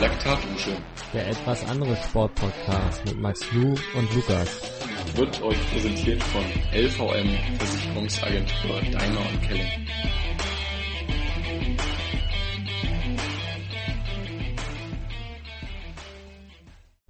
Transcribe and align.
Laktatdusche. 0.00 0.80
Der 1.12 1.26
etwas 1.26 1.68
andere 1.68 1.96
Sportpodcast 1.96 3.04
mit 3.04 3.18
Max 3.18 3.52
Lu 3.52 3.74
und 3.94 4.14
Lukas. 4.14 4.62
Wird 5.16 5.42
euch 5.42 5.58
präsentiert 5.72 6.22
von 6.22 6.44
LVM 6.72 7.58
Versicherungsagentur 7.58 8.80
Daimler 8.92 9.28
und 9.28 9.42
Kelly. 9.42 9.88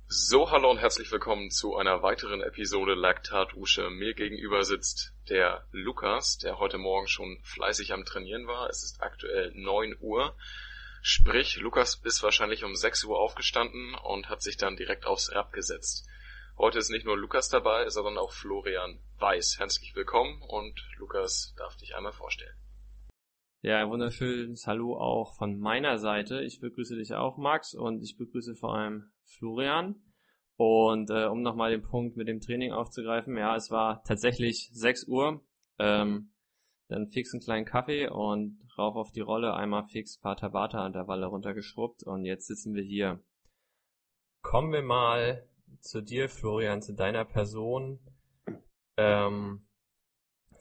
So, 0.07 0.51
hallo 0.51 0.71
und 0.71 0.79
herzlich 0.79 1.13
willkommen 1.13 1.51
zu 1.51 1.77
einer 1.77 2.03
weiteren 2.03 2.41
Episode 2.41 2.95
Laktatdusche. 2.95 3.91
Mir 3.91 4.15
gegenüber 4.15 4.63
sitzt 4.63 5.13
der 5.29 5.67
Lukas, 5.73 6.39
der 6.39 6.59
heute 6.59 6.79
Morgen 6.79 7.07
schon 7.07 7.39
fleißig 7.43 7.93
am 7.93 8.07
Trainieren 8.07 8.47
war. 8.47 8.71
Es 8.71 8.83
ist 8.83 9.03
aktuell 9.03 9.53
9 9.55 9.97
Uhr. 10.01 10.35
Sprich, 11.01 11.59
Lukas 11.61 12.01
ist 12.05 12.23
wahrscheinlich 12.23 12.65
um 12.65 12.75
6 12.75 13.05
Uhr 13.05 13.19
aufgestanden 13.19 13.95
und 13.95 14.29
hat 14.29 14.43
sich 14.43 14.57
dann 14.57 14.77
direkt 14.77 15.07
aufs 15.07 15.33
Rad 15.33 15.53
gesetzt. 15.53 16.09
Heute 16.57 16.79
ist 16.79 16.91
nicht 16.91 17.07
nur 17.07 17.17
Lukas 17.17 17.49
dabei, 17.49 17.89
sondern 17.89 18.19
auch 18.19 18.33
Florian 18.33 18.99
Weiß. 19.19 19.59
Herzlich 19.61 19.95
willkommen 19.95 20.43
und 20.43 20.75
Lukas 20.99 21.55
darf 21.57 21.77
dich 21.77 21.95
einmal 21.95 22.13
vorstellen. 22.13 22.57
Ja, 23.63 23.79
ein 23.79 23.91
wunderschönes 23.91 24.67
Hallo 24.67 24.97
auch 24.97 25.37
von 25.37 25.61
meiner 25.61 25.99
Seite. 25.99 26.43
Ich 26.43 26.61
begrüße 26.61 26.97
dich 26.97 27.15
auch, 27.15 27.37
Max, 27.39 27.75
und 27.75 28.03
ich 28.03 28.17
begrüße 28.17 28.57
vor 28.57 28.75
allem 28.75 29.13
Florian. 29.25 30.03
Und 30.57 31.11
äh, 31.11 31.27
um 31.27 31.43
nochmal 31.43 31.71
den 31.71 31.83
Punkt 31.83 32.17
mit 32.17 32.27
dem 32.27 32.41
Training 32.41 32.73
aufzugreifen, 32.73 33.37
ja, 33.37 33.55
es 33.55 33.71
war 33.71 34.03
tatsächlich 34.03 34.71
6 34.73 35.07
Uhr. 35.07 35.45
Ähm, 35.79 36.33
dann 36.89 37.09
fix 37.09 37.33
einen 37.33 37.43
kleinen 37.43 37.67
Kaffee 37.67 38.09
und 38.09 38.59
rauf 38.79 38.97
auf 38.97 39.13
die 39.13 39.21
Rolle, 39.21 39.55
einmal 39.55 39.85
fix 39.85 40.19
paar 40.19 40.37
Tabata 40.37 40.85
an 40.85 40.93
der 40.93 41.07
Walle 41.07 41.27
runtergeschrubbt 41.27 42.03
und 42.03 42.25
jetzt 42.25 42.47
sitzen 42.47 42.75
wir 42.75 42.83
hier. 42.83 43.23
Kommen 44.43 44.73
wir 44.73 44.83
mal 44.83 45.47
zu 45.81 46.01
dir, 46.01 46.29
Florian, 46.29 46.81
zu 46.81 46.95
deiner 46.95 47.25
Person. 47.25 48.01
Ähm, 48.97 49.67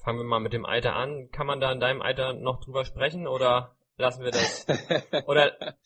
fangen 0.03 0.19
wir 0.19 0.25
mal 0.25 0.39
mit 0.39 0.53
dem 0.53 0.65
Alter 0.65 0.95
an. 0.95 1.29
Kann 1.31 1.47
man 1.47 1.59
da 1.59 1.71
in 1.71 1.79
deinem 1.79 2.01
Alter 2.01 2.33
noch 2.33 2.59
drüber 2.59 2.85
sprechen 2.85 3.27
oder 3.27 3.75
lassen 3.97 4.23
wir 4.23 4.31
das? 4.31 4.65
oder, 5.27 5.77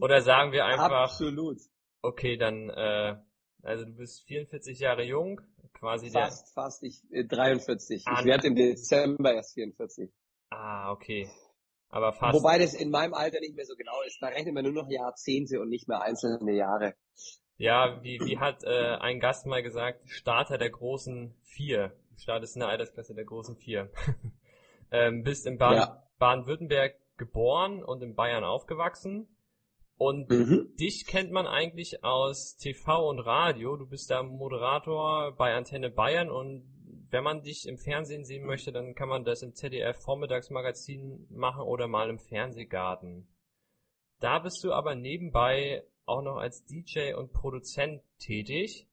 oder 0.00 0.20
sagen 0.20 0.52
wir 0.52 0.64
einfach. 0.64 0.90
Absolut. 0.90 1.58
Okay, 2.02 2.36
dann, 2.36 2.68
äh, 2.70 3.16
also 3.62 3.84
du 3.84 3.92
bist 3.94 4.26
44 4.26 4.78
Jahre 4.80 5.04
jung, 5.04 5.40
quasi 5.74 6.10
fast, 6.10 6.46
der. 6.48 6.52
Fast, 6.62 6.82
ich, 6.82 7.02
äh, 7.10 7.24
43. 7.24 8.04
Ah, 8.06 8.20
ich 8.20 8.24
werde 8.26 8.46
im 8.46 8.54
Dezember 8.56 9.34
erst 9.34 9.54
44. 9.54 10.10
Ah, 10.50 10.90
okay. 10.92 11.28
Aber 11.88 12.12
fast. 12.12 12.34
Wobei 12.38 12.58
das 12.58 12.74
in 12.74 12.90
meinem 12.90 13.14
Alter 13.14 13.40
nicht 13.40 13.54
mehr 13.54 13.66
so 13.66 13.74
genau 13.76 14.00
ist. 14.06 14.18
Da 14.20 14.28
rechnen 14.28 14.54
wir 14.54 14.62
nur 14.62 14.72
noch 14.72 14.88
Jahrzehnte 14.90 15.60
und 15.60 15.68
nicht 15.68 15.86
mehr 15.88 16.02
einzelne 16.02 16.52
Jahre. 16.52 16.94
Ja, 17.56 18.02
wie, 18.02 18.18
wie 18.20 18.38
hat 18.38 18.64
äh, 18.64 18.96
ein 19.00 19.20
Gast 19.20 19.46
mal 19.46 19.62
gesagt, 19.62 20.08
Starter 20.08 20.58
der 20.58 20.70
großen 20.70 21.36
vier. 21.42 21.92
Startest 22.16 22.56
in 22.56 22.60
der 22.60 22.68
Altersklasse 22.70 23.14
der 23.14 23.24
großen 23.24 23.56
vier. 23.56 23.90
ähm, 24.90 25.22
bist 25.22 25.46
in 25.46 25.58
Baden- 25.58 25.78
Ja. 25.78 26.00
Baden-Württemberg 26.18 26.94
geboren 27.16 27.82
und 27.84 28.02
in 28.02 28.14
Bayern 28.16 28.42
aufgewachsen. 28.44 29.28
Und 29.96 30.28
Mhm. 30.28 30.74
dich 30.78 31.06
kennt 31.06 31.30
man 31.30 31.46
eigentlich 31.46 32.02
aus 32.02 32.56
TV 32.56 33.08
und 33.08 33.20
Radio. 33.20 33.76
Du 33.76 33.86
bist 33.86 34.10
da 34.10 34.22
Moderator 34.22 35.34
bei 35.36 35.54
Antenne 35.54 35.90
Bayern 35.90 36.30
und 36.30 36.68
wenn 37.10 37.22
man 37.22 37.42
dich 37.42 37.68
im 37.68 37.78
Fernsehen 37.78 38.24
sehen 38.24 38.44
möchte, 38.44 38.72
dann 38.72 38.94
kann 38.96 39.08
man 39.08 39.24
das 39.24 39.42
im 39.42 39.54
ZDF 39.54 39.96
Vormittagsmagazin 40.02 41.28
machen 41.30 41.62
oder 41.62 41.86
mal 41.86 42.10
im 42.10 42.18
Fernsehgarten. 42.18 43.28
Da 44.20 44.40
bist 44.40 44.64
du 44.64 44.72
aber 44.72 44.96
nebenbei 44.96 45.84
auch 46.06 46.22
noch 46.22 46.36
als 46.38 46.64
DJ 46.64 47.14
und 47.14 47.32
Produzent 47.32 48.02
tätig. 48.18 48.88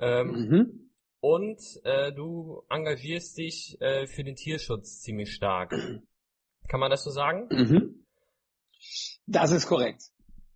Ähm, 0.00 0.26
Mhm. 0.32 0.90
und 1.20 1.60
äh, 1.84 2.12
du 2.12 2.64
engagierst 2.68 3.38
dich 3.38 3.80
äh, 3.80 4.06
für 4.06 4.24
den 4.24 4.34
Tierschutz 4.34 5.00
ziemlich 5.00 5.32
stark. 5.32 5.70
Kann 6.68 6.80
man 6.80 6.90
das 6.90 7.04
so 7.04 7.10
sagen? 7.10 7.46
Mhm. 7.50 8.06
Das 9.26 9.50
ist 9.50 9.66
korrekt. 9.66 10.02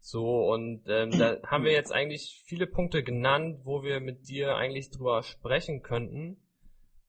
So, 0.00 0.50
und 0.50 0.84
ähm, 0.88 1.10
da 1.10 1.36
haben 1.47 1.64
wir 1.64 1.72
jetzt 1.72 1.92
eigentlich 1.92 2.42
viele 2.47 2.66
Punkte 2.66 3.03
genannt, 3.03 3.60
wo 3.64 3.82
wir 3.82 4.00
mit 4.00 4.28
dir 4.28 4.56
eigentlich 4.56 4.91
drüber 4.91 5.22
sprechen 5.22 5.82
könnten. 5.82 6.42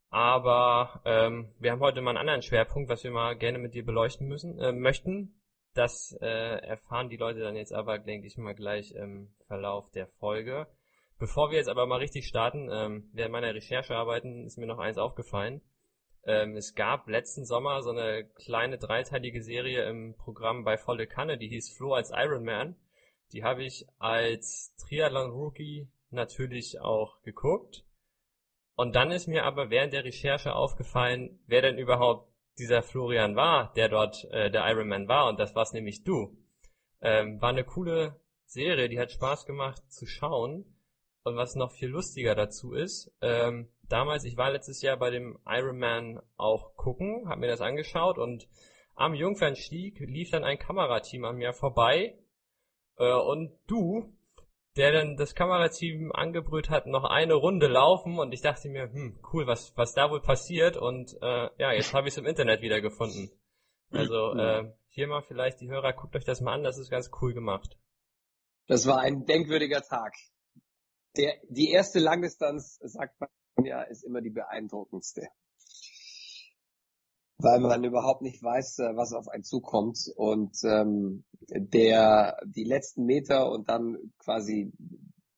Aber 0.10 1.02
ähm, 1.06 1.54
wir 1.60 1.72
haben 1.72 1.80
heute 1.80 2.02
mal 2.02 2.12
einen 2.12 2.20
anderen 2.20 2.42
Schwerpunkt, 2.42 2.90
was 2.90 3.04
wir 3.04 3.12
mal 3.12 3.38
gerne 3.38 3.60
mit 3.60 3.74
dir 3.74 3.86
beleuchten 3.86 4.28
müssen, 4.28 4.60
äh, 4.60 4.74
möchten. 4.74 5.42
Das 5.74 6.18
äh, 6.20 6.28
erfahren 6.28 7.08
die 7.08 7.16
Leute 7.16 7.40
dann 7.40 7.56
jetzt 7.56 7.74
aber, 7.74 7.98
denke 7.98 8.28
ich 8.28 8.38
mal, 8.38 8.54
gleich 8.54 8.92
im 8.92 9.34
Verlauf 9.48 9.90
der 9.92 10.08
Folge. 10.20 10.68
Bevor 11.18 11.50
wir 11.50 11.58
jetzt 11.58 11.70
aber 11.70 11.86
mal 11.86 12.00
richtig 12.00 12.28
starten, 12.28 12.68
ähm, 12.70 13.10
während 13.14 13.32
meiner 13.32 13.54
Recherchearbeiten 13.54 14.46
ist 14.46 14.58
mir 14.58 14.66
noch 14.66 14.80
eins 14.80 14.98
aufgefallen. 14.98 15.62
Ähm, 16.24 16.56
es 16.56 16.76
gab 16.76 17.08
letzten 17.08 17.46
Sommer 17.46 17.82
so 17.82 17.90
eine 17.90 18.26
kleine 18.26 18.78
dreiteilige 18.78 19.42
Serie 19.42 19.84
im 19.90 20.16
Programm 20.16 20.64
bei 20.64 20.78
Volle 20.78 21.08
Kanne, 21.08 21.38
die 21.38 21.50
hieß 21.50 21.76
Flo 21.76 21.94
als 21.94 22.12
Iron 22.12 22.44
Man. 22.44 22.76
Die 23.32 23.44
habe 23.44 23.64
ich 23.64 23.88
als 23.98 24.76
Triathlon-Rookie 24.76 25.90
natürlich 26.10 26.80
auch 26.80 27.22
geguckt. 27.24 27.86
Und 28.76 28.96
dann 28.96 29.12
ist 29.12 29.28
mir 29.28 29.46
aber 29.46 29.70
während 29.70 29.94
der 29.94 30.04
Recherche 30.04 30.54
aufgefallen, 30.54 31.40
wer 31.48 31.62
denn 31.62 31.78
überhaupt 31.78 32.32
dieser 32.58 32.84
Florian 32.84 33.36
war, 33.36 33.74
der 33.74 33.90
dort 33.90 34.26
äh, 34.32 34.52
der 34.52 34.68
Ironman 34.70 35.08
war. 35.08 35.30
Und 35.30 35.40
das 35.40 35.56
war's 35.56 35.74
nämlich 35.74 36.04
du. 36.04 36.38
Ähm, 37.02 37.42
war 37.42 37.50
eine 37.50 37.64
coole 37.64 38.20
Serie, 38.46 38.90
die 38.90 39.00
hat 39.00 39.12
Spaß 39.12 39.46
gemacht 39.46 39.82
zu 39.92 40.06
schauen. 40.06 40.66
Und 41.24 41.36
was 41.36 41.56
noch 41.56 41.72
viel 41.72 41.90
lustiger 41.90 42.36
dazu 42.36 42.74
ist, 42.74 43.14
ähm, 43.22 43.70
damals, 43.92 44.24
ich 44.24 44.38
war 44.38 44.52
letztes 44.52 44.82
Jahr 44.82 44.98
bei 44.98 45.10
dem 45.10 45.40
Ironman 45.46 46.22
auch 46.38 46.76
gucken, 46.76 47.28
habe 47.28 47.42
mir 47.42 47.48
das 47.48 47.62
angeschaut 47.62 48.18
und 48.18 48.48
am 48.96 49.14
Jungfernstieg 49.14 50.00
lief 50.00 50.32
dann 50.32 50.44
ein 50.44 50.60
Kamerateam 50.60 51.26
an 51.26 51.38
mir 51.38 51.54
vorbei 51.54 52.18
äh, 52.98 53.14
und 53.14 53.58
du, 53.68 54.14
der 54.78 54.92
dann 54.92 55.18
das 55.18 55.36
Kamerateam 55.36 56.12
angebrüht 56.12 56.70
hat, 56.70 56.88
noch 56.88 57.04
eine 57.04 57.34
Runde 57.34 57.68
laufen 57.68 58.20
und 58.20 58.34
ich 58.34 58.42
dachte 58.42 58.70
mir, 58.70 58.92
hm, 58.92 59.20
cool, 59.34 59.48
was, 59.48 59.76
was 59.76 59.94
da 59.94 60.10
wohl 60.10 60.22
passiert 60.22 60.78
und 60.78 61.18
äh, 61.22 61.50
ja, 61.58 61.72
jetzt 61.74 61.94
habe 61.94 62.08
ich 62.08 62.14
es 62.14 62.18
im 62.18 62.26
Internet 62.26 62.62
wieder 62.62 62.82
gefunden. 62.82 63.32
Also 63.92 64.34
äh, 64.36 64.72
hier 64.88 65.08
mal 65.08 65.22
vielleicht 65.22 65.60
die 65.60 65.70
Hörer, 65.70 65.94
guckt 65.94 66.16
euch 66.16 66.24
das 66.24 66.40
mal 66.40 66.54
an, 66.54 66.64
das 66.64 66.78
ist 66.78 66.90
ganz 66.90 67.12
cool 67.22 67.34
gemacht. 67.34 67.78
Das 68.68 68.88
war 68.88 69.00
ein 69.00 69.26
denkwürdiger 69.26 69.82
Tag. 69.82 70.14
Der, 71.18 71.34
die 71.50 71.72
erste 71.72 72.00
Langdistanz, 72.00 72.80
sagt 72.84 73.20
man 73.20 73.30
ja, 73.64 73.82
ist 73.84 74.04
immer 74.04 74.22
die 74.22 74.30
beeindruckendste. 74.30 75.28
Weil 77.38 77.60
man 77.60 77.84
überhaupt 77.84 78.22
nicht 78.22 78.44
weiß, 78.44 78.80
äh, 78.80 78.96
was 78.96 79.14
auf 79.14 79.28
einen 79.28 79.44
zukommt. 79.44 79.98
Und 80.16 80.56
ähm, 80.64 81.24
der 81.50 82.38
die 82.46 82.64
letzten 82.64 83.06
Meter 83.06 83.50
und 83.50 83.68
dann 83.68 83.98
quasi 84.20 84.72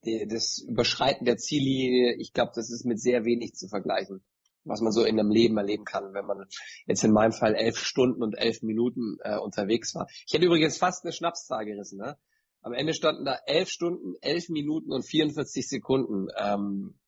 die, 0.05 0.27
das 0.27 0.59
Überschreiten 0.67 1.25
der 1.25 1.37
Ziellinie, 1.37 2.15
ich 2.17 2.33
glaube, 2.33 2.51
das 2.55 2.71
ist 2.71 2.85
mit 2.85 2.99
sehr 2.99 3.23
wenig 3.25 3.53
zu 3.53 3.67
vergleichen, 3.67 4.21
was 4.65 4.81
man 4.81 4.91
so 4.91 5.03
in 5.03 5.19
einem 5.19 5.31
Leben 5.31 5.57
erleben 5.57 5.85
kann, 5.85 6.13
wenn 6.13 6.25
man 6.25 6.45
jetzt 6.85 7.03
in 7.03 7.13
meinem 7.13 7.31
Fall 7.31 7.55
elf 7.55 7.77
Stunden 7.77 8.21
und 8.21 8.33
elf 8.35 8.61
Minuten 8.61 9.17
äh, 9.21 9.37
unterwegs 9.37 9.95
war. 9.95 10.07
Ich 10.27 10.33
hätte 10.33 10.45
übrigens 10.45 10.77
fast 10.77 11.05
eine 11.05 11.13
Schnapszahl 11.13 11.65
gerissen. 11.65 11.99
Ne? 11.99 12.17
Am 12.61 12.73
Ende 12.73 12.93
standen 12.93 13.25
da 13.25 13.37
elf 13.45 13.69
Stunden, 13.69 14.15
elf 14.21 14.49
Minuten 14.49 14.91
und 14.91 15.05
44 15.05 15.67
Sekunden 15.67 16.27
ähm, 16.37 16.95
äh, 16.95 17.02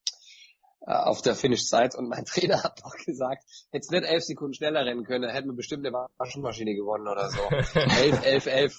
auf 0.80 1.22
der 1.22 1.34
Finish-Zeit 1.34 1.94
und 1.96 2.08
mein 2.08 2.24
Trainer 2.26 2.62
hat 2.62 2.82
auch 2.84 2.96
gesagt, 3.04 3.44
hätte 3.72 3.94
nicht 3.94 4.04
elf 4.04 4.22
Sekunden 4.22 4.54
schneller 4.54 4.84
rennen 4.84 5.04
können, 5.04 5.28
hätten 5.28 5.48
wir 5.48 5.56
bestimmt 5.56 5.86
eine 5.86 6.06
Waschmaschine 6.18 6.74
gewonnen 6.74 7.08
oder 7.08 7.28
so. 7.28 7.42
elf, 8.02 8.24
elf, 8.24 8.46
elf. 8.46 8.74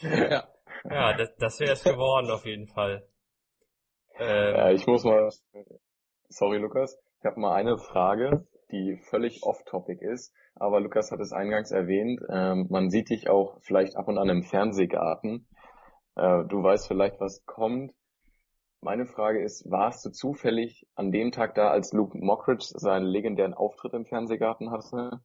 ja. 0.00 0.48
Ja, 0.84 1.16
das, 1.16 1.34
das 1.36 1.60
wäre 1.60 1.72
es 1.72 1.84
geworden 1.84 2.30
auf 2.30 2.44
jeden 2.44 2.66
Fall. 2.66 3.06
Ähm, 4.18 4.54
Ja, 4.56 4.70
ich 4.70 4.86
muss 4.86 5.04
mal, 5.04 5.30
sorry 6.28 6.58
Lukas, 6.58 6.98
ich 7.20 7.24
habe 7.24 7.38
mal 7.38 7.54
eine 7.54 7.78
Frage, 7.78 8.46
die 8.72 8.96
völlig 9.08 9.44
off-topic 9.44 10.04
ist, 10.04 10.34
aber 10.56 10.80
Lukas 10.80 11.12
hat 11.12 11.20
es 11.20 11.32
eingangs 11.32 11.70
erwähnt, 11.70 12.20
ähm, 12.28 12.66
man 12.68 12.90
sieht 12.90 13.10
dich 13.10 13.28
auch 13.28 13.58
vielleicht 13.60 13.96
ab 13.96 14.08
und 14.08 14.18
an 14.18 14.28
im 14.28 14.42
Fernsehgarten. 14.42 15.46
Äh, 16.16 16.44
du 16.48 16.62
weißt 16.62 16.88
vielleicht, 16.88 17.20
was 17.20 17.44
kommt. 17.46 17.92
Meine 18.84 19.06
Frage 19.06 19.40
ist, 19.40 19.70
warst 19.70 20.04
du 20.04 20.10
zufällig 20.10 20.88
an 20.96 21.12
dem 21.12 21.30
Tag 21.30 21.54
da, 21.54 21.70
als 21.70 21.92
Luke 21.92 22.18
Mockridge 22.18 22.66
seinen 22.66 23.06
legendären 23.06 23.54
Auftritt 23.54 23.94
im 23.94 24.04
Fernsehgarten 24.04 24.72
hatte? 24.72 25.20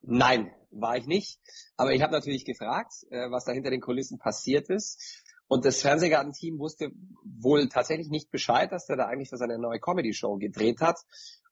Nein, 0.00 0.50
war 0.70 0.96
ich 0.96 1.06
nicht. 1.06 1.38
Aber 1.76 1.92
ich 1.92 2.00
habe 2.00 2.14
natürlich 2.14 2.46
gefragt, 2.46 3.04
äh, 3.10 3.30
was 3.30 3.44
da 3.44 3.52
hinter 3.52 3.68
den 3.68 3.82
Kulissen 3.82 4.18
passiert 4.18 4.70
ist. 4.70 5.22
Und 5.46 5.66
das 5.66 5.82
Fernsehgartenteam 5.82 6.58
wusste 6.58 6.90
wohl 7.22 7.68
tatsächlich 7.68 8.08
nicht 8.08 8.30
Bescheid, 8.30 8.72
dass 8.72 8.88
er 8.88 8.96
da 8.96 9.04
eigentlich 9.04 9.28
für 9.28 9.36
seine 9.36 9.58
neue 9.58 9.78
Comedy-Show 9.78 10.38
gedreht 10.38 10.80
hat. 10.80 10.98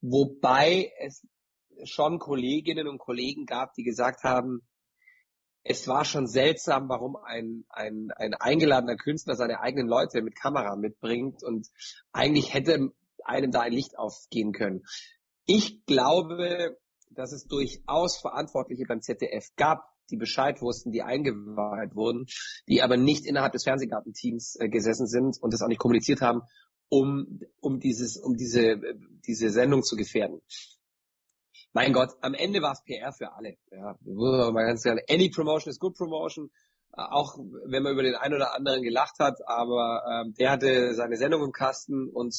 Wobei 0.00 0.90
es 0.98 1.26
schon 1.84 2.18
Kolleginnen 2.18 2.88
und 2.88 2.96
Kollegen 2.96 3.44
gab, 3.44 3.74
die 3.74 3.82
gesagt 3.82 4.24
haben, 4.24 4.62
es 5.62 5.86
war 5.88 6.04
schon 6.04 6.26
seltsam, 6.26 6.88
warum 6.88 7.16
ein, 7.16 7.64
ein, 7.68 8.10
ein 8.16 8.34
eingeladener 8.34 8.96
Künstler 8.96 9.34
seine 9.34 9.60
eigenen 9.60 9.88
Leute 9.88 10.22
mit 10.22 10.36
Kamera 10.36 10.76
mitbringt 10.76 11.42
und 11.42 11.68
eigentlich 12.12 12.54
hätte 12.54 12.92
einem 13.24 13.50
da 13.50 13.60
ein 13.60 13.72
Licht 13.72 13.98
aufgehen 13.98 14.52
können. 14.52 14.82
Ich 15.46 15.84
glaube, 15.84 16.78
dass 17.10 17.32
es 17.32 17.46
durchaus 17.46 18.18
Verantwortliche 18.18 18.84
beim 18.86 19.02
ZDF 19.02 19.48
gab, 19.56 19.82
die 20.10 20.16
Bescheid 20.16 20.60
wussten, 20.60 20.92
die 20.92 21.02
eingeweiht 21.02 21.94
wurden, 21.94 22.26
die 22.68 22.82
aber 22.82 22.96
nicht 22.96 23.26
innerhalb 23.26 23.52
des 23.52 23.64
Fernsehgartenteams 23.64 24.56
äh, 24.58 24.68
gesessen 24.68 25.06
sind 25.06 25.36
und 25.40 25.52
das 25.52 25.62
auch 25.62 25.68
nicht 25.68 25.78
kommuniziert 25.78 26.20
haben, 26.20 26.42
um, 26.88 27.40
um 27.60 27.78
dieses, 27.78 28.16
um 28.16 28.36
diese, 28.36 28.80
diese 29.26 29.50
Sendung 29.50 29.82
zu 29.82 29.96
gefährden. 29.96 30.40
Mein 31.72 31.92
Gott, 31.92 32.10
am 32.20 32.34
Ende 32.34 32.62
war 32.62 32.72
es 32.72 32.82
PR 32.82 33.12
für 33.12 33.32
alle. 33.32 33.56
Ja, 33.70 33.96
man 34.02 34.66
kann 34.66 34.76
sagen, 34.76 35.00
any 35.08 35.30
promotion 35.30 35.70
is 35.70 35.78
good 35.78 35.96
promotion. 35.96 36.50
Äh, 36.96 37.02
auch 37.02 37.38
wenn 37.38 37.82
man 37.82 37.92
über 37.92 38.02
den 38.02 38.16
einen 38.16 38.34
oder 38.34 38.54
anderen 38.54 38.82
gelacht 38.82 39.18
hat, 39.20 39.38
aber 39.46 40.02
ähm, 40.10 40.34
der 40.34 40.50
hatte 40.50 40.94
seine 40.94 41.16
Sendung 41.16 41.44
im 41.44 41.52
Kasten 41.52 42.08
und 42.10 42.34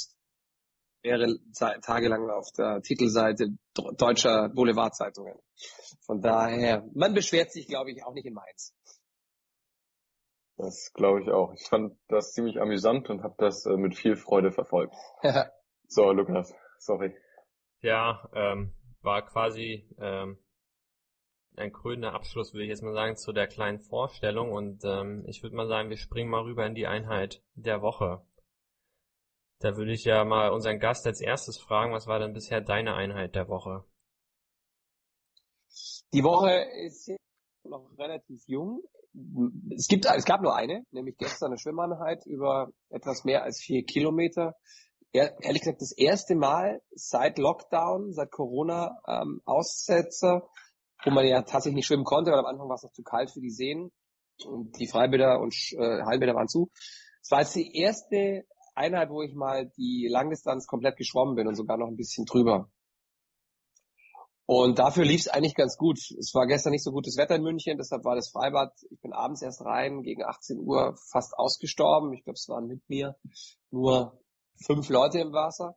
wäre 1.04 1.40
tagelang 1.82 2.30
auf 2.30 2.52
der 2.52 2.82
Titelseite 2.82 3.58
deutscher 3.98 4.50
Boulevardzeitungen. 4.50 5.34
Von 6.06 6.22
daher, 6.22 6.88
man 6.94 7.14
beschwert 7.14 7.52
sich, 7.52 7.68
glaube 7.68 7.92
ich, 7.92 8.04
auch 8.04 8.14
nicht 8.14 8.26
in 8.26 8.34
Mainz. 8.34 8.76
Das 10.58 10.92
glaube 10.94 11.24
ich 11.24 11.32
auch. 11.32 11.54
Ich 11.54 11.68
fand 11.68 11.98
das 12.08 12.34
ziemlich 12.34 12.62
amüsant 12.62 13.10
und 13.10 13.24
habe 13.24 13.34
das 13.40 13.66
äh, 13.66 13.78
mit 13.78 13.96
viel 13.96 14.16
Freude 14.16 14.52
verfolgt. 14.52 14.94
so, 15.88 16.12
Lukas, 16.12 16.54
sorry. 16.78 17.16
Ja, 17.82 18.30
ähm, 18.36 18.76
war 19.04 19.26
quasi 19.26 19.88
ähm, 20.00 20.38
ein 21.56 21.72
krönender 21.72 22.14
Abschluss, 22.14 22.54
würde 22.54 22.64
ich 22.64 22.70
jetzt 22.70 22.84
mal 22.84 22.94
sagen, 22.94 23.18
zu 23.18 23.34
der 23.34 23.48
kleinen 23.48 23.80
Vorstellung. 23.80 24.52
Und 24.52 24.84
ähm, 24.86 25.26
ich 25.28 25.44
würde 25.44 25.56
mal 25.56 25.68
sagen, 25.68 25.90
wir 25.90 25.98
springen 25.98 26.30
mal 26.30 26.44
rüber 26.44 26.66
in 26.66 26.76
die 26.76 26.88
Einheit 26.88 27.44
der 27.56 27.82
Woche. 27.82 28.26
Da 29.60 29.76
würde 29.78 29.92
ich 29.92 30.06
ja 30.06 30.26
mal 30.26 30.50
unseren 30.50 30.80
Gast 30.80 31.06
als 31.06 31.22
erstes 31.22 31.60
fragen, 31.60 31.94
was 31.94 32.08
war 32.08 32.20
denn 32.20 32.34
bisher 32.34 32.62
deine 32.62 32.96
Einheit 32.96 33.36
der 33.36 33.48
Woche? 33.48 33.84
Die 36.14 36.24
Woche 36.24 36.66
ist 36.86 37.12
noch 37.64 37.90
relativ 37.98 38.42
jung. 38.48 38.82
Es 39.76 39.88
gibt, 39.88 40.06
es 40.06 40.26
gab 40.26 40.42
nur 40.42 40.56
eine, 40.56 40.84
nämlich 40.92 41.18
gestern 41.18 41.52
eine 41.52 41.60
Schwimmeinheit 41.60 42.26
über 42.26 42.72
etwas 42.90 43.24
mehr 43.24 43.44
als 43.44 43.62
vier 43.62 43.84
Kilometer. 43.84 44.56
Ehrlich 45.14 45.62
gesagt, 45.62 45.82
das 45.82 45.92
erste 45.92 46.36
Mal 46.36 46.82
seit 46.92 47.38
Lockdown, 47.38 48.14
seit 48.14 48.32
Corona 48.32 48.98
ähm, 49.08 49.42
Aussetzer, 49.46 50.48
wo 51.04 51.12
man 51.12 51.26
ja 51.26 51.42
tatsächlich 51.42 51.76
nicht 51.76 51.88
schwimmen 51.88 52.06
konnte, 52.06 52.32
weil 52.32 52.40
am 52.40 52.46
Anfang 52.46 52.70
war 52.70 52.76
es 52.76 52.84
noch 52.84 52.94
zu 52.94 53.04
kalt 53.04 53.32
für 53.32 53.42
die 53.42 53.52
Seen 53.52 53.92
und 54.46 54.80
die 54.80 54.88
Freibäder 54.88 55.40
und 55.40 55.54
äh, 55.74 56.04
Hallenbäder 56.04 56.36
waren 56.36 56.48
zu. 56.48 56.70
Es 57.22 57.30
war 57.32 57.42
jetzt 57.42 57.56
die 57.56 57.76
erste 57.76 58.46
Einheit, 58.74 59.10
wo 59.10 59.22
ich 59.22 59.36
mal 59.36 59.70
die 59.78 60.08
Langdistanz 60.10 60.66
komplett 60.66 60.98
geschwommen 60.98 61.36
bin 61.36 61.48
und 61.48 61.56
sogar 61.56 61.78
noch 61.78 61.88
ein 61.88 61.98
bisschen 61.98 62.26
drüber. 62.26 62.70
Und 64.46 64.80
dafür 64.80 65.06
lief 65.06 65.22
es 65.22 65.28
eigentlich 65.28 65.56
ganz 65.56 65.78
gut. 65.78 65.98
Es 65.98 66.34
war 66.34 66.46
gestern 66.46 66.72
nicht 66.72 66.84
so 66.84 66.92
gutes 66.92 67.18
Wetter 67.18 67.36
in 67.36 67.44
München, 67.44 67.78
deshalb 67.78 68.04
war 68.04 68.16
das 68.16 68.30
Freibad, 68.30 68.74
ich 68.90 69.00
bin 69.00 69.14
abends 69.14 69.42
erst 69.42 69.62
rein, 69.64 70.02
gegen 70.04 70.24
18 70.24 70.60
Uhr 70.60 70.96
fast 71.10 71.34
ausgestorben. 71.38 72.14
Ich 72.14 72.24
glaube, 72.24 72.36
es 72.36 72.50
waren 72.50 72.68
mit 72.68 72.82
mir 72.90 73.16
nur 73.70 74.21
fünf 74.66 74.90
Leute 74.90 75.20
im 75.20 75.34
Wasser. 75.34 75.76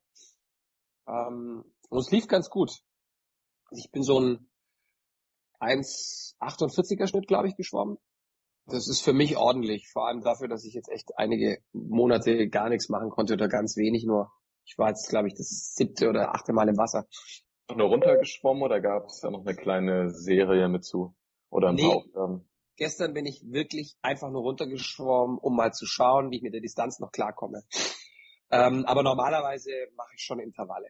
Ähm, 1.07 1.65
und 1.89 1.99
es 1.99 2.11
lief 2.11 2.29
ganz 2.29 2.51
gut. 2.51 2.71
Ich 3.71 3.91
bin 3.91 4.03
so 4.03 4.21
ein 4.21 4.51
1,48er 5.61 7.09
Schnitt, 7.09 7.27
glaube 7.27 7.49
ich, 7.49 7.57
geschwommen. 7.57 7.99
Das 8.67 8.89
ist 8.89 9.03
für 9.03 9.13
mich 9.13 9.37
ordentlich, 9.37 9.91
vor 9.93 10.07
allem 10.07 10.23
dafür, 10.23 10.49
dass 10.49 10.65
ich 10.65 10.73
jetzt 10.73 10.89
echt 10.89 11.19
einige 11.19 11.59
Monate 11.73 12.49
gar 12.49 12.71
nichts 12.71 12.89
machen 12.89 13.11
konnte 13.11 13.35
oder 13.35 13.49
ganz 13.49 13.77
wenig 13.77 14.05
nur. 14.05 14.33
Ich 14.65 14.79
war 14.79 14.89
jetzt, 14.89 15.09
glaube 15.11 15.29
ich, 15.29 15.35
das 15.35 15.75
siebte 15.75 16.09
oder 16.09 16.35
achte 16.35 16.55
Mal 16.55 16.69
im 16.69 16.79
Wasser. 16.79 17.07
Nur 17.75 17.89
runtergeschwommen 17.89 18.63
oder 18.63 18.81
gab 18.81 19.07
es 19.07 19.21
da 19.21 19.31
noch 19.31 19.45
eine 19.45 19.55
kleine 19.55 20.11
Serie 20.11 20.69
mit 20.69 20.85
zu? 20.85 21.15
Oder 21.51 21.69
ein 21.69 21.75
nee, 21.75 21.83
paar 21.83 21.97
Aufgaben? 21.97 22.49
Gestern 22.77 23.13
bin 23.13 23.27
ich 23.27 23.43
wirklich 23.45 23.97
einfach 24.03 24.31
nur 24.31 24.43
runtergeschwommen, 24.43 25.39
um 25.39 25.55
mal 25.55 25.73
zu 25.73 25.87
schauen, 25.87 26.31
wie 26.31 26.37
ich 26.37 26.43
mit 26.43 26.55
der 26.55 26.61
Distanz 26.61 26.99
noch 26.99 27.13
klarkomme. 27.13 27.63
Ähm, 28.51 28.85
aber 28.87 29.03
normalerweise 29.03 29.71
mache 29.97 30.13
ich 30.17 30.23
schon 30.23 30.39
Intervalle. 30.39 30.89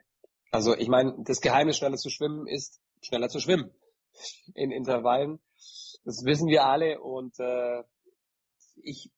Also 0.51 0.77
ich 0.77 0.89
meine, 0.89 1.15
das 1.25 1.41
Geheimnis 1.41 1.79
schneller 1.79 1.97
zu 1.97 2.11
schwimmen 2.11 2.47
ist, 2.47 2.81
schneller 3.03 3.29
zu 3.29 3.41
schwimmen 3.41 3.73
in 4.55 4.71
Intervallen. 4.71 5.41
Das 6.05 6.25
wissen 6.25 6.49
wir 6.49 6.67
alle 6.67 7.01
und 7.01 7.39
äh, 7.39 7.83
ich 8.83 9.11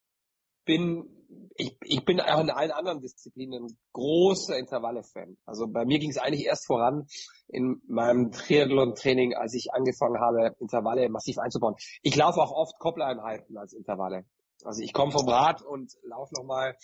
bin 0.64 1.16
ich, 1.56 1.76
ich 1.82 2.04
bin 2.04 2.20
auch 2.20 2.40
in 2.40 2.50
allen 2.50 2.70
anderen 2.70 3.00
Disziplinen 3.00 3.78
großer 3.92 4.58
Intervalle-Fan. 4.58 5.36
Also 5.44 5.66
bei 5.66 5.84
mir 5.84 5.98
ging 5.98 6.10
es 6.10 6.18
eigentlich 6.18 6.44
erst 6.44 6.66
voran 6.66 7.06
in 7.48 7.80
meinem 7.88 8.30
Triathlon-Training, 8.30 9.34
als 9.34 9.54
ich 9.54 9.72
angefangen 9.72 10.20
habe, 10.20 10.54
Intervalle 10.60 11.08
massiv 11.08 11.38
einzubauen. 11.38 11.74
Ich 12.02 12.16
laufe 12.16 12.40
auch 12.40 12.52
oft 12.52 12.78
Koppeleinheiten 12.78 13.56
als 13.56 13.72
Intervalle. 13.72 14.24
Also 14.64 14.82
ich 14.82 14.92
komme 14.92 15.12
vom 15.12 15.28
Rad 15.28 15.62
und 15.62 15.92
laufe 16.02 16.34
nochmal 16.34 16.76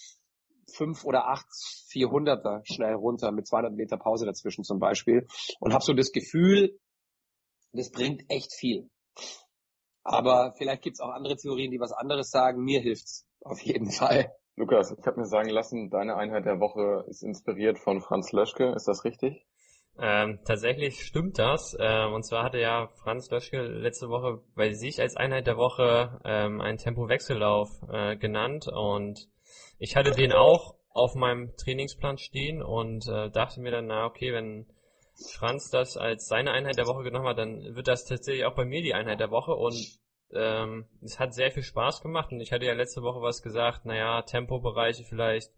fünf 0.74 1.04
oder 1.04 1.28
acht 1.28 1.46
400er 1.90 2.62
schnell 2.64 2.94
runter 2.94 3.32
mit 3.32 3.46
200 3.46 3.72
Meter 3.72 3.96
Pause 3.96 4.26
dazwischen 4.26 4.64
zum 4.64 4.78
Beispiel 4.78 5.26
und 5.60 5.72
habe 5.72 5.84
so 5.84 5.92
das 5.92 6.12
Gefühl, 6.12 6.78
das 7.72 7.90
bringt 7.90 8.24
echt 8.28 8.52
viel. 8.54 8.90
Aber 10.04 10.52
vielleicht 10.56 10.82
gibt's 10.82 11.00
auch 11.00 11.10
andere 11.10 11.36
Theorien, 11.36 11.70
die 11.70 11.80
was 11.80 11.92
anderes 11.92 12.30
sagen. 12.30 12.62
Mir 12.62 12.80
hilft's 12.80 13.26
auf 13.40 13.60
jeden 13.60 13.90
Fall. 13.90 14.32
Lukas, 14.56 14.94
ich 14.98 15.06
habe 15.06 15.20
mir 15.20 15.26
sagen 15.26 15.48
lassen, 15.48 15.90
deine 15.90 16.16
Einheit 16.16 16.44
der 16.44 16.60
Woche 16.60 17.04
ist 17.08 17.22
inspiriert 17.22 17.78
von 17.78 18.00
Franz 18.00 18.32
Löschke. 18.32 18.72
Ist 18.74 18.86
das 18.86 19.04
richtig? 19.04 19.46
Ähm, 19.98 20.40
tatsächlich 20.44 21.04
stimmt 21.04 21.38
das. 21.38 21.76
Ähm, 21.78 22.12
und 22.12 22.24
zwar 22.24 22.44
hatte 22.44 22.58
ja 22.58 22.88
Franz 23.02 23.30
Löschke 23.30 23.62
letzte 23.62 24.08
Woche 24.08 24.42
bei 24.54 24.72
sich 24.72 25.00
als 25.00 25.16
Einheit 25.16 25.46
der 25.46 25.56
Woche 25.56 26.20
ähm, 26.24 26.60
einen 26.60 26.78
Tempowechsellauf 26.78 27.68
äh, 27.90 28.16
genannt. 28.16 28.66
Und 28.68 29.28
ich 29.78 29.96
hatte 29.96 30.12
den 30.12 30.32
auch 30.32 30.74
auf 30.90 31.14
meinem 31.14 31.54
Trainingsplan 31.56 32.18
stehen 32.18 32.62
und 32.62 33.08
äh, 33.08 33.30
dachte 33.30 33.60
mir 33.60 33.70
dann, 33.70 33.86
na 33.86 34.04
okay, 34.06 34.32
wenn 34.32 34.66
Franz 35.34 35.70
das 35.70 35.96
als 35.96 36.26
seine 36.26 36.52
Einheit 36.52 36.78
der 36.78 36.86
Woche 36.86 37.02
genommen 37.02 37.28
hat, 37.28 37.38
dann 37.38 37.74
wird 37.74 37.88
das 37.88 38.04
tatsächlich 38.04 38.44
auch 38.44 38.54
bei 38.54 38.64
mir 38.64 38.82
die 38.82 38.94
Einheit 38.94 39.20
der 39.20 39.30
Woche 39.30 39.54
und 39.54 39.76
ähm, 40.34 40.86
es 41.02 41.18
hat 41.18 41.34
sehr 41.34 41.50
viel 41.50 41.62
Spaß 41.62 42.02
gemacht 42.02 42.32
und 42.32 42.40
ich 42.40 42.52
hatte 42.52 42.64
ja 42.64 42.72
letzte 42.72 43.02
Woche 43.02 43.20
was 43.20 43.42
gesagt, 43.42 43.84
naja, 43.84 44.22
Tempobereiche 44.22 45.04
vielleicht 45.04 45.50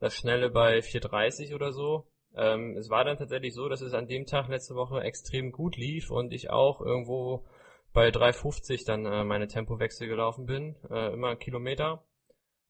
das 0.00 0.14
Schnelle 0.14 0.50
bei 0.50 0.78
4.30 0.78 1.54
oder 1.54 1.72
so. 1.72 2.06
Ähm, 2.36 2.76
es 2.76 2.90
war 2.90 3.04
dann 3.04 3.16
tatsächlich 3.16 3.54
so, 3.54 3.68
dass 3.68 3.80
es 3.80 3.94
an 3.94 4.06
dem 4.06 4.26
Tag 4.26 4.48
letzte 4.48 4.74
Woche 4.74 5.00
extrem 5.00 5.50
gut 5.52 5.76
lief 5.76 6.10
und 6.10 6.32
ich 6.32 6.50
auch 6.50 6.80
irgendwo 6.80 7.44
bei 7.92 8.08
3.50 8.08 8.86
dann 8.86 9.06
äh, 9.06 9.24
meine 9.24 9.48
Tempowechsel 9.48 10.08
gelaufen 10.08 10.46
bin, 10.46 10.76
äh, 10.90 11.12
immer 11.12 11.36
Kilometer. 11.36 12.04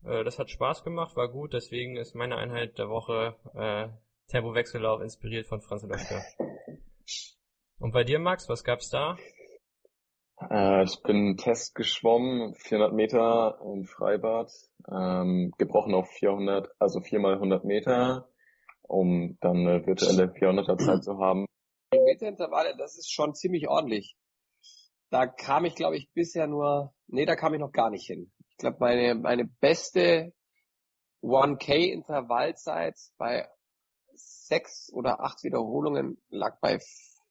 Äh, 0.05 0.25
das 0.25 0.39
hat 0.39 0.51
Spaß 0.51 0.85
gemacht, 0.85 1.17
war 1.17 1.29
gut, 1.29 1.53
deswegen 1.53 1.97
ist 1.97 2.15
meine 2.15 2.37
Einheit 2.37 2.79
der 2.79 2.89
Woche 2.89 3.37
äh, 3.55 3.89
Tempowechsellauf 4.29 5.01
inspiriert 5.01 5.47
von 5.47 5.61
Franz 5.61 5.83
Löschke. 5.83 6.23
Und 7.79 7.93
bei 7.93 8.05
dir, 8.05 8.19
Max, 8.19 8.49
was 8.49 8.65
gab's 8.65 8.91
da? 8.91 9.17
Äh, 10.51 10.85
ich 10.85 11.03
bin 11.03 11.37
Test 11.37 11.75
geschwommen, 11.75 12.55
400 12.55 12.93
Meter 12.93 13.59
im 13.65 13.85
Freibad, 13.85 14.51
ähm, 14.91 15.53
gebrochen 15.59 15.95
auf 15.95 16.09
400, 16.11 16.69
also 16.79 17.01
4 17.01 17.19
mal 17.21 17.35
100 17.35 17.65
Meter, 17.65 18.29
um 18.83 19.37
dann 19.41 19.59
eine 19.59 19.87
virtuelle 19.87 20.27
400er 20.33 20.79
Zeit 20.79 21.05
zu 21.05 21.19
haben. 21.19 21.47
Meterintervalle, 21.93 22.77
das 22.77 22.99
ist 22.99 23.13
schon 23.13 23.35
ziemlich 23.35 23.69
ordentlich. 23.69 24.17
Da 25.11 25.27
kam 25.27 25.65
ich, 25.65 25.75
glaube 25.75 25.97
ich, 25.97 26.11
bisher 26.13 26.47
nur, 26.47 26.93
nee, 27.07 27.25
da 27.25 27.35
kam 27.35 27.55
ich 27.55 27.61
noch 27.61 27.73
gar 27.73 27.91
nicht 27.91 28.07
hin. 28.07 28.31
Ich 28.59 28.61
glaube, 28.61 28.79
meine, 28.81 29.15
meine 29.15 29.45
beste 29.45 30.33
1K-Intervallzeit 31.23 32.97
bei 33.17 33.49
sechs 34.15 34.93
oder 34.93 35.21
acht 35.21 35.45
Wiederholungen 35.45 36.21
lag 36.29 36.59
bei 36.61 36.81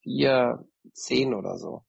vier, 0.03 0.65
zehn 0.93 1.33
oder 1.33 1.57
so. 1.57 1.83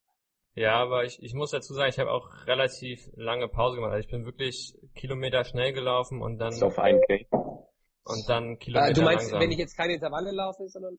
Ja, 0.55 0.75
aber 0.83 1.05
ich, 1.05 1.23
ich 1.23 1.35
muss 1.35 1.53
dazu 1.53 1.73
sagen, 1.73 1.89
ich 1.89 2.01
habe 2.01 2.11
auch 2.11 2.49
relativ 2.49 3.09
lange 3.15 3.47
Pause 3.47 3.77
gemacht. 3.77 3.93
Also 3.93 4.05
ich 4.05 4.11
bin 4.11 4.25
wirklich 4.25 4.77
Kilometer 4.97 5.45
schnell 5.45 5.73
gelaufen 5.73 6.21
und 6.21 6.39
dann. 6.39 6.61
auf 6.61 6.77
1K. 6.77 7.29
Und 7.31 8.29
dann 8.29 8.59
Kilometer. 8.59 8.91
Äh, 8.91 8.95
du 8.95 9.03
meinst, 9.03 9.23
langsam. 9.27 9.41
wenn 9.41 9.53
ich 9.53 9.59
jetzt 9.59 9.77
keine 9.77 9.95
Intervalle 9.95 10.33
laufe, 10.33 10.67
sondern. 10.67 10.99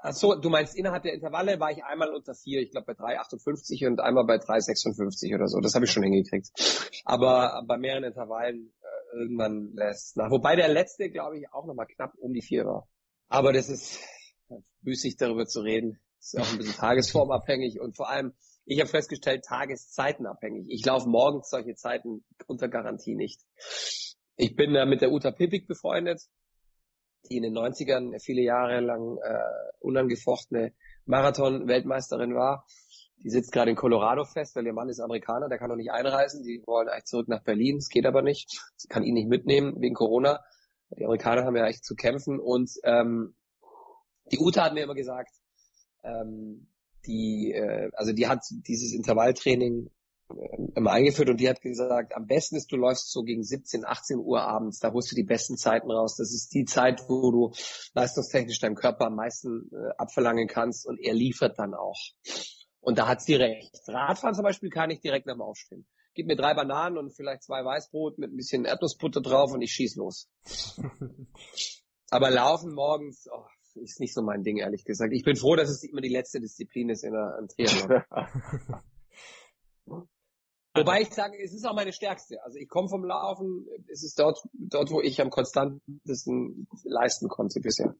Ach 0.00 0.12
so, 0.12 0.34
du 0.36 0.48
meinst, 0.48 0.76
innerhalb 0.76 1.02
der 1.02 1.12
Intervalle 1.12 1.58
war 1.58 1.72
ich 1.72 1.82
einmal 1.84 2.14
unter 2.14 2.34
vier, 2.34 2.60
ich 2.60 2.70
glaube 2.70 2.94
bei 2.94 3.14
3,58 3.16 3.86
und 3.86 4.00
einmal 4.00 4.24
bei 4.24 4.36
3,56 4.36 5.34
oder 5.34 5.48
so. 5.48 5.60
Das 5.60 5.74
habe 5.74 5.86
ich 5.86 5.90
schon 5.90 6.04
hingekriegt. 6.04 6.50
Aber 7.04 7.62
bei 7.66 7.78
mehreren 7.78 8.04
Intervallen 8.04 8.72
äh, 8.80 9.16
irgendwann 9.18 9.72
lässt 9.74 10.16
nach. 10.16 10.30
Wobei 10.30 10.54
der 10.54 10.68
letzte, 10.68 11.10
glaube 11.10 11.38
ich, 11.38 11.52
auch 11.52 11.66
nochmal 11.66 11.86
knapp 11.86 12.12
um 12.18 12.32
die 12.32 12.42
vier 12.42 12.64
war. 12.64 12.88
Aber 13.28 13.52
das 13.52 13.68
ist 13.68 14.00
müßig 14.82 15.16
darüber 15.16 15.46
zu 15.46 15.60
reden. 15.60 15.98
Das 16.18 16.34
ist 16.34 16.40
auch 16.40 16.52
ein 16.52 16.58
bisschen 16.58 16.74
tagesformabhängig 16.76 17.80
und 17.80 17.96
vor 17.96 18.08
allem 18.08 18.34
ich 18.70 18.80
habe 18.80 18.90
festgestellt, 18.90 19.44
tageszeitenabhängig. 19.46 20.66
Ich 20.68 20.84
laufe 20.84 21.08
morgens 21.08 21.48
solche 21.48 21.74
Zeiten 21.74 22.22
unter 22.46 22.68
Garantie 22.68 23.14
nicht. 23.14 23.40
Ich 24.36 24.56
bin 24.56 24.74
äh, 24.74 24.84
mit 24.84 25.00
der 25.00 25.10
Uta 25.10 25.30
Pippig 25.30 25.66
befreundet, 25.66 26.20
die 27.28 27.36
in 27.36 27.42
den 27.42 27.56
90ern 27.56 28.18
viele 28.20 28.42
Jahre 28.42 28.80
lang 28.80 29.18
äh, 29.18 29.38
unangefochtene 29.80 30.72
Marathon-Weltmeisterin 31.06 32.34
war. 32.34 32.64
Die 33.24 33.30
sitzt 33.30 33.50
gerade 33.52 33.70
in 33.70 33.76
Colorado 33.76 34.24
fest, 34.24 34.54
weil 34.54 34.66
ihr 34.66 34.72
Mann 34.72 34.88
ist 34.88 35.00
Amerikaner, 35.00 35.48
der 35.48 35.58
kann 35.58 35.70
noch 35.70 35.76
nicht 35.76 35.90
einreisen. 35.90 36.44
Die 36.44 36.62
wollen 36.66 36.88
eigentlich 36.88 37.06
zurück 37.06 37.28
nach 37.28 37.42
Berlin, 37.42 37.78
es 37.78 37.88
geht 37.88 38.06
aber 38.06 38.22
nicht. 38.22 38.60
Sie 38.76 38.88
kann 38.88 39.02
ihn 39.02 39.14
nicht 39.14 39.28
mitnehmen 39.28 39.80
wegen 39.80 39.94
Corona. 39.94 40.40
Die 40.96 41.04
Amerikaner 41.04 41.44
haben 41.44 41.56
ja 41.56 41.66
echt 41.66 41.84
zu 41.84 41.96
kämpfen. 41.96 42.38
Und 42.38 42.70
ähm, 42.84 43.34
die 44.30 44.38
Uta 44.38 44.64
hat 44.64 44.74
mir 44.74 44.84
immer 44.84 44.94
gesagt, 44.94 45.32
ähm, 46.04 46.68
die, 47.06 47.52
äh, 47.52 47.90
also 47.94 48.12
die 48.12 48.28
hat 48.28 48.40
dieses 48.50 48.92
Intervalltraining 48.92 49.90
immer 50.74 50.90
eingeführt 50.90 51.30
und 51.30 51.40
die 51.40 51.48
hat 51.48 51.60
gesagt, 51.60 52.14
am 52.14 52.26
besten 52.26 52.56
ist, 52.56 52.70
du 52.70 52.76
läufst 52.76 53.10
so 53.10 53.22
gegen 53.22 53.42
17, 53.42 53.84
18 53.84 54.18
Uhr 54.18 54.42
abends, 54.42 54.78
da 54.78 54.92
holst 54.92 55.10
du 55.10 55.16
die 55.16 55.24
besten 55.24 55.56
Zeiten 55.56 55.90
raus. 55.90 56.16
Das 56.16 56.32
ist 56.32 56.52
die 56.54 56.64
Zeit, 56.64 57.02
wo 57.08 57.30
du 57.30 57.52
leistungstechnisch 57.94 58.60
deinem 58.60 58.74
Körper 58.74 59.06
am 59.06 59.16
meisten 59.16 59.70
äh, 59.72 59.90
abverlangen 59.96 60.46
kannst 60.46 60.86
und 60.86 60.98
er 61.00 61.14
liefert 61.14 61.58
dann 61.58 61.74
auch. 61.74 61.98
Und 62.80 62.98
da 62.98 63.08
hat 63.08 63.22
sie 63.22 63.34
recht. 63.34 63.70
Radfahren 63.88 64.34
zum 64.34 64.44
Beispiel 64.44 64.70
kann 64.70 64.90
ich 64.90 65.00
direkt 65.00 65.26
nach 65.26 65.34
dem 65.34 65.42
Aufstehen. 65.42 65.86
Gib 66.14 66.26
mir 66.26 66.36
drei 66.36 66.54
Bananen 66.54 66.98
und 66.98 67.14
vielleicht 67.14 67.42
zwei 67.42 67.64
Weißbrot 67.64 68.18
mit 68.18 68.32
ein 68.32 68.36
bisschen 68.36 68.64
Erdnussbutter 68.64 69.20
drauf 69.20 69.52
und 69.52 69.62
ich 69.62 69.72
schieß 69.72 69.96
los. 69.96 70.28
Aber 72.10 72.30
laufen 72.30 72.72
morgens, 72.74 73.28
oh, 73.30 73.44
ist 73.82 74.00
nicht 74.00 74.14
so 74.14 74.22
mein 74.22 74.42
Ding, 74.42 74.58
ehrlich 74.58 74.84
gesagt. 74.84 75.12
Ich 75.12 75.24
bin 75.24 75.36
froh, 75.36 75.56
dass 75.56 75.68
es 75.68 75.84
immer 75.84 76.00
die 76.00 76.08
letzte 76.08 76.40
Disziplin 76.40 76.88
ist 76.88 77.04
in 77.04 77.12
der, 77.12 77.38
im 77.38 77.48
Triathlon. 77.48 78.02
Wobei 80.80 81.02
ich 81.02 81.10
sage, 81.10 81.36
es 81.42 81.52
ist 81.52 81.66
auch 81.66 81.74
meine 81.74 81.92
stärkste. 81.92 82.42
Also 82.42 82.58
ich 82.58 82.68
komme 82.68 82.88
vom 82.88 83.04
Laufen, 83.04 83.66
es 83.90 84.02
ist 84.02 84.18
dort, 84.18 84.38
dort, 84.52 84.90
wo 84.90 85.00
ich 85.00 85.20
am 85.20 85.30
konstantesten 85.30 86.66
leisten 86.84 87.28
konnte 87.28 87.60
bisher. 87.60 87.94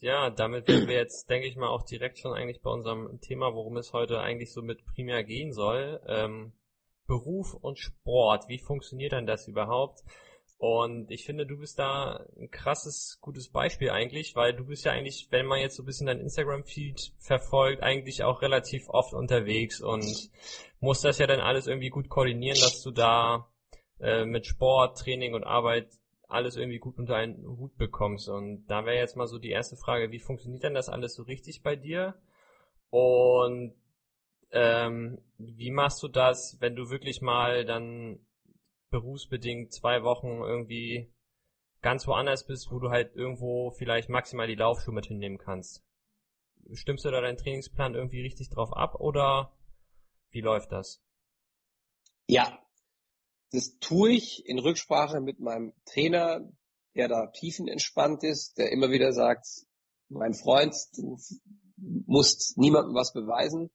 Ja, 0.00 0.30
damit 0.30 0.66
sind 0.66 0.88
wir 0.88 0.96
jetzt, 0.96 1.30
denke 1.30 1.46
ich 1.46 1.56
mal, 1.56 1.68
auch 1.68 1.82
direkt 1.82 2.18
schon 2.18 2.32
eigentlich 2.32 2.60
bei 2.60 2.70
unserem 2.70 3.20
Thema, 3.20 3.54
worum 3.54 3.76
es 3.78 3.92
heute 3.92 4.20
eigentlich 4.20 4.52
so 4.52 4.62
mit 4.62 4.84
primär 4.84 5.24
gehen 5.24 5.52
soll. 5.52 6.00
Ähm, 6.06 6.52
Beruf 7.06 7.54
und 7.54 7.78
Sport. 7.78 8.48
Wie 8.48 8.58
funktioniert 8.58 9.12
denn 9.12 9.26
das 9.26 9.48
überhaupt? 9.48 10.02
Und 10.58 11.10
ich 11.10 11.26
finde, 11.26 11.46
du 11.46 11.58
bist 11.58 11.78
da 11.78 12.24
ein 12.38 12.50
krasses, 12.50 13.18
gutes 13.20 13.50
Beispiel 13.50 13.90
eigentlich, 13.90 14.34
weil 14.36 14.54
du 14.54 14.64
bist 14.64 14.86
ja 14.86 14.92
eigentlich, 14.92 15.28
wenn 15.30 15.44
man 15.44 15.60
jetzt 15.60 15.76
so 15.76 15.82
ein 15.82 15.86
bisschen 15.86 16.06
dein 16.06 16.20
Instagram-Feed 16.20 17.12
verfolgt, 17.18 17.82
eigentlich 17.82 18.24
auch 18.24 18.40
relativ 18.40 18.88
oft 18.88 19.12
unterwegs 19.12 19.82
und 19.82 20.30
musst 20.80 21.04
das 21.04 21.18
ja 21.18 21.26
dann 21.26 21.40
alles 21.40 21.66
irgendwie 21.66 21.90
gut 21.90 22.08
koordinieren, 22.08 22.58
dass 22.58 22.80
du 22.82 22.90
da 22.90 23.50
äh, 24.00 24.24
mit 24.24 24.46
Sport, 24.46 24.98
Training 24.98 25.34
und 25.34 25.44
Arbeit 25.44 25.88
alles 26.28 26.56
irgendwie 26.56 26.78
gut 26.78 26.98
unter 26.98 27.16
einen 27.16 27.46
Hut 27.46 27.76
bekommst. 27.76 28.28
Und 28.28 28.66
da 28.66 28.86
wäre 28.86 28.96
jetzt 28.96 29.16
mal 29.16 29.26
so 29.26 29.38
die 29.38 29.50
erste 29.50 29.76
Frage, 29.76 30.10
wie 30.10 30.20
funktioniert 30.20 30.62
denn 30.62 30.74
das 30.74 30.88
alles 30.88 31.14
so 31.14 31.22
richtig 31.22 31.62
bei 31.62 31.76
dir? 31.76 32.14
Und 32.88 33.74
ähm, 34.52 35.18
wie 35.38 35.70
machst 35.70 36.02
du 36.02 36.08
das, 36.08 36.56
wenn 36.60 36.76
du 36.76 36.88
wirklich 36.88 37.20
mal 37.20 37.64
dann 37.64 38.20
berufsbedingt 38.90 39.72
zwei 39.72 40.02
Wochen 40.02 40.42
irgendwie 40.42 41.12
ganz 41.82 42.06
woanders 42.06 42.46
bist, 42.46 42.70
wo 42.70 42.78
du 42.78 42.90
halt 42.90 43.14
irgendwo 43.14 43.70
vielleicht 43.70 44.08
maximal 44.08 44.46
die 44.46 44.54
Laufschuhe 44.54 44.94
mit 44.94 45.06
hinnehmen 45.06 45.38
kannst. 45.38 45.84
Stimmst 46.72 47.04
du 47.04 47.10
da 47.10 47.20
deinen 47.20 47.36
Trainingsplan 47.36 47.94
irgendwie 47.94 48.22
richtig 48.22 48.50
drauf 48.50 48.72
ab 48.72 48.96
oder 48.96 49.52
wie 50.30 50.40
läuft 50.40 50.72
das? 50.72 51.00
Ja, 52.26 52.58
das 53.52 53.78
tue 53.78 54.12
ich 54.12 54.44
in 54.46 54.58
Rücksprache 54.58 55.20
mit 55.20 55.38
meinem 55.38 55.72
Trainer, 55.84 56.40
der 56.94 57.08
da 57.08 57.26
tiefenentspannt 57.28 58.24
ist, 58.24 58.58
der 58.58 58.72
immer 58.72 58.90
wieder 58.90 59.12
sagt, 59.12 59.46
mein 60.08 60.34
Freund, 60.34 60.74
du 60.96 61.16
musst 62.06 62.58
niemandem 62.58 62.94
was 62.94 63.12
beweisen 63.12 63.70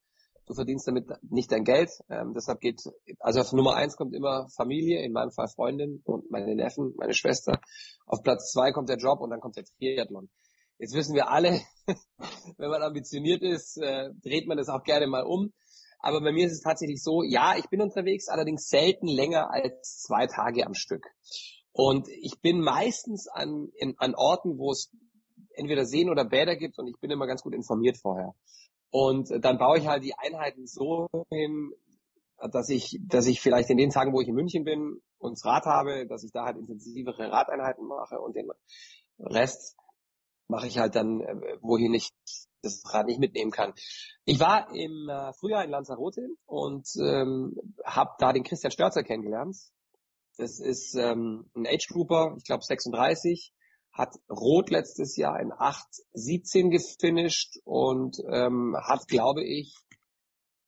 du 0.52 0.56
verdienst 0.56 0.86
damit 0.86 1.06
nicht 1.30 1.50
dein 1.52 1.64
Geld. 1.64 1.90
Ähm, 2.10 2.34
deshalb 2.36 2.60
geht, 2.60 2.82
also 3.20 3.40
auf 3.40 3.54
Nummer 3.54 3.76
eins 3.76 3.96
kommt 3.96 4.14
immer 4.14 4.50
Familie, 4.56 5.02
in 5.02 5.14
meinem 5.14 5.32
Fall 5.32 5.48
Freundin 5.48 6.02
und 6.04 6.30
meine 6.30 6.54
Neffen, 6.56 6.94
meine 6.98 7.14
Schwester. 7.14 7.62
Auf 8.06 8.22
Platz 8.22 8.52
zwei 8.52 8.74
kommt 8.74 8.90
der 8.90 8.98
Job 8.98 9.22
und 9.22 9.30
dann 9.30 9.40
kommt 9.40 9.56
der 9.56 9.64
Triathlon. 9.64 10.30
Jetzt 10.78 10.94
wissen 10.94 11.16
wir 11.16 11.30
alle, 11.30 11.62
wenn 12.58 12.70
man 12.70 12.84
ambitioniert 12.84 13.42
ist, 13.44 13.78
äh, 13.78 14.10
dreht 14.22 14.48
man 14.48 14.58
das 14.58 14.68
auch 14.68 14.84
gerne 14.84 15.08
mal 15.08 15.24
um. 15.24 15.54
Aber 16.00 16.20
bei 16.20 16.34
mir 16.34 16.48
ist 16.48 16.54
es 16.54 16.62
tatsächlich 16.62 17.02
so, 17.02 17.24
ja, 17.24 17.56
ich 17.58 17.70
bin 17.70 17.82
unterwegs, 17.82 18.28
allerdings 18.28 18.68
selten 18.68 19.08
länger 19.08 19.52
als 19.52 20.02
zwei 20.02 20.28
Tage 20.28 20.66
am 20.66 20.74
Stück. 20.74 21.06
Und 21.72 22.10
ich 22.10 22.42
bin 22.42 22.60
meistens 22.60 23.30
an, 23.30 23.70
in, 23.76 23.94
an 24.00 24.16
Orten, 24.16 24.58
wo 24.58 24.72
es 24.72 24.92
entweder 25.54 25.86
Seen 25.86 26.10
oder 26.10 26.26
Bäder 26.26 26.58
gibt 26.58 26.78
und 26.78 26.88
ich 26.88 27.00
bin 27.00 27.12
immer 27.12 27.28
ganz 27.28 27.42
gut 27.42 27.54
informiert 27.54 27.98
vorher. 27.98 28.34
Und 28.92 29.30
dann 29.44 29.58
baue 29.58 29.80
ich 29.80 29.88
halt 29.88 30.04
die 30.04 30.14
Einheiten 30.18 30.68
so 30.68 31.08
hin, 31.30 31.74
dass 32.52 32.70
ich, 32.70 33.00
dass 33.08 33.26
ich 33.28 33.42
vielleicht 33.42 33.70
in 33.70 33.78
den 33.78 33.90
Tagen, 33.90 34.14
wo 34.14 34.22
ich 34.22 34.28
in 34.28 34.36
München 34.36 34.64
bin 34.64 35.02
und 35.18 35.34
das 35.34 35.46
Rad 35.46 35.66
habe, 35.66 36.06
dass 36.08 36.24
ich 36.24 36.32
da 36.32 36.46
halt 36.46 36.58
intensivere 36.58 37.32
Radeinheiten 37.32 37.88
mache 37.88 38.20
und 38.20 38.36
den 38.36 38.52
Rest 39.20 39.78
mache 40.48 40.68
ich 40.68 40.78
halt 40.78 40.96
dann, 40.96 41.22
äh, 41.22 41.58
wohin 41.62 41.94
ich 41.94 42.10
das 42.62 42.84
Rad 42.94 43.08
nicht 43.08 43.20
mitnehmen 43.20 43.52
kann. 43.52 43.74
Ich 44.26 44.40
war 44.40 44.74
im 44.76 45.08
äh, 45.10 45.34
Frühjahr 45.34 45.64
in 45.64 45.72
Lanzarote 45.72 46.28
und 46.46 46.88
ähm, 47.00 47.56
habe 47.86 48.12
da 48.20 48.34
den 48.34 48.44
Christian 48.44 48.72
Störzer 48.72 49.04
kennengelernt. 49.04 49.56
Das 50.38 50.60
ist 50.60 50.96
ähm, 50.96 51.50
ein 51.56 51.66
Age 51.66 51.88
Grouper, 51.88 52.36
ich 52.38 52.44
glaube 52.44 52.64
36, 52.64 53.54
hat 53.92 54.16
Rot 54.30 54.70
letztes 54.70 55.18
Jahr 55.18 55.40
in 55.40 55.52
8-17 55.52 56.70
gefinisht 56.70 57.58
und 57.66 58.18
ähm, 58.30 58.76
hat, 58.82 59.08
glaube 59.08 59.44
ich, 59.44 59.76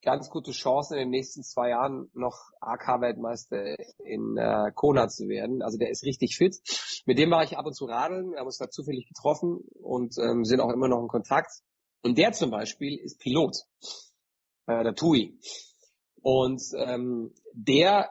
ganz 0.03 0.29
gute 0.29 0.51
Chancen 0.51 0.95
in 0.95 1.05
den 1.05 1.09
nächsten 1.09 1.43
zwei 1.43 1.69
Jahren 1.69 2.09
noch 2.13 2.51
AK-Weltmeister 2.59 3.77
in 3.99 4.37
äh, 4.37 4.71
Kona 4.75 5.07
zu 5.07 5.27
werden. 5.27 5.61
Also 5.61 5.77
der 5.77 5.89
ist 5.89 6.03
richtig 6.03 6.35
fit. 6.35 6.57
Mit 7.05 7.17
dem 7.17 7.31
war 7.31 7.43
ich 7.43 7.57
ab 7.57 7.65
und 7.65 7.73
zu 7.73 7.85
radeln. 7.85 8.31
Wir 8.31 8.39
haben 8.39 8.45
uns 8.45 8.57
da 8.57 8.69
zufällig 8.69 9.07
getroffen 9.07 9.61
und 9.81 10.17
ähm, 10.19 10.43
sind 10.43 10.59
auch 10.59 10.71
immer 10.71 10.89
noch 10.89 11.01
in 11.01 11.07
Kontakt. 11.07 11.51
Und 12.01 12.17
der 12.17 12.33
zum 12.33 12.51
Beispiel 12.51 12.99
ist 12.99 13.19
Pilot 13.19 13.55
bei 14.65 14.83
der 14.83 14.93
TUI. 14.93 15.39
Und 16.21 16.61
ähm, 16.75 17.33
der 17.53 18.09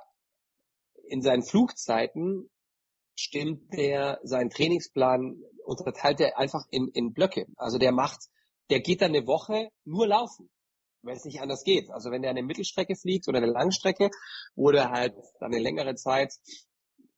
in 1.09 1.21
seinen 1.21 1.43
Flugzeiten 1.43 2.51
stimmt 3.15 3.73
der 3.73 4.21
seinen 4.23 4.51
Trainingsplan, 4.51 5.43
unterteilt 5.65 6.21
er 6.21 6.39
einfach 6.39 6.65
in, 6.71 6.89
in 6.89 7.13
Blöcke. 7.13 7.47
Also 7.57 7.79
der 7.79 7.93
macht, 7.93 8.21
der 8.71 8.81
geht 8.81 9.03
dann 9.03 9.15
eine 9.15 9.27
Woche 9.27 9.69
nur 9.85 10.07
laufen, 10.07 10.51
wenn 11.03 11.17
es 11.17 11.25
nicht 11.25 11.41
anders 11.41 11.63
geht. 11.65 11.91
Also 11.91 12.11
wenn 12.11 12.23
der 12.23 12.31
eine 12.31 12.43
Mittelstrecke 12.43 12.97
fliegt 12.97 13.29
oder 13.29 13.39
eine 13.39 13.51
Langstrecke 13.51 14.11
oder 14.55 14.91
halt 14.91 15.15
dann 15.41 15.53
eine 15.53 15.63
längere 15.63 15.95
Zeit, 15.95 16.33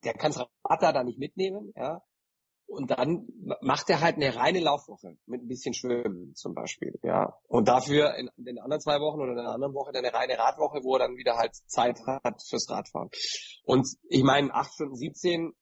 der 0.04 0.14
kann 0.14 0.32
das 0.32 0.46
Rad 0.64 0.82
da 0.82 1.04
nicht 1.04 1.18
mitnehmen, 1.18 1.72
ja. 1.76 2.02
Und 2.66 2.90
dann 2.90 3.28
macht 3.60 3.90
er 3.90 4.00
halt 4.00 4.16
eine 4.16 4.34
reine 4.34 4.58
Laufwoche 4.58 5.18
mit 5.26 5.42
ein 5.42 5.48
bisschen 5.48 5.74
Schwimmen 5.74 6.34
zum 6.34 6.54
Beispiel, 6.54 6.98
ja. 7.02 7.38
Und 7.46 7.68
dafür 7.68 8.14
in 8.16 8.30
den 8.36 8.58
anderen 8.58 8.80
zwei 8.80 9.00
Wochen 9.00 9.20
oder 9.20 9.32
in 9.32 9.38
einer 9.38 9.52
anderen 9.52 9.74
Woche 9.74 9.92
dann 9.92 10.04
eine 10.04 10.14
reine 10.14 10.38
Radwoche, 10.38 10.82
wo 10.82 10.94
er 10.94 11.00
dann 11.00 11.16
wieder 11.16 11.36
halt 11.36 11.54
Zeit 11.66 12.00
hat 12.06 12.42
fürs 12.42 12.68
Radfahren. 12.70 13.10
Und 13.64 13.86
ich 14.08 14.22
meine, 14.22 14.52
8 14.52 14.72
Stunden 14.72 14.96
17 14.96 15.52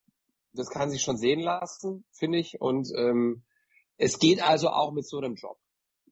das 0.52 0.68
kann 0.68 0.90
sich 0.90 1.02
schon 1.02 1.16
sehen 1.16 1.40
lassen, 1.40 2.04
finde 2.12 2.38
ich. 2.38 2.60
Und 2.60 2.88
ähm, 2.96 3.44
es 3.96 4.18
geht 4.18 4.42
also 4.42 4.68
auch 4.68 4.92
mit 4.92 5.06
so 5.06 5.18
einem 5.18 5.34
Job. 5.34 5.58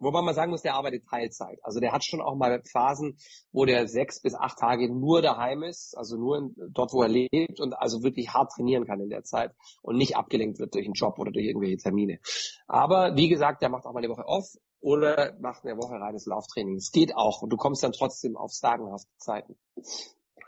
Wobei 0.00 0.22
man 0.22 0.34
sagen 0.34 0.50
muss, 0.50 0.62
der 0.62 0.74
arbeitet 0.74 1.06
Teilzeit. 1.06 1.58
Also 1.62 1.78
der 1.78 1.92
hat 1.92 2.04
schon 2.04 2.22
auch 2.22 2.34
mal 2.34 2.62
Phasen, 2.64 3.18
wo 3.52 3.66
der 3.66 3.86
sechs 3.86 4.22
bis 4.22 4.34
acht 4.34 4.58
Tage 4.58 4.90
nur 4.90 5.20
daheim 5.20 5.62
ist, 5.62 5.94
also 5.94 6.16
nur 6.16 6.38
in, 6.38 6.54
dort, 6.72 6.94
wo 6.94 7.02
er 7.02 7.08
lebt 7.08 7.60
und 7.60 7.74
also 7.74 8.02
wirklich 8.02 8.30
hart 8.30 8.50
trainieren 8.52 8.86
kann 8.86 9.00
in 9.00 9.10
der 9.10 9.24
Zeit 9.24 9.54
und 9.82 9.98
nicht 9.98 10.16
abgelenkt 10.16 10.58
wird 10.58 10.74
durch 10.74 10.86
einen 10.86 10.94
Job 10.94 11.18
oder 11.18 11.30
durch 11.30 11.44
irgendwelche 11.44 11.76
Termine. 11.76 12.18
Aber 12.66 13.14
wie 13.16 13.28
gesagt, 13.28 13.60
der 13.60 13.68
macht 13.68 13.84
auch 13.84 13.92
mal 13.92 13.98
eine 13.98 14.08
Woche 14.08 14.24
off 14.24 14.46
oder 14.80 15.36
macht 15.38 15.66
eine 15.66 15.76
Woche 15.76 16.00
reines 16.00 16.24
Lauftraining. 16.24 16.76
Es 16.76 16.92
geht 16.92 17.14
auch 17.14 17.42
und 17.42 17.50
du 17.50 17.58
kommst 17.58 17.82
dann 17.82 17.92
trotzdem 17.92 18.38
auf 18.38 18.52
sagenhafte 18.52 19.10
Zeiten 19.18 19.56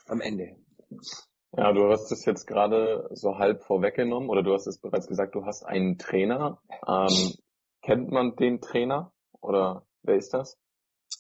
am 0.07 0.23
Ende. 0.23 0.57
Ja, 1.57 1.73
du 1.73 1.91
hast 1.91 2.11
es 2.11 2.25
jetzt 2.25 2.47
gerade 2.47 3.09
so 3.13 3.37
halb 3.39 3.63
vorweggenommen 3.63 4.31
oder 4.31 4.43
du 4.43 4.55
hast 4.55 4.67
es 4.67 4.79
bereits 4.79 5.07
gesagt, 5.07 5.35
du 5.35 5.45
hast 5.45 5.65
einen 5.65 5.99
Trainer. 5.99 6.63
Ähm, 6.89 7.35
kennt 7.83 8.11
man 8.11 8.37
den 8.37 8.61
Trainer 8.61 9.13
oder 9.41 9.87
wer 10.03 10.17
ist 10.17 10.33
das? 10.33 10.59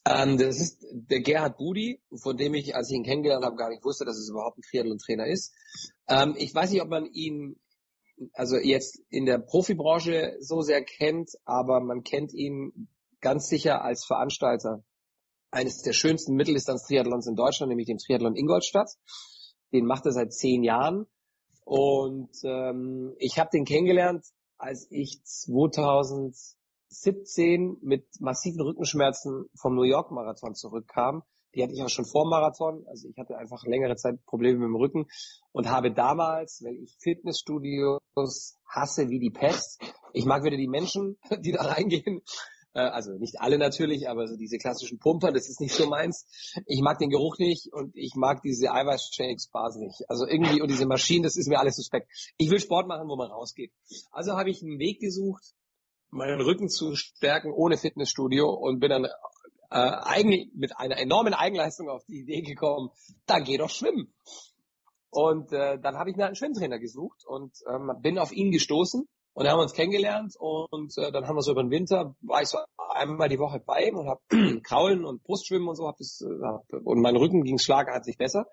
Ähm, 0.06 0.38
das 0.38 0.58
ist 0.58 0.86
der 0.90 1.20
Gerhard 1.20 1.58
Budi, 1.58 2.00
von 2.22 2.36
dem 2.36 2.54
ich, 2.54 2.74
als 2.74 2.90
ich 2.90 2.96
ihn 2.96 3.04
kennengelernt 3.04 3.44
habe, 3.44 3.56
gar 3.56 3.68
nicht 3.68 3.84
wusste, 3.84 4.06
dass 4.06 4.16
es 4.16 4.30
überhaupt 4.30 4.58
ein 4.58 4.62
Triathlon-Trainer 4.62 5.26
ist. 5.26 5.54
Ähm, 6.08 6.34
ich 6.38 6.54
weiß 6.54 6.70
nicht, 6.70 6.82
ob 6.82 6.88
man 6.88 7.06
ihn 7.06 7.60
also 8.32 8.56
jetzt 8.56 9.00
in 9.10 9.26
der 9.26 9.38
Profibranche 9.38 10.36
so 10.40 10.62
sehr 10.62 10.82
kennt, 10.82 11.30
aber 11.44 11.80
man 11.80 12.02
kennt 12.02 12.32
ihn 12.32 12.88
ganz 13.20 13.48
sicher 13.48 13.82
als 13.82 14.04
Veranstalter 14.04 14.82
eines 15.50 15.82
der 15.82 15.92
schönsten 15.92 16.34
Mitteldistanz-Triathlons 16.34 17.26
in 17.26 17.36
Deutschland, 17.36 17.68
nämlich 17.68 17.86
dem 17.86 17.98
Triathlon 17.98 18.36
Ingolstadt. 18.36 18.90
Den 19.72 19.86
macht 19.86 20.06
er 20.06 20.12
seit 20.12 20.32
zehn 20.32 20.62
Jahren. 20.62 21.06
Und 21.64 22.30
ähm, 22.44 23.14
ich 23.18 23.38
habe 23.38 23.50
den 23.52 23.64
kennengelernt, 23.64 24.24
als 24.58 24.86
ich 24.90 25.22
2017 25.24 27.78
mit 27.82 28.06
massiven 28.20 28.60
Rückenschmerzen 28.60 29.46
vom 29.60 29.74
New 29.74 29.84
York 29.84 30.10
Marathon 30.10 30.54
zurückkam. 30.54 31.22
Die 31.54 31.62
hatte 31.62 31.74
ich 31.74 31.82
auch 31.82 31.88
schon 31.88 32.06
vor 32.06 32.28
Marathon. 32.28 32.84
Also 32.88 33.08
ich 33.08 33.16
hatte 33.18 33.36
einfach 33.36 33.64
längere 33.64 33.96
Zeit 33.96 34.24
Probleme 34.24 34.58
mit 34.58 34.68
dem 34.68 34.76
Rücken 34.76 35.06
und 35.52 35.70
habe 35.70 35.92
damals, 35.92 36.62
weil 36.64 36.76
ich 36.76 36.96
Fitnessstudios 37.00 38.00
hasse 38.66 39.10
wie 39.10 39.18
die 39.18 39.30
Pest. 39.30 39.82
Ich 40.12 40.24
mag 40.24 40.44
wieder 40.44 40.56
die 40.56 40.68
Menschen, 40.68 41.18
die 41.40 41.52
da 41.52 41.62
reingehen 41.62 42.22
also 42.80 43.12
nicht 43.12 43.40
alle 43.40 43.58
natürlich, 43.58 44.08
aber 44.08 44.26
so 44.26 44.36
diese 44.36 44.58
klassischen 44.58 44.98
Pumper, 44.98 45.32
das 45.32 45.48
ist 45.48 45.60
nicht 45.60 45.74
so 45.74 45.86
meins. 45.86 46.26
Ich 46.66 46.80
mag 46.80 46.98
den 46.98 47.10
Geruch 47.10 47.38
nicht 47.38 47.72
und 47.72 47.94
ich 47.94 48.14
mag 48.14 48.42
diese 48.42 48.72
Eiweißshakes 48.72 49.48
Bars 49.48 49.76
nicht. 49.76 50.08
Also 50.08 50.26
irgendwie 50.26 50.62
und 50.62 50.70
diese 50.70 50.86
Maschinen, 50.86 51.22
das 51.22 51.36
ist 51.36 51.48
mir 51.48 51.58
alles 51.58 51.76
suspekt. 51.76 52.08
Ich 52.38 52.50
will 52.50 52.60
Sport 52.60 52.88
machen, 52.88 53.08
wo 53.08 53.16
man 53.16 53.30
rausgeht. 53.30 53.72
Also 54.10 54.32
habe 54.32 54.50
ich 54.50 54.62
einen 54.62 54.78
Weg 54.78 55.00
gesucht, 55.00 55.42
meinen 56.10 56.40
Rücken 56.40 56.68
zu 56.68 56.94
stärken 56.94 57.52
ohne 57.52 57.76
Fitnessstudio 57.76 58.48
und 58.48 58.80
bin 58.80 58.90
dann 58.90 59.04
äh, 59.04 59.10
eigentlich 59.70 60.50
mit 60.54 60.76
einer 60.76 60.98
enormen 60.98 61.34
Eigenleistung 61.34 61.88
auf 61.88 62.04
die 62.04 62.20
Idee 62.20 62.42
gekommen, 62.42 62.90
da 63.26 63.38
geh 63.38 63.56
doch 63.56 63.70
schwimmen. 63.70 64.12
Und 65.10 65.52
äh, 65.52 65.78
dann 65.78 65.96
habe 65.96 66.10
ich 66.10 66.16
mir 66.16 66.26
einen 66.26 66.36
Schwimmtrainer 66.36 66.78
gesucht 66.78 67.24
und 67.26 67.52
ähm, 67.68 67.90
bin 68.00 68.18
auf 68.18 68.32
ihn 68.32 68.50
gestoßen 68.50 69.08
und 69.34 69.44
dann 69.44 69.52
haben 69.52 69.58
wir 69.60 69.64
uns 69.64 69.72
kennengelernt 69.72 70.34
und 70.38 70.96
äh, 70.98 71.10
dann 71.10 71.26
haben 71.26 71.36
wir 71.36 71.42
so 71.42 71.52
über 71.52 71.62
den 71.62 71.70
Winter, 71.70 72.14
war 72.20 72.42
ich 72.42 72.48
so 72.48 72.58
einmal 72.90 73.28
die 73.30 73.38
Woche 73.38 73.60
bei 73.60 73.84
ihm 73.84 73.96
und 73.96 74.08
habe 74.08 74.20
Kraulen 74.62 75.04
und 75.04 75.22
Brustschwimmen 75.22 75.68
und 75.68 75.76
so, 75.76 75.86
hab 75.86 75.96
das, 75.96 76.20
äh, 76.20 76.44
hab, 76.44 76.64
und 76.84 77.00
mein 77.00 77.16
Rücken 77.16 77.42
ging 77.42 77.58
schlagartig 77.58 78.18
besser. 78.18 78.46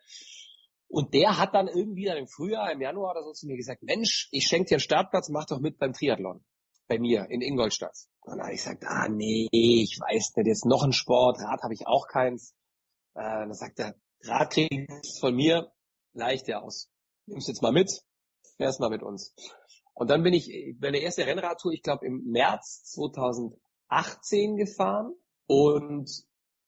Und 0.87 1.13
der 1.13 1.37
hat 1.37 1.53
dann 1.53 1.67
irgendwie 1.67 2.05
dann 2.05 2.17
im 2.17 2.27
Frühjahr, 2.27 2.71
im 2.71 2.81
Januar 2.81 3.11
oder 3.11 3.23
so 3.23 3.33
zu 3.33 3.45
mir 3.45 3.57
gesagt, 3.57 3.83
Mensch, 3.83 4.29
ich 4.31 4.45
schenke 4.45 4.69
dir 4.69 4.75
einen 4.75 4.81
Startplatz, 4.81 5.29
mach 5.29 5.45
doch 5.45 5.59
mit 5.59 5.77
beim 5.77 5.93
Triathlon. 5.93 6.43
Bei 6.87 6.97
mir 6.97 7.27
in 7.29 7.41
Ingolstadt. 7.41 7.95
Und 8.21 8.37
dann 8.37 8.45
habe 8.45 8.53
ich 8.53 8.63
gesagt, 8.63 8.83
ah 8.87 9.07
nee, 9.07 9.47
ich 9.51 9.99
weiß 9.99 10.35
nicht, 10.35 10.47
jetzt 10.47 10.65
noch 10.65 10.83
ein 10.83 10.93
Sport, 10.93 11.39
Rad 11.39 11.61
habe 11.61 11.73
ich 11.73 11.85
auch 11.85 12.07
keins. 12.07 12.55
Äh, 13.13 13.21
dann 13.21 13.53
sagt 13.53 13.77
er, 13.79 13.95
Rad 14.23 14.51
kriegst 14.51 15.19
von 15.19 15.35
mir, 15.35 15.71
leicht 16.13 16.47
ja 16.47 16.61
aus. 16.61 16.89
Nimmst 17.27 17.49
jetzt 17.49 17.61
mal 17.61 17.71
mit, 17.71 18.01
fährst 18.57 18.79
mal 18.79 18.89
mit 18.89 19.03
uns. 19.03 19.35
Und 19.99 20.09
dann 20.09 20.23
bin 20.23 20.33
ich 20.33 20.49
meine 20.79 20.99
erste 20.99 21.25
Rennradtour, 21.25 21.73
ich 21.73 21.81
glaube 21.81 22.05
im 22.05 22.23
März 22.23 22.83
2018 22.93 24.55
gefahren 24.55 25.13
und 25.45 26.09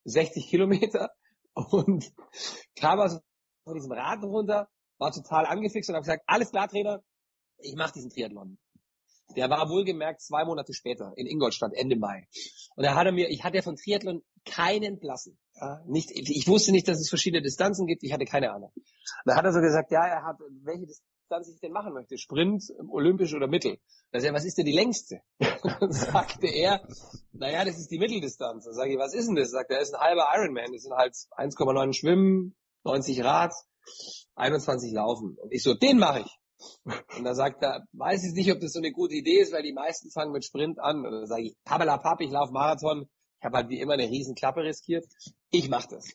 60 0.03 0.49
Kilometer 0.49 1.11
und 1.53 2.11
kam 2.75 2.99
also 2.99 3.19
von 3.63 3.75
diesem 3.75 3.93
Rad 3.93 4.21
runter, 4.21 4.67
war 4.97 5.13
total 5.13 5.45
angefixt 5.45 5.89
und 5.89 5.95
habe 5.95 6.03
gesagt, 6.03 6.23
alles 6.27 6.51
klar 6.51 6.67
Trainer, 6.67 7.01
ich 7.59 7.75
mache 7.75 7.93
diesen 7.93 8.09
Triathlon. 8.09 8.57
Der 9.37 9.49
war 9.49 9.69
wohlgemerkt 9.69 10.21
zwei 10.21 10.43
Monate 10.43 10.73
später 10.73 11.13
in 11.15 11.25
Ingolstadt, 11.25 11.71
Ende 11.73 11.95
Mai. 11.95 12.27
Und 12.75 12.85
da 12.85 12.95
hat 12.95 13.05
er 13.05 13.13
mir, 13.13 13.29
ich 13.29 13.45
hatte 13.45 13.61
von 13.61 13.77
Triathlon 13.77 14.23
keinen 14.43 14.99
Blassen. 14.99 15.39
Ja, 15.55 15.81
nicht, 15.87 16.11
ich 16.11 16.47
wusste 16.49 16.73
nicht, 16.73 16.89
dass 16.89 16.99
es 16.99 17.07
verschiedene 17.07 17.41
Distanzen 17.41 17.87
gibt, 17.87 18.03
ich 18.03 18.11
hatte 18.11 18.25
keine 18.25 18.51
Ahnung. 18.51 18.73
Da 19.23 19.37
hat 19.37 19.45
er 19.45 19.53
so 19.53 19.61
gesagt, 19.61 19.89
ja, 19.89 20.05
er 20.05 20.25
hat, 20.25 20.37
welche 20.63 20.87
Distanz 21.31 21.47
ich 21.47 21.61
denn 21.61 21.71
machen 21.71 21.93
möchte. 21.93 22.17
Sprint, 22.17 22.63
olympisch 22.89 23.33
oder 23.33 23.47
Mittel. 23.47 23.77
Da 24.11 24.19
sag 24.19 24.29
ich, 24.29 24.35
was 24.35 24.45
ist 24.45 24.57
denn 24.57 24.65
die 24.65 24.73
längste? 24.73 25.21
Dann 25.39 25.91
sagte 25.91 26.47
er, 26.47 26.85
naja, 27.31 27.63
das 27.63 27.77
ist 27.77 27.89
die 27.89 27.99
Mitteldistanz. 27.99 28.65
Dann 28.65 28.73
sage 28.73 28.91
ich, 28.91 28.97
was 28.97 29.13
ist 29.13 29.27
denn 29.27 29.35
das? 29.35 29.51
Sagt 29.51 29.71
er, 29.71 29.79
das 29.79 29.89
ist 29.89 29.95
ein 29.95 30.01
halber 30.01 30.27
Ironman. 30.35 30.73
Das 30.73 30.83
sind 30.83 30.93
halt 30.93 31.13
1,9 31.13 31.93
Schwimmen, 31.93 32.55
90 32.83 33.23
Rad, 33.23 33.53
21 34.35 34.91
Laufen. 34.91 35.37
Und 35.41 35.53
ich 35.53 35.63
so, 35.63 35.73
den 35.73 35.99
mache 35.99 36.21
ich. 36.21 36.37
Und 37.17 37.23
da 37.23 37.33
sagt 37.33 37.63
er, 37.63 37.85
weiß 37.93 38.25
ich 38.25 38.33
nicht, 38.33 38.51
ob 38.51 38.59
das 38.59 38.73
so 38.73 38.79
eine 38.79 38.91
gute 38.91 39.15
Idee 39.15 39.39
ist, 39.39 39.53
weil 39.53 39.63
die 39.63 39.73
meisten 39.73 40.11
fangen 40.11 40.33
mit 40.33 40.43
Sprint 40.43 40.79
an. 40.79 41.05
Und 41.05 41.11
dann 41.11 41.27
sage 41.27 41.43
ich, 41.43 41.55
Pabela 41.63 41.97
Papp, 41.97 42.19
ich 42.19 42.31
laufe 42.31 42.51
Marathon. 42.51 43.09
Ich 43.39 43.45
habe 43.45 43.57
halt 43.57 43.69
wie 43.69 43.79
immer 43.79 43.93
eine 43.93 44.09
riesen 44.09 44.35
Klappe 44.35 44.63
riskiert. 44.63 45.05
Ich 45.49 45.69
mache 45.69 45.95
das. 45.95 46.05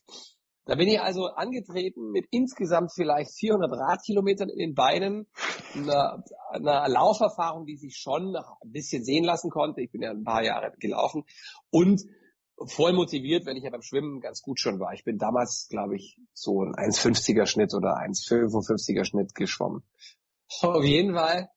Da 0.66 0.74
bin 0.74 0.88
ich 0.88 1.00
also 1.00 1.26
angetreten 1.26 2.10
mit 2.10 2.26
insgesamt 2.32 2.92
vielleicht 2.92 3.30
400 3.38 3.70
Radkilometern 3.70 4.48
in 4.48 4.58
den 4.58 4.74
Beinen, 4.74 5.28
einer, 5.74 6.24
einer 6.50 6.88
Lauferfahrung, 6.88 7.66
die 7.66 7.76
sich 7.76 7.96
schon 7.96 8.34
ein 8.34 8.72
bisschen 8.72 9.04
sehen 9.04 9.22
lassen 9.22 9.48
konnte. 9.48 9.80
Ich 9.80 9.92
bin 9.92 10.02
ja 10.02 10.10
ein 10.10 10.24
paar 10.24 10.42
Jahre 10.42 10.72
gelaufen 10.78 11.22
und 11.70 12.02
voll 12.66 12.92
motiviert, 12.94 13.46
wenn 13.46 13.56
ich 13.56 13.62
ja 13.62 13.70
beim 13.70 13.82
Schwimmen 13.82 14.20
ganz 14.20 14.42
gut 14.42 14.58
schon 14.58 14.80
war. 14.80 14.92
Ich 14.92 15.04
bin 15.04 15.18
damals, 15.18 15.68
glaube 15.70 15.94
ich, 15.94 16.18
so 16.32 16.64
ein 16.64 16.74
1,50er 16.74 17.46
Schnitt 17.46 17.72
oder 17.72 17.98
1,55er 17.98 19.04
Schnitt 19.04 19.36
geschwommen. 19.36 19.84
Auf 20.62 20.84
jeden 20.84 21.14
Fall, 21.14 21.48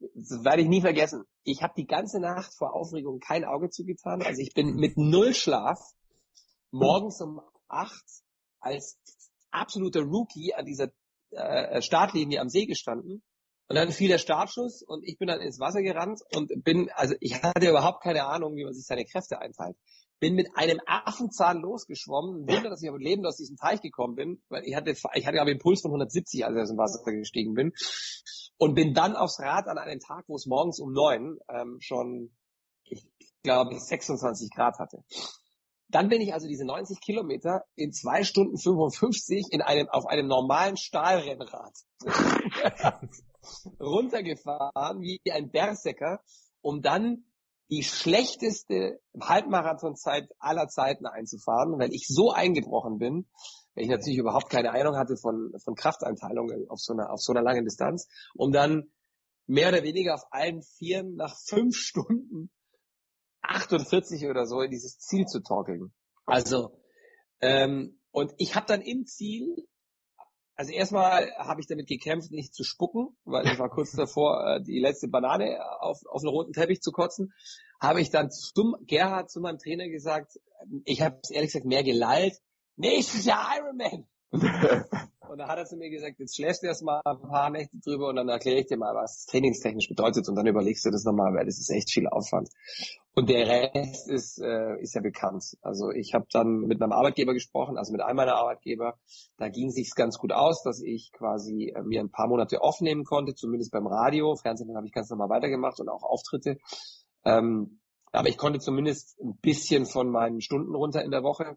werde 0.00 0.60
ich 0.60 0.68
nie 0.68 0.82
vergessen. 0.82 1.24
Ich 1.44 1.62
habe 1.62 1.72
die 1.78 1.86
ganze 1.86 2.20
Nacht 2.20 2.52
vor 2.54 2.74
Aufregung 2.74 3.20
kein 3.20 3.46
Auge 3.46 3.70
zugetan. 3.70 4.20
Also 4.20 4.42
ich 4.42 4.52
bin 4.52 4.74
mit 4.74 4.98
null 4.98 5.32
Schlaf 5.32 5.78
morgens 6.70 7.22
um 7.22 7.40
acht 7.68 8.04
als 8.60 8.98
absoluter 9.50 10.02
Rookie 10.02 10.54
an 10.54 10.64
dieser 10.64 10.90
äh, 11.30 11.82
Startlinie 11.82 12.40
am 12.40 12.48
See 12.48 12.66
gestanden. 12.66 13.22
Und 13.68 13.76
dann 13.76 13.92
fiel 13.92 14.08
der 14.08 14.18
Startschuss 14.18 14.82
und 14.82 15.06
ich 15.06 15.16
bin 15.16 15.28
dann 15.28 15.40
ins 15.40 15.60
Wasser 15.60 15.80
gerannt 15.80 16.22
und 16.34 16.50
bin, 16.64 16.90
also 16.92 17.14
ich 17.20 17.40
hatte 17.40 17.68
überhaupt 17.68 18.02
keine 18.02 18.26
Ahnung, 18.26 18.56
wie 18.56 18.64
man 18.64 18.74
sich 18.74 18.84
seine 18.84 19.04
Kräfte 19.04 19.40
einteilt. 19.40 19.76
Bin 20.18 20.34
mit 20.34 20.48
einem 20.56 20.80
Affenzahn 20.86 21.60
losgeschwommen. 21.60 22.48
Wunder, 22.48 22.68
dass 22.68 22.82
ich 22.82 22.88
aber 22.88 22.98
lebend 22.98 23.26
aus 23.28 23.36
diesem 23.36 23.56
Teich 23.56 23.80
gekommen 23.80 24.16
bin, 24.16 24.42
weil 24.48 24.64
ich 24.64 24.74
hatte, 24.74 24.90
ich 24.90 25.26
hatte 25.26 25.40
aber 25.40 25.50
einen 25.50 25.60
Puls 25.60 25.82
von 25.82 25.92
170, 25.92 26.44
als 26.44 26.56
ich 26.56 26.62
aus 26.62 26.68
dem 26.68 26.78
Wasser 26.78 27.12
gestiegen 27.12 27.54
bin. 27.54 27.72
Und 28.58 28.74
bin 28.74 28.92
dann 28.92 29.14
aufs 29.14 29.38
Rad 29.38 29.68
an 29.68 29.78
einem 29.78 30.00
Tag, 30.00 30.24
wo 30.26 30.34
es 30.34 30.46
morgens 30.46 30.80
um 30.80 30.92
neun 30.92 31.38
ähm, 31.48 31.78
schon, 31.80 32.36
ich 32.82 33.06
glaube, 33.44 33.78
26 33.78 34.50
Grad 34.50 34.80
hatte. 34.80 35.04
Dann 35.90 36.08
bin 36.08 36.20
ich 36.20 36.32
also 36.32 36.46
diese 36.46 36.64
90 36.64 37.00
Kilometer 37.00 37.64
in 37.74 37.92
zwei 37.92 38.22
Stunden 38.22 38.58
55 38.58 39.48
in 39.50 39.62
einem, 39.62 39.88
auf 39.88 40.06
einem 40.06 40.28
normalen 40.28 40.76
Stahlrennrad 40.76 41.74
runtergefahren 43.80 45.00
wie 45.00 45.20
ein 45.30 45.50
Berserker, 45.50 46.20
um 46.60 46.82
dann 46.82 47.24
die 47.70 47.82
schlechteste 47.82 49.00
Halbmarathonzeit 49.20 50.28
aller 50.38 50.68
Zeiten 50.68 51.06
einzufahren, 51.06 51.78
weil 51.78 51.92
ich 51.92 52.06
so 52.08 52.30
eingebrochen 52.32 52.98
bin, 52.98 53.28
weil 53.74 53.84
ich 53.84 53.90
natürlich 53.90 54.18
überhaupt 54.18 54.50
keine 54.50 54.72
Ahnung 54.72 54.96
hatte 54.96 55.16
von, 55.16 55.52
von 55.62 55.74
Krafteinteilungen 55.74 56.68
auf 56.68 56.80
so 56.80 56.92
einer, 56.92 57.12
auf 57.12 57.20
so 57.20 57.32
einer 57.32 57.42
langen 57.42 57.64
Distanz, 57.64 58.08
um 58.34 58.52
dann 58.52 58.90
mehr 59.46 59.68
oder 59.68 59.82
weniger 59.82 60.14
auf 60.14 60.24
allen 60.30 60.62
Vieren 60.62 61.14
nach 61.14 61.36
fünf 61.46 61.76
Stunden 61.76 62.50
48 63.50 64.26
oder 64.26 64.46
so 64.46 64.60
in 64.62 64.70
dieses 64.70 64.98
Ziel 64.98 65.26
zu 65.26 65.40
torkeln. 65.40 65.92
Also, 66.24 66.80
ähm, 67.40 68.00
und 68.12 68.32
ich 68.38 68.54
habe 68.54 68.66
dann 68.66 68.80
im 68.80 69.06
Ziel, 69.06 69.66
also 70.54 70.72
erstmal 70.72 71.30
habe 71.36 71.60
ich 71.60 71.66
damit 71.66 71.88
gekämpft, 71.88 72.30
nicht 72.30 72.54
zu 72.54 72.64
spucken, 72.64 73.16
weil 73.24 73.46
ich 73.46 73.58
war 73.58 73.68
kurz 73.68 73.92
davor, 73.96 74.46
äh, 74.46 74.62
die 74.62 74.78
letzte 74.78 75.08
Banane 75.08 75.58
auf, 75.80 75.98
auf 76.06 76.22
einen 76.22 76.30
roten 76.30 76.52
Teppich 76.52 76.80
zu 76.80 76.92
kotzen, 76.92 77.32
habe 77.80 78.00
ich 78.00 78.10
dann 78.10 78.30
zum 78.30 78.76
Gerhard, 78.86 79.30
zu 79.30 79.40
meinem 79.40 79.58
Trainer 79.58 79.88
gesagt, 79.88 80.38
ich 80.84 81.02
habe 81.02 81.18
es 81.22 81.30
ehrlich 81.30 81.48
gesagt 81.48 81.66
mehr 81.66 81.82
gelallt, 81.82 82.34
nächstes 82.76 83.24
Jahr 83.24 83.48
Ironman. 83.58 84.06
Und 85.30 85.38
da 85.38 85.46
hat 85.46 85.58
er 85.58 85.64
zu 85.64 85.76
mir 85.76 85.90
gesagt, 85.90 86.18
jetzt 86.18 86.34
schläfst 86.34 86.64
du 86.64 86.66
erst 86.66 86.82
mal 86.82 87.00
ein 87.04 87.20
paar 87.20 87.50
Nächte 87.50 87.78
drüber 87.78 88.08
und 88.08 88.16
dann 88.16 88.28
erkläre 88.28 88.58
ich 88.58 88.66
dir 88.66 88.76
mal, 88.76 88.96
was 88.96 89.26
trainingstechnisch 89.26 89.86
bedeutet 89.86 90.28
und 90.28 90.34
dann 90.34 90.48
überlegst 90.48 90.84
du 90.84 90.90
das 90.90 91.04
nochmal, 91.04 91.32
weil 91.32 91.46
das 91.46 91.60
ist 91.60 91.70
echt 91.70 91.88
viel 91.88 92.08
Aufwand. 92.08 92.48
Und 93.14 93.30
der 93.30 93.46
Rest 93.46 94.10
ist, 94.10 94.42
äh, 94.42 94.80
ist 94.80 94.96
ja 94.96 95.00
bekannt. 95.00 95.56
Also 95.62 95.92
ich 95.92 96.14
habe 96.14 96.26
dann 96.32 96.62
mit 96.62 96.80
meinem 96.80 96.90
Arbeitgeber 96.90 97.32
gesprochen, 97.32 97.78
also 97.78 97.92
mit 97.92 98.00
einem 98.00 98.16
meiner 98.16 98.34
Arbeitgeber. 98.34 98.98
Da 99.36 99.48
ging 99.48 99.70
sich's 99.70 99.94
ganz 99.94 100.18
gut 100.18 100.32
aus, 100.32 100.64
dass 100.64 100.82
ich 100.82 101.12
quasi 101.12 101.72
äh, 101.76 101.82
mir 101.84 102.00
ein 102.00 102.10
paar 102.10 102.26
Monate 102.26 102.60
aufnehmen 102.60 103.04
konnte, 103.04 103.36
zumindest 103.36 103.70
beim 103.70 103.86
Radio. 103.86 104.34
Fernsehen 104.34 104.76
habe 104.76 104.88
ich 104.88 104.92
ganz 104.92 105.10
normal 105.10 105.28
weitergemacht 105.28 105.78
und 105.78 105.88
auch 105.88 106.02
Auftritte. 106.02 106.58
Ähm, 107.24 107.78
aber 108.10 108.28
ich 108.28 108.36
konnte 108.36 108.58
zumindest 108.58 109.20
ein 109.20 109.38
bisschen 109.40 109.86
von 109.86 110.10
meinen 110.10 110.40
Stunden 110.40 110.74
runter 110.74 111.04
in 111.04 111.12
der 111.12 111.22
Woche 111.22 111.56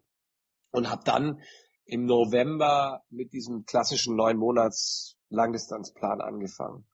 und 0.70 0.90
habe 0.90 1.02
dann 1.04 1.40
im 1.86 2.06
November 2.06 3.02
mit 3.10 3.32
diesem 3.32 3.64
klassischen 3.66 4.16
neun 4.16 4.36
Monats 4.36 5.16
Langdistanzplan 5.28 6.20
angefangen. 6.20 6.86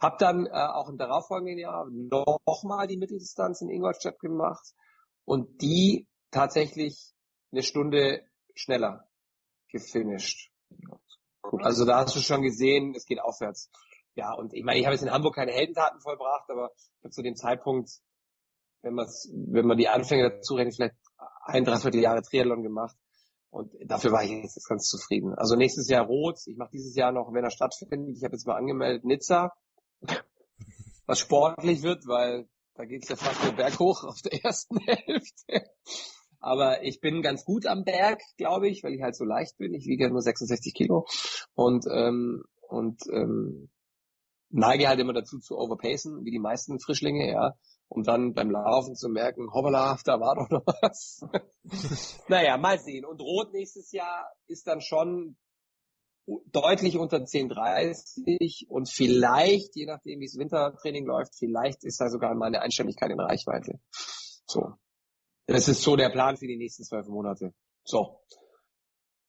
Hab 0.00 0.18
dann 0.18 0.46
äh, 0.46 0.50
auch 0.50 0.88
im 0.88 0.98
darauffolgenden 0.98 1.58
Jahr 1.58 1.86
nochmal 2.46 2.86
die 2.86 2.96
Mitteldistanz 2.96 3.60
in 3.62 3.70
Ingolstadt 3.70 4.18
gemacht 4.18 4.64
und 5.24 5.62
die 5.62 6.08
tatsächlich 6.30 7.14
eine 7.52 7.62
Stunde 7.62 8.22
schneller 8.54 9.08
gefinisht. 9.68 10.50
Also 11.42 11.84
da 11.84 11.98
hast 11.98 12.16
du 12.16 12.20
schon 12.20 12.42
gesehen, 12.42 12.94
es 12.94 13.06
geht 13.06 13.20
aufwärts. 13.20 13.70
Ja, 14.14 14.34
und 14.34 14.52
ich 14.52 14.64
meine, 14.64 14.78
ich 14.78 14.84
habe 14.84 14.94
jetzt 14.94 15.02
in 15.02 15.10
Hamburg 15.10 15.34
keine 15.34 15.52
Heldentaten 15.52 16.00
vollbracht, 16.00 16.50
aber 16.50 16.70
ich 16.76 17.04
habe 17.04 17.10
zu 17.10 17.22
dem 17.22 17.34
Zeitpunkt, 17.34 17.90
wenn 18.82 18.94
man 18.94 19.06
wenn 19.06 19.66
man 19.66 19.78
die 19.78 19.88
Anfänge 19.88 20.30
dazu 20.30 20.54
rechnet, 20.54 20.74
vielleicht 20.74 20.96
ein, 21.44 21.64
dreiviertel 21.64 22.00
Jahre 22.00 22.22
Triathlon 22.22 22.62
gemacht 22.62 22.96
Und 23.52 23.70
dafür 23.84 24.12
war 24.12 24.24
ich 24.24 24.30
jetzt 24.30 24.66
ganz 24.66 24.88
zufrieden. 24.88 25.34
Also 25.34 25.56
nächstes 25.56 25.86
Jahr 25.88 26.06
Rot. 26.06 26.38
Ich 26.46 26.56
mache 26.56 26.70
dieses 26.72 26.96
Jahr 26.96 27.12
noch, 27.12 27.34
wenn 27.34 27.44
er 27.44 27.50
stattfindet, 27.50 28.16
ich 28.16 28.24
habe 28.24 28.34
jetzt 28.34 28.46
mal 28.46 28.56
angemeldet, 28.56 29.04
Nizza. 29.04 29.52
Was 31.06 31.18
sportlich 31.18 31.82
wird, 31.82 32.06
weil 32.06 32.48
da 32.74 32.86
geht's 32.86 33.10
ja 33.10 33.16
fast 33.16 33.44
nur 33.44 33.52
berghoch 33.52 34.04
auf 34.04 34.22
der 34.22 34.42
ersten 34.42 34.78
Hälfte. 34.86 35.68
Aber 36.40 36.82
ich 36.82 37.00
bin 37.00 37.20
ganz 37.20 37.44
gut 37.44 37.66
am 37.66 37.84
Berg, 37.84 38.22
glaube 38.38 38.70
ich, 38.70 38.82
weil 38.82 38.94
ich 38.94 39.02
halt 39.02 39.16
so 39.16 39.24
leicht 39.24 39.58
bin. 39.58 39.74
Ich 39.74 39.86
wiege 39.86 40.04
ja 40.04 40.10
nur 40.10 40.22
66 40.22 40.72
Kilo 40.72 41.06
und 41.54 41.84
ähm, 41.92 42.44
und 42.68 43.02
ähm, 43.12 43.68
neige 44.48 44.88
halt 44.88 44.98
immer 44.98 45.12
dazu 45.12 45.40
zu 45.40 45.58
overpacen, 45.58 46.24
wie 46.24 46.30
die 46.30 46.38
meisten 46.38 46.80
Frischlinge, 46.80 47.30
ja, 47.30 47.54
um 47.92 48.02
dann 48.02 48.32
beim 48.32 48.50
Laufen 48.50 48.94
zu 48.94 49.08
merken, 49.08 49.52
hoppala, 49.52 49.98
da 50.04 50.18
war 50.18 50.34
doch 50.34 50.48
noch 50.50 50.66
was. 50.80 51.24
naja, 52.28 52.56
mal 52.56 52.78
sehen. 52.78 53.04
Und 53.04 53.20
Rot 53.20 53.52
nächstes 53.52 53.92
Jahr 53.92 54.32
ist 54.46 54.66
dann 54.66 54.80
schon 54.80 55.36
deutlich 56.52 56.96
unter 56.96 57.18
10,30 57.18 58.68
und 58.68 58.88
vielleicht, 58.88 59.74
je 59.74 59.86
nachdem 59.86 60.20
wie 60.20 60.24
es 60.24 60.38
Wintertraining 60.38 61.04
läuft, 61.04 61.34
vielleicht 61.36 61.84
ist 61.84 62.00
da 62.00 62.08
sogar 62.08 62.34
meine 62.34 62.62
Einstelligkeit 62.62 63.10
in 63.10 63.20
Reichweite. 63.20 63.80
So. 64.46 64.74
Das 65.46 65.66
ist 65.68 65.82
so 65.82 65.96
der 65.96 66.10
Plan 66.10 66.36
für 66.36 66.46
die 66.46 66.56
nächsten 66.56 66.84
zwölf 66.84 67.08
Monate. 67.08 67.52
So. 67.84 68.20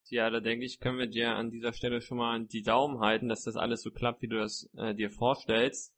Ja, 0.09 0.29
da 0.29 0.39
denke 0.39 0.65
ich, 0.65 0.79
können 0.79 0.99
wir 0.99 1.07
dir 1.07 1.29
an 1.29 1.49
dieser 1.49 1.73
Stelle 1.73 1.99
schon 1.99 2.19
mal 2.19 2.45
die 2.45 2.61
Daumen 2.61 2.99
halten, 2.99 3.27
dass 3.27 3.41
das 3.41 3.55
alles 3.55 3.81
so 3.81 3.89
klappt, 3.89 4.21
wie 4.21 4.27
du 4.27 4.37
das 4.37 4.69
äh, 4.77 4.93
dir 4.93 5.09
vorstellst. 5.09 5.91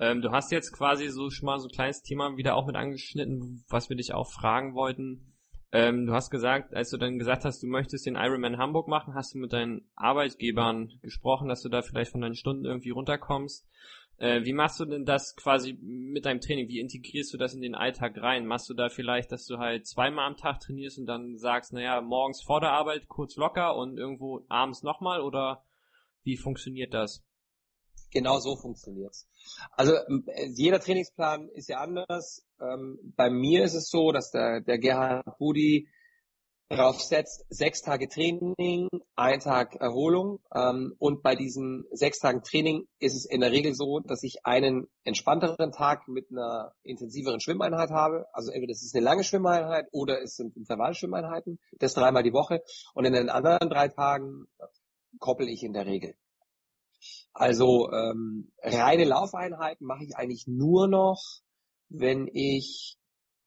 Ähm, 0.00 0.22
du 0.22 0.30
hast 0.30 0.50
jetzt 0.50 0.72
quasi 0.72 1.08
so 1.08 1.28
schon 1.28 1.46
mal 1.46 1.58
so 1.58 1.68
ein 1.68 1.72
kleines 1.72 2.02
Thema 2.02 2.34
wieder 2.38 2.56
auch 2.56 2.66
mit 2.66 2.74
angeschnitten, 2.74 3.64
was 3.68 3.90
wir 3.90 3.96
dich 3.96 4.14
auch 4.14 4.32
fragen 4.32 4.74
wollten. 4.74 5.36
Ähm, 5.72 6.06
du 6.06 6.14
hast 6.14 6.30
gesagt, 6.30 6.74
als 6.74 6.88
du 6.88 6.96
dann 6.96 7.18
gesagt 7.18 7.44
hast, 7.44 7.62
du 7.62 7.66
möchtest 7.66 8.06
den 8.06 8.16
Ironman 8.16 8.56
Hamburg 8.56 8.88
machen, 8.88 9.14
hast 9.14 9.34
du 9.34 9.38
mit 9.38 9.52
deinen 9.52 9.82
Arbeitgebern 9.94 10.90
gesprochen, 11.02 11.48
dass 11.48 11.60
du 11.60 11.68
da 11.68 11.82
vielleicht 11.82 12.12
von 12.12 12.22
deinen 12.22 12.34
Stunden 12.34 12.64
irgendwie 12.64 12.90
runterkommst. 12.90 13.68
Äh, 14.16 14.44
wie 14.44 14.54
machst 14.54 14.80
du 14.80 14.86
denn 14.86 15.04
das 15.04 15.36
quasi 15.36 15.78
mit 15.82 16.24
deinem 16.24 16.40
Training? 16.40 16.68
Wie 16.68 16.80
integrierst 16.80 17.32
du 17.34 17.38
das 17.38 17.54
in 17.54 17.60
den 17.60 17.74
Alltag 17.74 18.16
rein? 18.20 18.46
Machst 18.46 18.70
du 18.70 18.74
da 18.74 18.88
vielleicht, 18.88 19.30
dass 19.32 19.44
du 19.44 19.58
halt 19.58 19.86
zweimal 19.86 20.26
am 20.26 20.36
Tag 20.36 20.60
trainierst 20.60 20.98
und 20.98 21.06
dann 21.06 21.36
sagst, 21.36 21.74
naja, 21.74 22.00
morgens 22.00 22.42
vor 22.42 22.60
der 22.60 22.72
Arbeit 22.72 23.06
kurz 23.08 23.36
locker 23.36 23.76
und 23.76 23.98
irgendwo 23.98 24.44
abends 24.48 24.82
nochmal 24.82 25.20
oder 25.20 25.62
wie 26.24 26.38
funktioniert 26.38 26.94
das? 26.94 27.22
Genau 28.10 28.38
so 28.40 28.56
funktioniert's. 28.56 29.28
Also 29.72 29.94
äh, 29.94 30.48
jeder 30.54 30.80
Trainingsplan 30.80 31.48
ist 31.50 31.68
ja 31.68 31.80
anders. 31.80 32.44
Ähm, 32.60 32.98
bei 33.16 33.30
mir 33.30 33.64
ist 33.64 33.74
es 33.74 33.88
so, 33.88 34.12
dass 34.12 34.30
der, 34.30 34.60
der 34.60 34.78
Gerhard 34.78 35.38
Budi 35.38 35.88
darauf 36.70 37.00
setzt, 37.00 37.44
sechs 37.50 37.82
Tage 37.82 38.08
Training, 38.08 38.88
ein 39.16 39.40
Tag 39.40 39.74
Erholung. 39.76 40.38
Ähm, 40.54 40.94
und 40.98 41.22
bei 41.22 41.34
diesen 41.34 41.84
sechs 41.90 42.20
Tagen 42.20 42.42
Training 42.42 42.86
ist 43.00 43.16
es 43.16 43.24
in 43.24 43.40
der 43.40 43.50
Regel 43.50 43.74
so, 43.74 43.98
dass 43.98 44.22
ich 44.22 44.46
einen 44.46 44.86
entspannteren 45.02 45.72
Tag 45.72 46.06
mit 46.06 46.30
einer 46.30 46.72
intensiveren 46.84 47.40
Schwimmeinheit 47.40 47.90
habe. 47.90 48.26
Also 48.32 48.52
entweder 48.52 48.70
es 48.70 48.84
ist 48.84 48.94
eine 48.94 49.04
lange 49.04 49.24
Schwimmeinheit 49.24 49.88
oder 49.90 50.22
es 50.22 50.36
sind 50.36 50.56
Intervallschwimmeinheiten. 50.56 51.58
Das 51.78 51.94
dreimal 51.94 52.22
die 52.22 52.32
Woche. 52.32 52.62
Und 52.94 53.04
in 53.04 53.14
den 53.14 53.30
anderen 53.30 53.68
drei 53.68 53.88
Tagen 53.88 54.46
koppel 55.18 55.48
ich 55.48 55.64
in 55.64 55.72
der 55.72 55.86
Regel. 55.86 56.14
Also 57.32 57.90
ähm, 57.92 58.50
reine 58.62 59.04
Laufeinheiten 59.04 59.86
mache 59.86 60.04
ich 60.04 60.16
eigentlich 60.16 60.46
nur 60.46 60.88
noch, 60.88 61.22
wenn 61.88 62.28
ich 62.32 62.98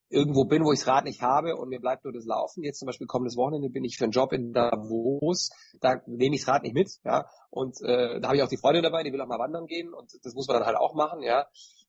irgendwo 0.08 0.44
bin, 0.44 0.64
wo 0.64 0.72
ich 0.72 0.80
das 0.80 0.88
Rad 0.88 1.04
nicht 1.04 1.22
habe 1.22 1.56
und 1.56 1.68
mir 1.68 1.80
bleibt 1.80 2.04
nur 2.04 2.12
das 2.12 2.24
Laufen. 2.24 2.62
Jetzt 2.62 2.78
zum 2.78 2.86
Beispiel 2.86 3.06
kommendes 3.06 3.36
Wochenende 3.36 3.68
bin 3.68 3.84
ich 3.84 3.96
für 3.96 4.04
einen 4.04 4.12
Job 4.12 4.32
in 4.32 4.52
Davos, 4.52 5.50
da 5.80 6.00
nehme 6.06 6.36
ich 6.36 6.44
das 6.44 6.54
Rad 6.54 6.62
nicht 6.62 6.74
mit, 6.74 6.90
ja. 7.04 7.26
Und 7.50 7.80
äh, 7.82 8.20
da 8.20 8.28
habe 8.28 8.36
ich 8.36 8.42
auch 8.42 8.48
die 8.48 8.56
Freundin 8.56 8.82
dabei, 8.82 9.02
die 9.02 9.12
will 9.12 9.20
auch 9.20 9.26
mal 9.26 9.38
wandern 9.38 9.66
gehen 9.66 9.92
und 9.92 10.12
das 10.22 10.34
muss 10.34 10.46
man 10.46 10.58
dann 10.58 10.66
halt 10.66 10.76
auch 10.76 10.94
machen, 10.94 11.22
ja. 11.22 11.46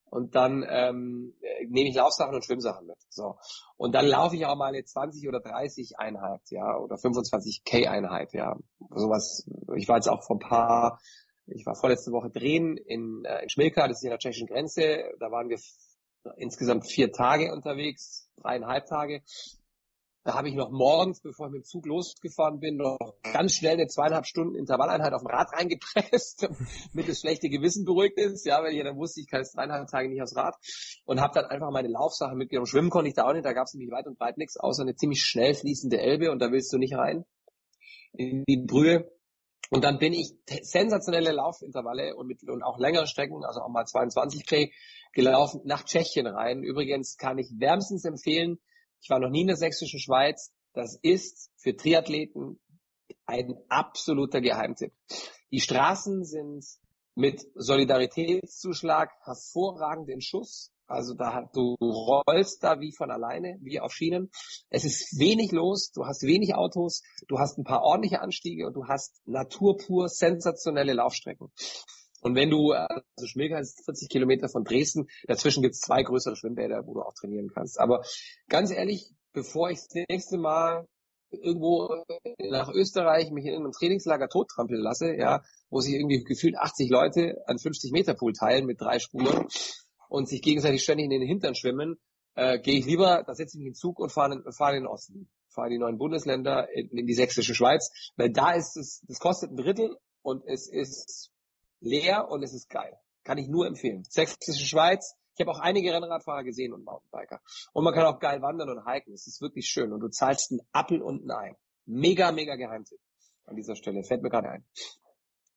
Und 0.08 0.34
dann 0.36 0.64
ähm, 0.68 1.34
nehme 1.68 1.88
ich 1.88 1.96
Laufsachen 1.96 2.34
und 2.34 2.44
Schwimmsachen 2.44 2.86
mit. 2.86 2.96
So. 3.08 3.36
Und 3.76 3.92
dann 3.92 4.06
laufe 4.06 4.36
ich 4.36 4.46
auch 4.46 4.56
mal 4.56 4.68
eine 4.68 4.84
20 4.84 5.26
oder 5.28 5.40
30 5.40 5.98
Einheit, 5.98 6.42
ja, 6.50 6.78
oder 6.78 6.96
25 6.96 7.64
K 7.64 7.88
Einheit, 7.88 8.32
ja. 8.32 8.56
Sowas. 8.94 9.48
Ich 9.76 9.88
war 9.88 9.96
jetzt 9.96 10.08
auch 10.08 10.22
vor 10.24 10.36
ein 10.36 10.48
paar, 10.48 11.00
ich 11.46 11.64
war 11.64 11.74
vorletzte 11.74 12.12
Woche 12.12 12.30
drehen 12.30 12.76
in, 12.76 13.24
äh, 13.24 13.42
in 13.42 13.48
Schmilka, 13.48 13.86
das 13.88 13.98
ist 13.98 14.04
in 14.04 14.10
der 14.10 14.18
tschechischen 14.18 14.48
Grenze. 14.48 15.04
Da 15.20 15.30
waren 15.30 15.48
wir 15.48 15.58
insgesamt 16.36 16.90
vier 16.90 17.12
Tage 17.12 17.52
unterwegs, 17.52 18.28
dreieinhalb 18.36 18.86
Tage. 18.86 19.22
Da 20.24 20.34
habe 20.34 20.48
ich 20.48 20.56
noch 20.56 20.72
morgens, 20.72 21.20
bevor 21.20 21.46
ich 21.46 21.52
mit 21.52 21.62
dem 21.62 21.66
Zug 21.66 21.86
losgefahren 21.86 22.58
bin, 22.58 22.78
noch 22.78 22.98
ganz 23.22 23.52
schnell 23.52 23.74
eine 23.74 23.86
zweieinhalb 23.86 24.26
Stunden 24.26 24.56
Intervalleinheit 24.56 25.12
auf 25.12 25.22
dem 25.22 25.28
Rad 25.28 25.52
reingepresst, 25.52 26.48
damit 26.92 27.08
das 27.08 27.20
schlechte 27.20 27.48
Gewissen 27.48 27.84
beruhigt 27.84 28.18
ist, 28.18 28.44
ja, 28.44 28.60
weil 28.60 28.74
ich 28.74 28.82
dann 28.82 28.96
wusste, 28.96 29.20
ich 29.20 29.28
kann 29.28 29.42
jetzt 29.42 29.56
dreieinhalb 29.56 29.88
Tage 29.88 30.08
nicht 30.08 30.20
aufs 30.20 30.34
Rad 30.34 30.56
und 31.04 31.20
habe 31.20 31.32
dann 31.32 31.44
einfach 31.44 31.70
meine 31.70 31.86
Laufsache 31.86 32.34
mitgenommen. 32.34 32.66
Schwimmen 32.66 32.90
konnte 32.90 33.08
ich 33.08 33.14
da 33.14 33.22
auch 33.28 33.34
nicht, 33.34 33.44
da 33.44 33.52
gab 33.52 33.66
es 33.66 33.74
nämlich 33.74 33.92
weit 33.92 34.08
und 34.08 34.18
breit 34.18 34.36
nichts, 34.36 34.56
außer 34.56 34.82
eine 34.82 34.96
ziemlich 34.96 35.22
schnell 35.22 35.54
fließende 35.54 36.00
Elbe 36.00 36.32
und 36.32 36.40
da 36.40 36.50
willst 36.50 36.72
du 36.72 36.78
nicht 36.78 36.96
rein 36.96 37.24
in 38.12 38.42
die 38.48 38.56
Brühe. 38.66 39.08
Und 39.70 39.82
dann 39.82 39.98
bin 39.98 40.12
ich 40.12 40.32
sensationelle 40.62 41.32
Laufintervalle 41.32 42.14
und, 42.14 42.26
mit, 42.26 42.42
und 42.48 42.62
auch 42.62 42.78
längere 42.78 43.06
Strecken, 43.06 43.44
also 43.44 43.60
auch 43.60 43.68
mal 43.68 43.84
22k 43.84 44.70
gelaufen, 45.12 45.60
nach 45.64 45.84
Tschechien 45.84 46.26
rein. 46.26 46.62
Übrigens 46.62 47.16
kann 47.16 47.38
ich 47.38 47.48
wärmstens 47.58 48.04
empfehlen, 48.04 48.58
ich 49.02 49.10
war 49.10 49.18
noch 49.18 49.30
nie 49.30 49.42
in 49.42 49.48
der 49.48 49.56
sächsischen 49.56 50.00
Schweiz, 50.00 50.52
das 50.72 50.98
ist 51.02 51.50
für 51.56 51.76
Triathleten 51.76 52.60
ein 53.24 53.56
absoluter 53.68 54.40
Geheimtipp. 54.40 54.92
Die 55.50 55.60
Straßen 55.60 56.24
sind 56.24 56.64
mit 57.14 57.42
Solidaritätszuschlag 57.54 59.10
hervorragend 59.24 60.08
in 60.10 60.20
Schuss. 60.20 60.72
Also 60.86 61.14
da 61.14 61.48
du 61.52 61.74
rollst 61.80 62.62
da 62.62 62.80
wie 62.80 62.92
von 62.92 63.10
alleine, 63.10 63.58
wie 63.60 63.80
auf 63.80 63.92
Schienen. 63.92 64.30
Es 64.70 64.84
ist 64.84 65.18
wenig 65.18 65.52
los, 65.52 65.90
du 65.92 66.06
hast 66.06 66.22
wenig 66.22 66.54
Autos, 66.54 67.02
du 67.28 67.38
hast 67.38 67.58
ein 67.58 67.64
paar 67.64 67.82
ordentliche 67.82 68.20
Anstiege 68.20 68.66
und 68.66 68.74
du 68.74 68.86
hast 68.86 69.20
naturpur 69.26 70.08
sensationelle 70.08 70.92
Laufstrecken. 70.92 71.50
Und 72.20 72.34
wenn 72.34 72.50
du, 72.50 72.72
also 72.72 73.26
Schmilka 73.26 73.58
ist 73.58 73.84
40 73.84 74.08
Kilometer 74.08 74.48
von 74.48 74.64
Dresden, 74.64 75.06
dazwischen 75.26 75.62
gibt 75.62 75.74
es 75.74 75.80
zwei 75.80 76.02
größere 76.02 76.36
Schwimmbäder, 76.36 76.86
wo 76.86 76.94
du 76.94 77.02
auch 77.02 77.14
trainieren 77.14 77.50
kannst. 77.52 77.78
Aber 77.78 78.02
ganz 78.48 78.70
ehrlich, 78.70 79.10
bevor 79.32 79.70
ich 79.70 79.78
das 79.78 80.04
nächste 80.08 80.38
Mal 80.38 80.86
irgendwo 81.30 81.88
nach 82.38 82.68
Österreich 82.68 83.30
mich 83.30 83.46
in 83.46 83.54
einem 83.54 83.72
Trainingslager 83.72 84.28
tottrampeln 84.28 84.80
lasse, 84.80 85.14
ja, 85.14 85.42
wo 85.70 85.80
sich 85.80 85.94
irgendwie 85.94 86.22
gefühlt 86.22 86.56
80 86.56 86.88
Leute 86.90 87.36
an 87.46 87.58
50 87.58 87.92
Meter 87.92 88.14
Pool 88.14 88.32
teilen 88.32 88.66
mit 88.66 88.80
drei 88.80 88.98
Spuren, 88.98 89.46
und 90.08 90.28
sich 90.28 90.42
gegenseitig 90.42 90.82
ständig 90.82 91.04
in 91.04 91.10
den 91.10 91.22
Hintern 91.22 91.54
schwimmen, 91.54 91.98
äh, 92.34 92.58
gehe 92.58 92.78
ich 92.78 92.86
lieber, 92.86 93.24
da 93.26 93.34
setze 93.34 93.56
ich 93.56 93.58
mich 93.58 93.66
in 93.66 93.72
den 93.72 93.76
Zug 93.76 93.98
und 93.98 94.10
fahre, 94.10 94.42
fahre 94.52 94.76
in 94.76 94.82
den 94.82 94.88
Osten, 94.88 95.28
fahre 95.48 95.68
in 95.68 95.72
die 95.74 95.78
neuen 95.78 95.98
Bundesländer, 95.98 96.68
in, 96.72 96.88
in 96.90 97.06
die 97.06 97.14
sächsische 97.14 97.54
Schweiz, 97.54 97.90
weil 98.16 98.30
da 98.30 98.52
ist 98.52 98.76
es, 98.76 99.02
das 99.08 99.18
kostet 99.18 99.50
ein 99.50 99.56
Drittel 99.56 99.96
und 100.22 100.44
es 100.46 100.68
ist 100.68 101.30
leer 101.80 102.28
und 102.30 102.42
es 102.42 102.52
ist 102.52 102.68
geil. 102.68 102.98
Kann 103.24 103.38
ich 103.38 103.48
nur 103.48 103.66
empfehlen. 103.66 104.04
Sächsische 104.08 104.66
Schweiz, 104.66 105.16
ich 105.34 105.40
habe 105.40 105.50
auch 105.50 105.60
einige 105.60 105.92
Rennradfahrer 105.92 106.44
gesehen 106.44 106.72
und 106.72 106.84
Mountainbiker. 106.84 107.40
Und 107.72 107.84
man 107.84 107.92
kann 107.92 108.06
auch 108.06 108.18
geil 108.18 108.40
wandern 108.40 108.70
und 108.70 108.90
hiken. 108.90 109.12
Es 109.12 109.26
ist 109.26 109.42
wirklich 109.42 109.66
schön. 109.66 109.92
Und 109.92 110.00
du 110.00 110.08
zahlst 110.08 110.50
einen 110.50 110.60
Appel 110.72 111.02
und 111.02 111.26
ein 111.26 111.30
Ei. 111.30 111.56
Mega, 111.84 112.32
mega 112.32 112.56
Geheimtipp 112.56 112.98
an 113.44 113.54
dieser 113.54 113.76
Stelle. 113.76 114.02
Fällt 114.02 114.22
mir 114.22 114.30
gerade 114.30 114.48
ein. 114.48 114.64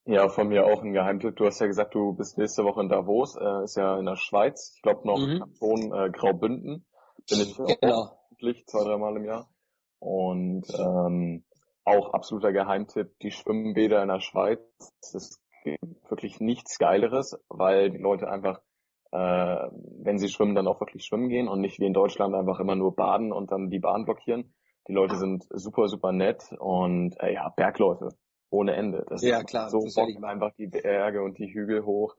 Ja, 0.09 0.27
von 0.27 0.47
mir 0.47 0.65
auch 0.65 0.81
ein 0.81 0.93
Geheimtipp. 0.93 1.35
Du 1.35 1.45
hast 1.45 1.59
ja 1.59 1.67
gesagt, 1.67 1.93
du 1.93 2.13
bist 2.13 2.39
nächste 2.39 2.63
Woche 2.63 2.81
in 2.81 2.89
Davos, 2.89 3.35
äh, 3.35 3.63
ist 3.63 3.77
ja 3.77 3.99
in 3.99 4.05
der 4.05 4.15
Schweiz. 4.15 4.73
Ich 4.75 4.81
glaube 4.81 5.07
noch 5.07 5.19
mhm. 5.19 5.37
Kanton 5.37 5.93
äh, 5.93 6.09
Graubünden. 6.09 6.83
Bin 7.29 7.39
ich 7.39 7.55
genau. 7.55 7.93
auch 7.93 8.17
zwei, 8.65 8.83
dreimal 8.85 9.17
im 9.17 9.25
Jahr. 9.25 9.47
Und 9.99 10.65
ähm, 10.73 11.43
auch 11.85 12.11
absoluter 12.11 12.51
Geheimtipp, 12.51 13.19
die 13.21 13.29
Schwimmbäder 13.29 14.01
in 14.01 14.07
der 14.07 14.19
Schweiz. 14.19 14.59
Es 14.99 15.39
gibt 15.63 16.09
wirklich 16.09 16.39
nichts 16.39 16.79
Geileres, 16.79 17.39
weil 17.47 17.91
die 17.91 17.99
Leute 17.99 18.31
einfach, 18.31 18.61
äh, 19.11 19.67
wenn 20.01 20.17
sie 20.17 20.29
schwimmen, 20.29 20.55
dann 20.55 20.67
auch 20.67 20.81
wirklich 20.81 21.05
schwimmen 21.05 21.29
gehen 21.29 21.47
und 21.47 21.61
nicht 21.61 21.79
wie 21.79 21.85
in 21.85 21.93
Deutschland 21.93 22.33
einfach 22.33 22.59
immer 22.59 22.75
nur 22.75 22.95
baden 22.95 23.31
und 23.31 23.51
dann 23.51 23.69
die 23.69 23.79
Bahn 23.79 24.05
blockieren. 24.05 24.55
Die 24.87 24.93
Leute 24.93 25.17
sind 25.17 25.45
super, 25.51 25.87
super 25.87 26.11
nett 26.11 26.51
und 26.57 27.15
äh, 27.19 27.31
ja, 27.31 27.49
Bergläufe 27.55 28.09
ohne 28.49 28.75
Ende. 28.75 29.05
Das 29.09 29.21
ja, 29.21 29.43
klar. 29.43 29.69
So 29.69 29.79
bock 29.79 30.23
einfach 30.23 30.53
die 30.57 30.67
Berge 30.67 31.21
und 31.21 31.37
die 31.37 31.53
Hügel 31.53 31.85
hoch. 31.85 32.15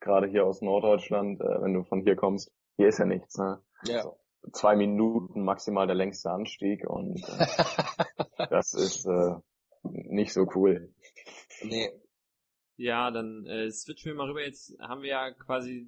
Gerade 0.00 0.26
hier 0.26 0.44
aus 0.46 0.62
Norddeutschland, 0.62 1.40
äh, 1.40 1.62
wenn 1.62 1.74
du 1.74 1.84
von 1.84 2.02
hier 2.02 2.16
kommst, 2.16 2.52
hier 2.76 2.88
ist 2.88 2.98
ja 2.98 3.04
nichts. 3.04 3.38
Ne? 3.38 3.62
Ja. 3.84 4.12
Zwei 4.52 4.74
Minuten 4.74 5.44
maximal 5.44 5.86
der 5.86 5.94
längste 5.94 6.30
Anstieg 6.30 6.88
und 6.88 7.22
äh, 7.28 7.46
das 8.50 8.74
ist 8.74 9.06
äh, 9.06 9.34
nicht 9.82 10.32
so 10.32 10.46
cool. 10.54 10.92
Nee. 11.62 11.90
Ja, 12.76 13.10
dann 13.10 13.46
äh, 13.46 13.70
switchen 13.70 14.12
wir 14.12 14.16
mal 14.16 14.28
rüber. 14.28 14.44
Jetzt 14.44 14.76
haben 14.80 15.02
wir 15.02 15.10
ja 15.10 15.30
quasi, 15.30 15.86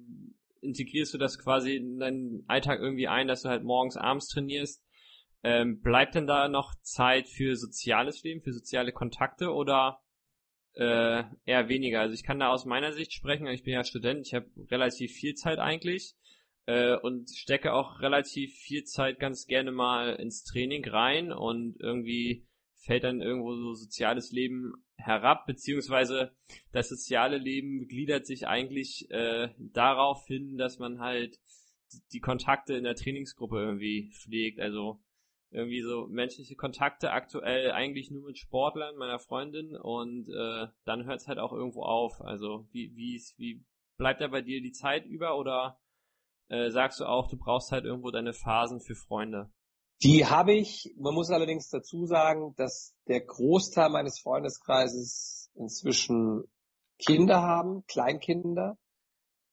integrierst 0.61 1.13
du 1.13 1.17
das 1.17 1.37
quasi 1.37 1.75
in 1.75 1.99
deinen 1.99 2.45
Alltag 2.47 2.79
irgendwie 2.79 3.07
ein, 3.07 3.27
dass 3.27 3.41
du 3.41 3.49
halt 3.49 3.63
morgens, 3.63 3.97
abends 3.97 4.27
trainierst. 4.27 4.81
Ähm, 5.47 5.79
bleibt 5.79 6.15
denn 6.15 6.25
da 6.25 6.47
noch 6.47 6.73
Zeit 6.81 7.27
für 7.27 7.55
soziales 7.55 8.23
Leben, 8.23 8.41
für 8.41 8.51
soziale 8.51 8.91
Kontakte 8.91 9.53
oder 9.53 10.01
äh, 10.73 11.21
eher 11.45 11.69
weniger? 11.69 11.99
Also 11.99 12.15
ich 12.15 12.23
kann 12.23 12.39
da 12.39 12.49
aus 12.49 12.65
meiner 12.65 12.93
Sicht 12.93 13.13
sprechen, 13.13 13.45
ich 13.45 13.61
bin 13.61 13.73
ja 13.73 13.83
Student, 13.83 14.25
ich 14.25 14.33
habe 14.33 14.49
relativ 14.71 15.11
viel 15.11 15.35
Zeit 15.35 15.59
eigentlich 15.59 16.15
äh, 16.65 16.95
und 16.95 17.29
stecke 17.29 17.73
auch 17.73 17.99
relativ 18.01 18.55
viel 18.55 18.85
Zeit 18.85 19.19
ganz 19.19 19.45
gerne 19.45 19.71
mal 19.71 20.15
ins 20.15 20.43
Training 20.45 20.83
rein 20.89 21.31
und 21.31 21.79
irgendwie 21.79 22.47
fällt 22.83 23.03
dann 23.03 23.21
irgendwo 23.21 23.53
so 23.53 23.75
soziales 23.75 24.31
Leben 24.31 24.73
herab, 24.95 25.45
beziehungsweise 25.45 26.31
das 26.71 26.89
soziale 26.89 27.37
Leben 27.37 27.87
gliedert 27.87 28.25
sich 28.25 28.47
eigentlich 28.47 29.11
äh, 29.11 29.49
darauf 29.59 30.25
hin, 30.25 30.57
dass 30.57 30.79
man 30.79 31.01
halt 31.01 31.37
die 32.13 32.19
Kontakte 32.19 32.73
in 32.73 32.83
der 32.83 32.95
Trainingsgruppe 32.95 33.59
irgendwie 33.59 34.09
pflegt. 34.11 34.59
Also 34.59 35.04
irgendwie 35.55 35.81
so 35.81 36.07
menschliche 36.07 36.55
Kontakte 36.55 37.11
aktuell 37.11 37.71
eigentlich 37.71 38.11
nur 38.11 38.23
mit 38.23 38.37
Sportlern, 38.37 38.97
meiner 38.97 39.19
Freundin 39.19 39.75
und 39.75 40.27
äh, 40.27 40.67
dann 40.83 41.05
hört 41.05 41.21
es 41.21 41.27
halt 41.27 41.39
auch 41.39 41.53
irgendwo 41.53 41.83
auf. 41.83 42.19
Also 42.21 42.67
wie, 42.71 42.93
wie, 42.95 43.21
wie 43.37 43.63
bleibt 43.97 44.19
da 44.19 44.27
bei 44.27 44.41
dir 44.41 44.61
die 44.61 44.73
Zeit 44.73 45.05
über 45.05 45.37
oder 45.37 45.79
äh, 46.49 46.69
sagst 46.69 46.99
du 46.99 47.05
auch, 47.05 47.29
du 47.29 47.37
brauchst 47.37 47.71
halt 47.71 47.85
irgendwo 47.85 48.11
deine 48.11 48.33
Phasen 48.33 48.81
für 48.81 48.95
Freunde? 48.95 49.49
Die 50.03 50.25
habe 50.25 50.53
ich. 50.53 50.93
Man 50.97 51.13
muss 51.13 51.29
allerdings 51.29 51.69
dazu 51.69 52.05
sagen, 52.05 52.53
dass 52.57 52.93
der 53.07 53.21
Großteil 53.21 53.89
meines 53.89 54.19
Freundeskreises 54.19 55.49
inzwischen 55.55 56.43
Kinder 56.99 57.41
haben, 57.41 57.85
Kleinkinder. 57.87 58.77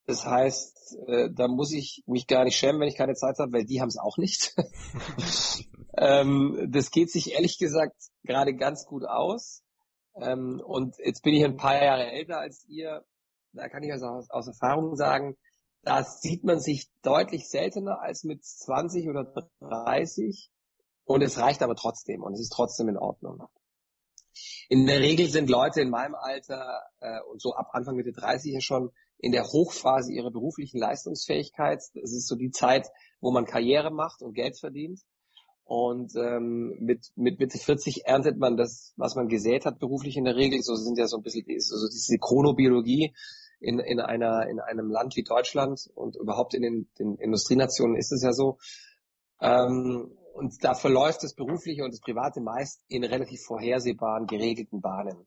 Das 0.06 0.26
heißt, 0.26 0.98
äh, 1.06 1.30
da 1.32 1.48
muss 1.48 1.72
ich 1.72 2.02
mich 2.06 2.26
gar 2.26 2.44
nicht 2.44 2.56
schämen, 2.56 2.80
wenn 2.80 2.88
ich 2.88 2.96
keine 2.96 3.14
Zeit 3.14 3.38
habe, 3.38 3.52
weil 3.52 3.64
die 3.64 3.80
haben 3.80 3.88
es 3.88 3.98
auch 3.98 4.16
nicht. 4.18 4.54
ähm, 5.96 6.68
das 6.70 6.90
geht 6.90 7.10
sich 7.10 7.32
ehrlich 7.32 7.58
gesagt 7.58 7.96
gerade 8.24 8.54
ganz 8.54 8.84
gut 8.86 9.04
aus. 9.04 9.62
Ähm, 10.20 10.60
und 10.64 10.96
jetzt 10.98 11.22
bin 11.22 11.34
ich 11.34 11.44
ein 11.44 11.56
paar 11.56 11.82
Jahre 11.82 12.10
älter 12.10 12.38
als 12.38 12.64
ihr. 12.68 13.04
Da 13.52 13.68
kann 13.68 13.82
ich 13.82 13.92
also 13.92 14.06
aus, 14.06 14.30
aus 14.30 14.48
Erfahrung 14.48 14.96
sagen, 14.96 15.36
da 15.82 16.02
sieht 16.04 16.44
man 16.44 16.58
sich 16.58 16.90
deutlich 17.02 17.48
seltener 17.48 18.00
als 18.00 18.24
mit 18.24 18.44
20 18.44 19.08
oder 19.08 19.32
30. 19.60 20.50
Und 21.04 21.22
es 21.22 21.38
reicht 21.38 21.62
aber 21.62 21.74
trotzdem 21.74 22.22
und 22.22 22.34
es 22.34 22.40
ist 22.40 22.52
trotzdem 22.52 22.88
in 22.88 22.96
Ordnung. 22.96 23.42
In 24.72 24.86
der 24.86 25.00
Regel 25.00 25.28
sind 25.28 25.50
Leute 25.50 25.82
in 25.82 25.90
meinem 25.90 26.14
Alter 26.14 26.80
äh, 27.00 27.20
und 27.30 27.42
so 27.42 27.52
ab 27.52 27.68
Anfang 27.72 27.94
Mitte 27.94 28.12
30 28.12 28.54
ja 28.54 28.62
schon 28.62 28.90
in 29.18 29.30
der 29.30 29.44
Hochphase 29.44 30.10
ihrer 30.14 30.30
beruflichen 30.30 30.78
Leistungsfähigkeit. 30.78 31.82
Das 31.92 32.10
ist 32.10 32.26
so 32.26 32.36
die 32.36 32.52
Zeit, 32.52 32.88
wo 33.20 33.30
man 33.32 33.44
Karriere 33.44 33.90
macht 33.90 34.22
und 34.22 34.32
Geld 34.32 34.58
verdient. 34.58 35.02
Und 35.64 36.16
ähm, 36.16 36.78
mit, 36.80 37.12
mit 37.16 37.38
Mitte 37.38 37.58
40 37.58 38.06
erntet 38.06 38.38
man 38.38 38.56
das, 38.56 38.94
was 38.96 39.14
man 39.14 39.28
gesät 39.28 39.66
hat, 39.66 39.78
beruflich 39.78 40.16
in 40.16 40.24
der 40.24 40.36
Regel. 40.36 40.62
So 40.62 40.74
sind 40.74 40.96
ja 40.96 41.06
so 41.06 41.18
ein 41.18 41.22
bisschen 41.22 41.44
so 41.58 41.86
diese 41.88 42.16
Chronobiologie 42.16 43.12
in, 43.60 43.78
in, 43.78 44.00
einer, 44.00 44.48
in 44.48 44.58
einem 44.58 44.88
Land 44.88 45.16
wie 45.16 45.22
Deutschland 45.22 45.82
und 45.94 46.16
überhaupt 46.16 46.54
in 46.54 46.62
den, 46.62 46.88
den 46.98 47.16
Industrienationen 47.16 47.96
ist 47.96 48.10
es 48.10 48.22
ja 48.22 48.32
so. 48.32 48.56
Ähm, 49.38 50.16
und 50.34 50.64
da 50.64 50.74
verläuft 50.74 51.22
das 51.22 51.34
Berufliche 51.34 51.84
und 51.84 51.92
das 51.92 52.00
Private 52.00 52.40
meist 52.40 52.84
in 52.88 53.04
relativ 53.04 53.42
vorhersehbaren, 53.42 54.26
geregelten 54.26 54.80
Bahnen. 54.80 55.26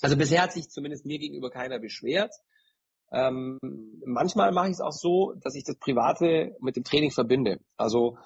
Also 0.00 0.16
bisher 0.16 0.42
hat 0.42 0.52
sich 0.52 0.68
zumindest 0.70 1.04
mir 1.04 1.18
gegenüber 1.18 1.50
keiner 1.50 1.78
beschwert. 1.78 2.32
Ähm, 3.12 3.58
manchmal 4.04 4.52
mache 4.52 4.68
ich 4.68 4.74
es 4.74 4.80
auch 4.80 4.92
so, 4.92 5.34
dass 5.42 5.54
ich 5.54 5.64
das 5.64 5.76
Private 5.76 6.56
mit 6.60 6.76
dem 6.76 6.84
Training 6.84 7.10
verbinde. 7.10 7.60
Also 7.76 8.16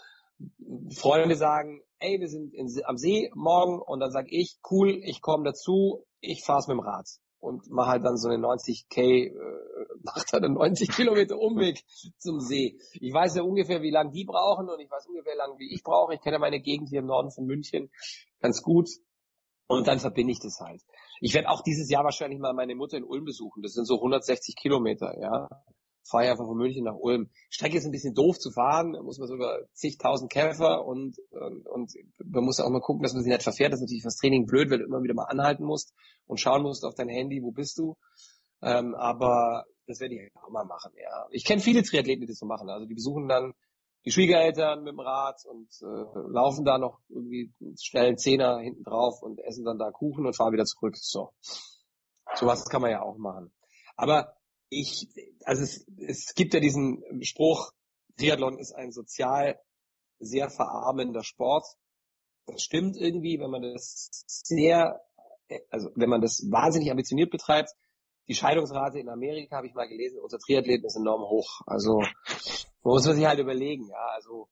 Freunde 0.94 1.36
sagen, 1.36 1.80
ey, 1.98 2.20
wir 2.20 2.28
sind 2.28 2.54
in, 2.54 2.68
am 2.84 2.96
See 2.96 3.30
morgen 3.34 3.80
und 3.80 4.00
dann 4.00 4.10
sage 4.10 4.28
ich, 4.30 4.58
cool, 4.70 5.00
ich 5.02 5.20
komme 5.20 5.44
dazu, 5.44 6.04
ich 6.20 6.44
fahre 6.44 6.60
es 6.60 6.68
mit 6.68 6.76
dem 6.76 6.80
Rad 6.80 7.08
und 7.44 7.70
mache 7.70 7.90
halt 7.90 8.04
dann 8.04 8.16
so 8.16 8.28
eine 8.28 8.44
90k, 8.44 8.98
äh, 8.98 9.30
macht 10.02 10.32
halt 10.32 10.44
einen 10.44 10.54
90 10.54 10.90
Kilometer 10.90 11.38
Umweg 11.38 11.84
zum 12.18 12.40
See. 12.40 12.78
Ich 12.94 13.12
weiß 13.12 13.36
ja 13.36 13.42
ungefähr, 13.42 13.82
wie 13.82 13.90
lange 13.90 14.10
die 14.10 14.24
brauchen 14.24 14.68
und 14.68 14.80
ich 14.80 14.90
weiß 14.90 15.06
ungefähr 15.08 15.36
lang, 15.36 15.58
wie 15.58 15.72
ich 15.72 15.82
brauche. 15.82 16.14
Ich 16.14 16.20
kenne 16.20 16.38
meine 16.38 16.60
Gegend 16.60 16.88
hier 16.88 17.00
im 17.00 17.06
Norden 17.06 17.30
von 17.30 17.44
München 17.44 17.90
ganz 18.40 18.62
gut 18.62 18.88
und 19.66 19.86
dann 19.86 19.98
verbinde 19.98 20.32
ich 20.32 20.40
das 20.40 20.58
halt. 20.60 20.82
Ich 21.20 21.34
werde 21.34 21.48
auch 21.48 21.62
dieses 21.62 21.90
Jahr 21.90 22.04
wahrscheinlich 22.04 22.40
mal 22.40 22.54
meine 22.54 22.74
Mutter 22.74 22.96
in 22.96 23.04
Ulm 23.04 23.24
besuchen. 23.24 23.62
Das 23.62 23.72
sind 23.72 23.86
so 23.86 23.96
160 23.96 24.56
Kilometer, 24.56 25.18
ja 25.20 25.48
einfach 26.12 26.46
von 26.46 26.56
München 26.56 26.84
nach 26.84 26.96
Ulm. 26.96 27.30
Strecke 27.50 27.78
ist 27.78 27.84
ein 27.84 27.92
bisschen 27.92 28.14
doof 28.14 28.38
zu 28.38 28.50
fahren, 28.50 28.92
da 28.92 29.02
muss 29.02 29.18
man 29.18 29.28
so 29.28 29.34
über 29.34 29.60
zigtausend 29.72 30.30
Käfer 30.30 30.84
und, 30.84 31.16
und, 31.30 31.66
und 31.66 31.92
man 32.24 32.44
muss 32.44 32.60
auch 32.60 32.70
mal 32.70 32.80
gucken, 32.80 33.02
dass 33.02 33.14
man 33.14 33.22
sich 33.22 33.32
nicht 33.32 33.42
verfährt. 33.42 33.72
Das 33.72 33.80
ist 33.80 33.84
natürlich 33.84 34.02
fürs 34.02 34.16
Training 34.16 34.46
blöd, 34.46 34.70
weil 34.70 34.78
du 34.78 34.84
immer 34.84 35.02
wieder 35.02 35.14
mal 35.14 35.24
anhalten 35.24 35.64
musst 35.64 35.94
und 36.26 36.40
schauen 36.40 36.62
musst 36.62 36.84
auf 36.84 36.94
dein 36.94 37.08
Handy, 37.08 37.42
wo 37.42 37.50
bist 37.50 37.78
du. 37.78 37.96
Ähm, 38.62 38.94
aber 38.94 39.64
das 39.86 40.00
werde 40.00 40.14
ich 40.14 40.36
auch 40.36 40.50
mal 40.50 40.64
machen, 40.64 40.92
ja. 40.96 41.26
Ich 41.30 41.44
kenne 41.44 41.60
viele 41.60 41.82
Triathleten, 41.82 42.22
die 42.22 42.26
das 42.26 42.38
so 42.38 42.46
machen. 42.46 42.68
Also 42.70 42.86
die 42.86 42.94
besuchen 42.94 43.28
dann 43.28 43.52
die 44.04 44.10
Schwiegereltern 44.10 44.84
mit 44.84 44.92
dem 44.92 45.00
Rad 45.00 45.44
und 45.46 45.68
äh, 45.82 46.30
laufen 46.30 46.64
da 46.64 46.78
noch 46.78 47.00
irgendwie 47.08 47.52
schnell 47.80 48.16
Zehner 48.16 48.58
hinten 48.58 48.84
drauf 48.84 49.22
und 49.22 49.40
essen 49.40 49.64
dann 49.64 49.78
da 49.78 49.90
Kuchen 49.90 50.26
und 50.26 50.36
fahren 50.36 50.52
wieder 50.52 50.66
zurück. 50.66 50.96
So. 50.96 51.32
Sowas 52.34 52.64
kann 52.66 52.82
man 52.82 52.90
ja 52.90 53.02
auch 53.02 53.16
machen. 53.16 53.52
Aber 53.96 54.34
ich, 54.68 55.08
also 55.44 55.62
es, 55.62 55.86
es 55.98 56.34
gibt 56.34 56.54
ja 56.54 56.60
diesen 56.60 57.02
Spruch, 57.22 57.72
Triathlon 58.18 58.58
ist 58.58 58.72
ein 58.72 58.92
sozial 58.92 59.58
sehr 60.18 60.50
verarmender 60.50 61.24
Sport. 61.24 61.66
Das 62.46 62.62
stimmt 62.62 62.96
irgendwie, 62.96 63.38
wenn 63.40 63.50
man 63.50 63.62
das 63.62 64.24
sehr, 64.26 65.00
also 65.70 65.90
wenn 65.94 66.10
man 66.10 66.20
das 66.20 66.46
wahnsinnig 66.50 66.90
ambitioniert 66.90 67.30
betreibt. 67.30 67.70
Die 68.28 68.34
Scheidungsrate 68.34 68.98
in 68.98 69.08
Amerika, 69.08 69.56
habe 69.56 69.66
ich 69.66 69.74
mal 69.74 69.88
gelesen, 69.88 70.18
unter 70.18 70.38
Triathleten 70.38 70.86
ist 70.86 70.96
enorm 70.96 71.22
hoch. 71.22 71.60
Also 71.66 72.02
muss 72.82 73.06
man 73.06 73.16
sich 73.16 73.26
halt 73.26 73.38
überlegen, 73.38 73.88
ja. 73.88 74.06
Also 74.14 74.48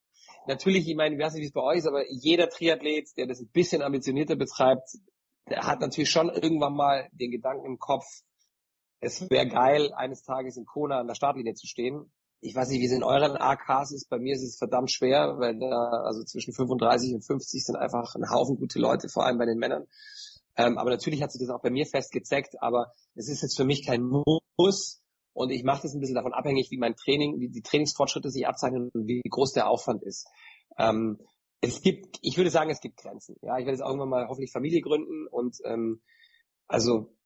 natürlich, 0.46 0.88
ich 0.88 0.96
meine, 0.96 1.14
ich 1.14 1.20
weiß 1.20 1.34
nicht, 1.34 1.42
wie 1.42 1.46
es 1.46 1.52
bei 1.52 1.62
euch 1.62 1.78
ist, 1.78 1.86
aber 1.86 2.04
jeder 2.10 2.48
Triathlet, 2.48 3.16
der 3.16 3.26
das 3.26 3.40
ein 3.40 3.48
bisschen 3.48 3.82
ambitionierter 3.82 4.36
betreibt, 4.36 4.88
der 5.48 5.66
hat 5.66 5.80
natürlich 5.80 6.10
schon 6.10 6.28
irgendwann 6.28 6.74
mal 6.74 7.08
den 7.12 7.30
Gedanken 7.30 7.66
im 7.66 7.78
Kopf, 7.78 8.04
es 9.02 9.28
wäre 9.30 9.48
geil, 9.48 9.92
eines 9.94 10.22
Tages 10.22 10.56
in 10.56 10.64
Kona 10.64 11.00
an 11.00 11.08
der 11.08 11.16
Startlinie 11.16 11.54
zu 11.54 11.66
stehen. 11.66 12.12
Ich 12.40 12.54
weiß 12.54 12.68
nicht, 12.68 12.80
wie 12.80 12.86
es 12.86 12.92
in 12.92 13.02
euren 13.02 13.36
AKs 13.36 13.90
ist. 13.90 14.08
Bei 14.08 14.18
mir 14.18 14.34
ist 14.34 14.44
es 14.44 14.56
verdammt 14.56 14.92
schwer, 14.92 15.38
weil 15.38 15.58
da 15.58 16.04
also 16.04 16.22
zwischen 16.22 16.54
35 16.54 17.14
und 17.14 17.26
50 17.26 17.64
sind 17.64 17.76
einfach 17.76 18.14
ein 18.14 18.30
Haufen 18.30 18.56
gute 18.56 18.78
Leute, 18.78 19.08
vor 19.08 19.26
allem 19.26 19.38
bei 19.38 19.44
den 19.44 19.58
Männern. 19.58 19.86
Ähm, 20.56 20.78
aber 20.78 20.90
natürlich 20.90 21.20
hat 21.20 21.32
sich 21.32 21.40
das 21.40 21.50
auch 21.50 21.62
bei 21.62 21.70
mir 21.70 21.84
festgezeckt, 21.84 22.62
aber 22.62 22.92
es 23.16 23.28
ist 23.28 23.42
jetzt 23.42 23.56
für 23.56 23.64
mich 23.64 23.84
kein 23.84 24.02
Muss 24.02 25.02
und 25.32 25.50
ich 25.50 25.64
mache 25.64 25.82
das 25.82 25.94
ein 25.94 26.00
bisschen 26.00 26.14
davon 26.14 26.32
abhängig, 26.32 26.70
wie 26.70 26.78
mein 26.78 26.94
Training, 26.94 27.40
wie 27.40 27.48
die 27.48 27.62
Trainingsfortschritte 27.62 28.30
sich 28.30 28.46
abzeichnen 28.46 28.88
und 28.92 29.08
wie 29.08 29.20
groß 29.28 29.52
der 29.52 29.68
Aufwand 29.68 30.04
ist. 30.04 30.28
Ähm, 30.78 31.18
es 31.60 31.82
gibt, 31.82 32.18
ich 32.22 32.36
würde 32.36 32.50
sagen, 32.50 32.70
es 32.70 32.80
gibt 32.80 32.98
Grenzen. 32.98 33.34
Ja, 33.42 33.58
ich 33.58 33.64
werde 33.64 33.78
jetzt 33.78 33.86
irgendwann 33.86 34.10
mal 34.10 34.28
hoffentlich 34.28 34.52
Familie 34.52 34.80
gründen 34.80 35.26
und 35.28 35.56
ähm, 35.64 36.02
also 36.68 37.16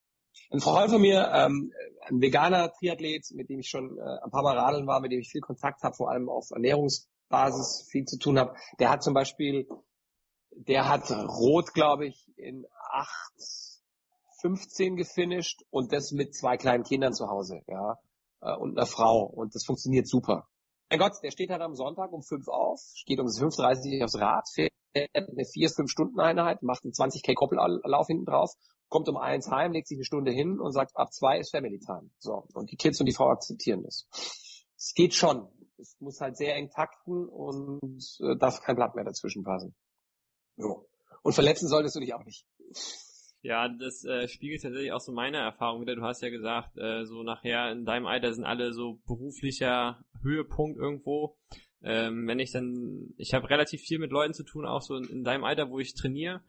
ein 0.51 0.61
Freund 0.61 0.91
von 0.91 1.01
mir, 1.01 1.31
ähm, 1.33 1.73
ein 2.09 2.21
veganer 2.21 2.73
Triathlet, 2.73 3.31
mit 3.33 3.49
dem 3.49 3.61
ich 3.61 3.69
schon 3.69 3.99
äh, 3.99 4.25
ein 4.25 4.31
paar 4.31 4.43
Mal 4.43 4.57
radeln 4.57 4.87
war, 4.87 5.01
mit 5.01 5.13
dem 5.13 5.21
ich 5.21 5.29
viel 5.29 5.41
Kontakt 5.41 5.83
habe, 5.83 5.95
vor 5.95 6.11
allem 6.11 6.29
auf 6.29 6.51
Ernährungsbasis 6.51 7.89
viel 7.91 8.05
zu 8.05 8.19
tun 8.19 8.39
habe, 8.39 8.55
der 8.79 8.91
hat 8.91 9.03
zum 9.03 9.15
Beispiel, 9.15 9.67
der 10.51 10.89
hat 10.89 11.11
Rot, 11.11 11.75
glaube 11.75 12.07
ich, 12.07 12.33
in 12.37 12.67
8,15 14.43 14.95
gefinisht 14.97 15.65
und 15.71 15.93
das 15.93 16.13
mit 16.13 16.35
zwei 16.35 16.57
kleinen 16.57 16.85
Kindern 16.85 17.13
zu 17.13 17.29
Hause, 17.29 17.63
ja, 17.67 17.99
äh, 18.41 18.55
und 18.57 18.79
einer 18.79 18.87
Frau 18.87 19.25
und 19.25 19.55
das 19.55 19.65
funktioniert 19.65 20.09
super. 20.09 20.47
Mein 20.89 21.01
Gott, 21.01 21.15
der 21.23 21.33
steht 21.33 21.51
halt 21.51 21.63
am 21.63 21.75
Sonntag 21.75 22.13
um 22.13 22.23
5 22.23 22.47
auf, 22.47 22.81
geht 23.07 23.19
um 23.19 23.27
5.30 23.27 23.99
Uhr 23.99 24.05
aufs 24.05 24.21
Rad, 24.21 24.49
fährt 24.49 24.73
eine 24.97 25.43
4-5 25.43 25.89
Stunden 25.89 26.21
Einheit, 26.21 26.63
macht 26.63 26.85
einen 26.85 26.93
20k 26.93 27.35
Koppellauf 27.35 28.07
hinten 28.07 28.27
drauf 28.27 28.53
kommt 28.89 29.09
um 29.09 29.17
eins 29.17 29.51
heim, 29.51 29.73
legt 29.73 29.89
sich 29.89 29.99
eine 29.99 30.05
Stunde 30.05 30.31
hin 30.31 30.61
und 30.61 30.73
sagt, 30.73 30.97
ab 30.97 31.13
zwei 31.13 31.39
ist 31.39 31.51
Family 31.51 31.79
Time. 31.79 32.11
So. 32.19 32.47
Und 32.55 32.71
die 32.71 32.77
Kids 32.77 33.01
und 33.01 33.07
die 33.07 33.15
Frau 33.15 33.31
akzeptieren 33.31 33.83
das. 33.83 34.09
Es 34.77 34.93
geht 34.95 35.15
schon. 35.15 35.49
Es 35.79 35.97
muss 36.01 36.21
halt 36.21 36.37
sehr 36.37 36.55
eng 36.55 36.71
takten 36.71 37.29
und 37.29 38.03
äh, 38.21 38.37
darf 38.37 38.63
kein 38.63 38.77
Blatt 38.77 38.95
mehr 38.95 39.05
dazwischen 39.05 39.43
passen. 39.43 39.75
So. 40.57 40.89
Und 41.23 41.33
verletzen 41.35 41.69
solltest 41.69 41.97
du 41.97 42.01
dich 42.01 42.15
auch 42.15 42.25
nicht. 42.25 42.47
Ja, 43.43 43.69
das 43.69 44.05
äh, 44.05 44.27
spiegelt 44.29 44.63
tatsächlich 44.63 44.93
auch 44.93 45.01
so 45.01 45.13
meine 45.13 45.39
Erfahrung 45.39 45.83
wieder. 45.83 45.95
Du 45.95 46.03
hast 46.03 46.23
ja 46.23 46.31
gesagt, 46.31 46.79
äh, 46.79 47.05
so 47.05 47.23
nachher 47.23 47.71
in 47.73 47.85
deinem 47.85 48.07
Alter 48.07 48.33
sind 48.33 48.45
alle 48.45 48.73
so 48.73 49.01
beruflicher 49.07 50.03
Höhepunkt 50.23 50.79
irgendwo. 50.79 51.37
Ähm, 51.83 52.27
wenn 52.27 52.39
ich 52.39 52.53
dann, 52.53 53.15
ich 53.17 53.35
habe 53.35 53.51
relativ 53.51 53.83
viel 53.83 53.99
mit 53.99 54.11
Leuten 54.11 54.35
zu 54.35 54.45
tun, 54.45 54.67
auch 54.67 54.83
so 54.83 54.97
in, 54.97 55.05
in 55.05 55.25
deinem 55.25 55.45
Alter, 55.45 55.71
wo 55.71 55.79
ich 55.79 55.95
trainiere. 55.95 56.43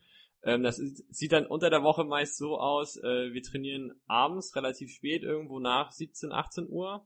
Ähm, 0.43 0.63
das 0.63 0.79
ist, 0.79 1.03
sieht 1.13 1.31
dann 1.31 1.45
unter 1.45 1.69
der 1.69 1.83
Woche 1.83 2.03
meist 2.03 2.37
so 2.37 2.57
aus, 2.59 2.97
äh, 2.97 3.33
wir 3.33 3.43
trainieren 3.43 3.93
abends 4.07 4.55
relativ 4.55 4.91
spät, 4.91 5.23
irgendwo 5.23 5.59
nach 5.59 5.91
17, 5.91 6.31
18 6.31 6.67
Uhr. 6.69 7.05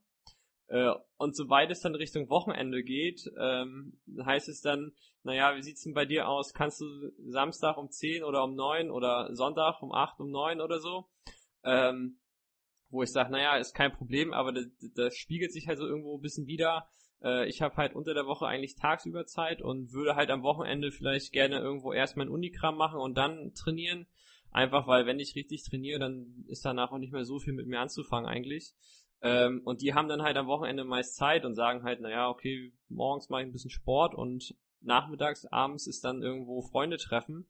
Äh, 0.68 0.94
und 1.18 1.36
sobald 1.36 1.72
es 1.72 1.82
dann 1.82 1.96
Richtung 1.96 2.30
Wochenende 2.30 2.84
geht, 2.84 3.30
ähm, 3.40 4.00
heißt 4.24 4.48
es 4.48 4.62
dann, 4.62 4.94
naja, 5.24 5.56
wie 5.56 5.62
sieht's 5.62 5.84
denn 5.84 5.94
bei 5.94 6.06
dir 6.06 6.28
aus? 6.28 6.54
Kannst 6.54 6.82
du 6.82 6.86
Samstag 7.28 7.78
um 7.78 7.90
10 7.90 8.24
oder 8.24 8.44
um 8.44 8.56
9 8.56 8.90
oder 8.90 9.36
Sonntag 9.36 9.82
um 9.82 9.92
8, 9.92 10.20
um 10.20 10.32
9 10.32 10.62
oder 10.62 10.80
so? 10.80 11.10
Ähm, 11.64 12.20
wo 12.90 13.04
ich 13.04 13.12
sage, 13.12 13.32
naja, 13.32 13.58
ist 13.58 13.74
kein 13.74 13.92
Problem, 13.92 14.34
aber 14.34 14.52
das, 14.52 14.66
das 14.96 15.16
spiegelt 15.16 15.54
sich 15.54 15.68
halt 15.68 15.78
so 15.78 15.86
irgendwo 15.86 16.18
ein 16.18 16.22
bisschen 16.22 16.48
wieder. 16.48 16.88
Äh, 17.24 17.48
ich 17.48 17.62
habe 17.62 17.76
halt 17.78 17.96
unter 17.96 18.14
der 18.14 18.26
Woche 18.26 18.46
eigentlich 18.46 18.76
tagsüber 18.76 19.26
Zeit 19.26 19.62
und 19.62 19.92
würde 19.92 20.16
halt 20.16 20.30
am 20.30 20.44
Wochenende 20.44 20.92
vielleicht 20.92 21.32
gerne 21.32 21.60
irgendwo 21.60 21.94
erst 21.94 22.18
mein 22.18 22.30
Unikram 22.30 22.78
machen 22.78 23.00
und 23.00 23.18
dann 23.18 23.54
trainieren. 23.54 24.08
Einfach 24.52 24.86
weil, 24.88 25.06
wenn 25.06 25.20
ich 25.20 25.36
richtig 25.36 25.64
trainiere, 25.64 26.00
dann 26.00 26.44
ist 26.48 26.66
danach 26.66 26.92
auch 26.92 26.98
nicht 26.98 27.14
mehr 27.14 27.24
so 27.24 27.40
viel 27.40 27.54
mit 27.54 27.68
mir 27.68 27.80
anzufangen 27.80 28.30
eigentlich. 28.30 28.74
Ähm, 29.22 29.62
und 29.64 29.82
die 29.82 29.94
haben 29.94 30.10
dann 30.10 30.24
halt 30.24 30.36
am 30.36 30.48
Wochenende 30.48 30.84
meist 30.84 31.16
Zeit 31.16 31.46
und 31.46 31.54
sagen 31.54 31.84
halt, 31.84 32.02
naja, 32.02 32.28
okay, 32.28 32.74
morgens 32.90 33.30
mache 33.30 33.42
ich 33.42 33.48
ein 33.48 33.54
bisschen 33.54 33.70
Sport 33.70 34.16
und 34.16 34.56
nachmittags, 34.82 35.46
abends 35.46 35.88
ist 35.88 36.04
dann 36.04 36.22
irgendwo 36.22 36.62
Freunde 36.62 36.98
treffen. 36.98 37.48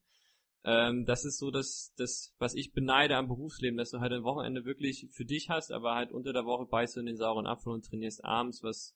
Ähm, 0.64 1.06
das 1.06 1.26
ist 1.26 1.40
so 1.40 1.50
das, 1.50 1.94
das, 1.98 2.36
was 2.38 2.54
ich 2.54 2.74
beneide 2.74 3.16
am 3.16 3.28
Berufsleben, 3.28 3.78
dass 3.78 3.90
du 3.90 4.00
halt 4.00 4.12
ein 4.12 4.24
Wochenende 4.24 4.66
wirklich 4.66 5.08
für 5.12 5.26
dich 5.26 5.50
hast, 5.50 5.72
aber 5.72 5.96
halt 5.96 6.12
unter 6.12 6.34
der 6.34 6.46
Woche 6.46 6.68
beißt 6.68 6.98
du 6.98 7.00
in 7.00 7.08
den 7.08 7.18
sauren 7.18 7.48
Apfel 7.48 7.74
und 7.74 7.86
trainierst 7.86 8.24
abends, 8.24 8.62
was 8.62 8.96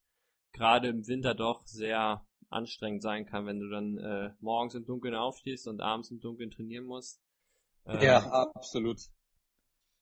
gerade 0.55 0.87
im 0.87 1.07
Winter 1.07 1.35
doch 1.35 1.67
sehr 1.67 2.25
anstrengend 2.49 3.03
sein 3.03 3.25
kann, 3.25 3.45
wenn 3.45 3.59
du 3.59 3.69
dann 3.69 3.97
äh, 3.97 4.31
morgens 4.39 4.75
im 4.75 4.85
Dunkeln 4.85 5.15
aufstehst 5.15 5.67
und 5.67 5.81
abends 5.81 6.11
im 6.11 6.19
Dunkeln 6.19 6.51
trainieren 6.51 6.85
musst. 6.85 7.19
Ähm, 7.85 8.01
ja, 8.01 8.19
absolut. 8.19 8.99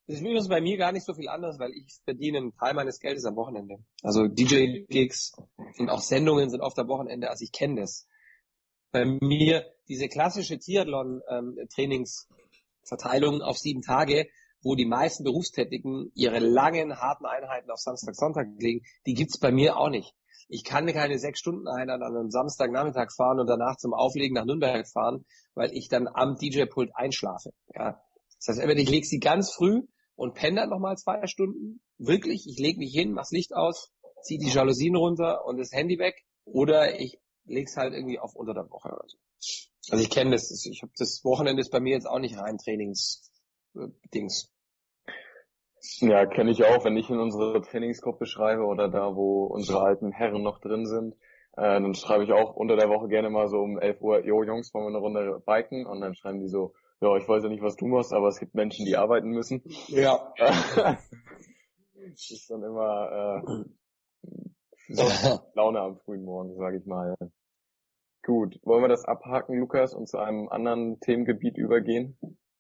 Das 0.06 0.18
ist 0.18 0.22
übrigens 0.22 0.50
bei 0.50 0.60
mir 0.62 0.78
gar 0.78 0.92
nicht 0.92 1.06
so 1.06 1.14
viel 1.14 1.30
anders, 1.30 1.60
weil 1.60 1.72
ich 1.72 2.02
verdiene 2.04 2.40
einen 2.40 2.54
Teil 2.56 2.74
meines 2.74 3.00
Geldes 3.00 3.24
am 3.26 3.36
Wochenende. 3.36 3.78
Also 4.02 4.28
DJ-Gigs 4.28 5.34
und 5.78 5.90
auch 5.90 6.02
Sendungen 6.02 6.50
sind 6.50 6.62
oft 6.62 6.78
am 6.78 6.90
Wochenende, 6.90 7.30
also 7.30 7.44
ich 7.44 7.54
kenne 7.54 7.80
das. 7.82 8.08
Bei 8.92 9.06
mir 9.06 9.66
diese 9.88 10.10
klassische 10.10 10.60
Triathlon-Trainingsverteilung 10.60 13.36
ähm, 13.36 13.42
auf 13.42 13.58
sieben 13.58 13.82
Tage, 13.82 14.28
wo 14.64 14.76
die 14.76 14.86
meisten 14.86 15.24
Berufstätigen 15.24 16.12
ihre 16.16 16.40
langen, 16.40 17.00
harten 17.00 17.26
Einheiten 17.26 17.70
auf 17.70 17.80
Samstag, 17.80 18.16
Sonntag 18.16 18.48
legen, 18.60 18.86
die 19.06 19.14
gibt's 19.14 19.38
bei 19.38 19.52
mir 19.52 19.78
auch 19.78 19.90
nicht. 19.90 20.14
Ich 20.50 20.64
kann 20.64 20.86
keine 20.88 21.20
sechs 21.20 21.40
Stunden 21.40 21.68
Einheit 21.68 22.02
an 22.02 22.16
einem 22.16 22.30
Samstagnachmittag 22.30 23.12
fahren 23.16 23.40
und 23.40 23.48
danach 23.48 23.78
zum 23.78 23.94
Auflegen 23.94 24.36
nach 24.36 24.46
Nürnberg 24.46 24.88
fahren, 24.88 25.26
weil 25.56 25.72
ich 25.74 25.88
dann 25.88 26.08
am 26.08 26.36
DJ-Pult 26.36 26.92
einschlafe. 26.96 27.52
Ja. 27.74 28.02
Das 28.38 28.48
heißt, 28.48 28.60
entweder 28.60 28.82
ich 28.82 28.90
lege 28.90 29.06
sie 29.06 29.20
ganz 29.20 29.54
früh 29.54 29.84
und 30.16 30.34
penne 30.34 30.62
dann 30.62 30.70
nochmal 30.70 30.98
zwei 30.98 31.26
Stunden. 31.28 31.82
Wirklich, 31.98 32.46
ich 32.48 32.60
lege 32.60 32.80
mich 32.80 32.94
hin, 32.94 33.14
mach's 33.14 33.32
Licht 33.32 33.54
aus, 33.54 33.92
ziehe 34.22 34.40
die 34.40 34.50
Jalousien 34.50 34.96
runter 34.96 35.46
und 35.46 35.58
das 35.58 35.72
Handy 35.72 35.98
weg. 35.98 36.16
Oder 36.46 37.00
ich 37.00 37.20
leg's 37.46 37.78
halt 37.78 37.94
irgendwie 37.94 38.20
auf 38.20 38.36
unter 38.36 38.54
der 38.54 38.70
Woche 38.70 38.90
oder 38.90 39.06
so. 39.08 39.18
Also 39.90 40.04
ich 40.04 40.10
kenne 40.10 40.32
das. 40.32 40.50
Ich 40.70 40.82
habe 40.82 40.92
das 40.98 41.22
Wochenende 41.24 41.62
ist 41.62 41.72
bei 41.72 41.80
mir 41.80 41.94
jetzt 41.94 42.08
auch 42.08 42.20
nicht 42.20 42.38
rein 42.38 42.58
Trainings 42.58 43.32
äh. 43.76 43.88
Ja, 46.00 46.26
kenne 46.26 46.52
ich 46.52 46.64
auch, 46.64 46.86
wenn 46.86 46.96
ich 46.96 47.10
in 47.10 47.20
unsere 47.20 47.62
Trainingsgruppe 47.62 48.26
schreibe 48.26 48.64
oder 48.64 48.88
da, 48.88 49.16
wo 49.16 49.46
unsere 49.46 49.82
alten 49.82 50.12
Herren 50.12 50.42
noch 50.42 50.60
drin 50.60 50.86
sind, 50.86 51.14
äh, 51.56 51.62
dann 51.62 51.94
schreibe 51.94 52.24
ich 52.24 52.32
auch 52.32 52.56
unter 52.56 52.78
der 52.78 52.90
Woche 52.90 53.10
gerne 53.10 53.30
mal 53.30 53.50
so 53.50 53.58
um 53.58 53.78
11 53.78 54.02
Uhr, 54.02 54.26
jo 54.26 54.44
Jungs, 54.44 54.74
wollen 54.74 54.86
wir 54.86 54.90
eine 54.90 55.00
Runde 55.00 55.44
biken? 55.46 55.86
Und 55.86 56.02
dann 56.02 56.16
schreiben 56.16 56.40
die 56.40 56.48
so, 56.48 56.74
ja, 57.02 57.16
ich 57.18 57.28
weiß 57.28 57.44
ja 57.44 57.50
nicht, 57.50 57.62
was 57.62 57.76
du 57.76 57.86
machst, 57.86 58.14
aber 58.14 58.30
es 58.30 58.40
gibt 58.40 58.56
Menschen, 58.56 58.86
die 58.86 58.96
arbeiten 58.96 59.30
müssen. 59.30 59.62
Ja. 59.88 60.34
das 60.38 61.00
ist 62.32 62.50
dann 62.50 62.64
immer 62.64 63.44
äh, 63.44 63.66
so 64.88 65.04
Laune 65.54 65.82
am 65.82 65.98
frühen 65.98 66.24
Morgen, 66.24 66.56
sage 66.56 66.78
ich 66.78 66.86
mal. 66.86 67.16
Gut, 68.26 68.58
wollen 68.64 68.84
wir 68.84 68.88
das 68.88 69.04
abhaken, 69.04 69.60
Lukas, 69.60 69.94
und 69.94 70.08
zu 70.08 70.18
einem 70.18 70.48
anderen 70.48 71.02
Themengebiet 71.02 71.58
übergehen? 71.58 72.18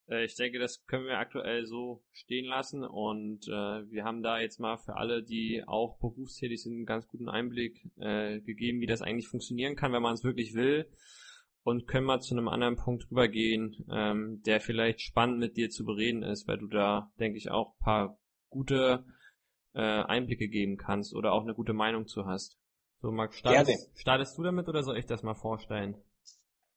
Äh, 0.07 0.25
ich 0.25 0.35
denke, 0.35 0.59
das 0.59 0.85
können 0.85 1.05
wir 1.05 1.17
aktuell 1.17 1.65
so 1.65 2.03
stehen 2.11 2.45
lassen 2.45 2.83
und 2.83 3.47
äh, 3.47 3.91
wir 3.91 4.03
haben 4.03 4.23
da 4.23 4.39
jetzt 4.39 4.59
mal 4.59 4.77
für 4.77 4.95
alle, 4.95 5.23
die 5.23 5.63
auch 5.65 5.97
berufstätig 5.99 6.61
sind, 6.61 6.73
einen 6.73 6.85
ganz 6.85 7.07
guten 7.07 7.29
Einblick 7.29 7.89
äh, 7.97 8.39
gegeben, 8.41 8.81
wie 8.81 8.87
das 8.87 9.01
eigentlich 9.01 9.27
funktionieren 9.27 9.75
kann, 9.75 9.93
wenn 9.93 10.01
man 10.01 10.13
es 10.13 10.23
wirklich 10.23 10.53
will 10.53 10.89
und 11.63 11.87
können 11.87 12.05
mal 12.05 12.19
zu 12.19 12.35
einem 12.35 12.47
anderen 12.47 12.75
Punkt 12.75 13.09
rübergehen, 13.09 13.85
ähm, 13.89 14.41
der 14.45 14.59
vielleicht 14.59 15.01
spannend 15.01 15.39
mit 15.39 15.57
dir 15.57 15.69
zu 15.69 15.85
bereden 15.85 16.23
ist, 16.23 16.47
weil 16.47 16.57
du 16.57 16.67
da, 16.67 17.11
denke 17.19 17.37
ich, 17.37 17.49
auch 17.51 17.77
paar 17.79 18.19
gute 18.49 19.05
äh, 19.73 19.79
Einblicke 19.79 20.47
geben 20.47 20.77
kannst 20.77 21.15
oder 21.15 21.31
auch 21.31 21.43
eine 21.43 21.55
gute 21.55 21.73
Meinung 21.73 22.07
zu 22.07 22.25
hast. 22.25 22.59
So, 23.01 23.11
Max, 23.11 23.37
startest, 23.37 23.91
startest 23.99 24.37
du 24.37 24.43
damit 24.43 24.67
oder 24.67 24.83
soll 24.83 24.97
ich 24.97 25.05
das 25.05 25.23
mal 25.23 25.35
vorstellen? 25.35 25.97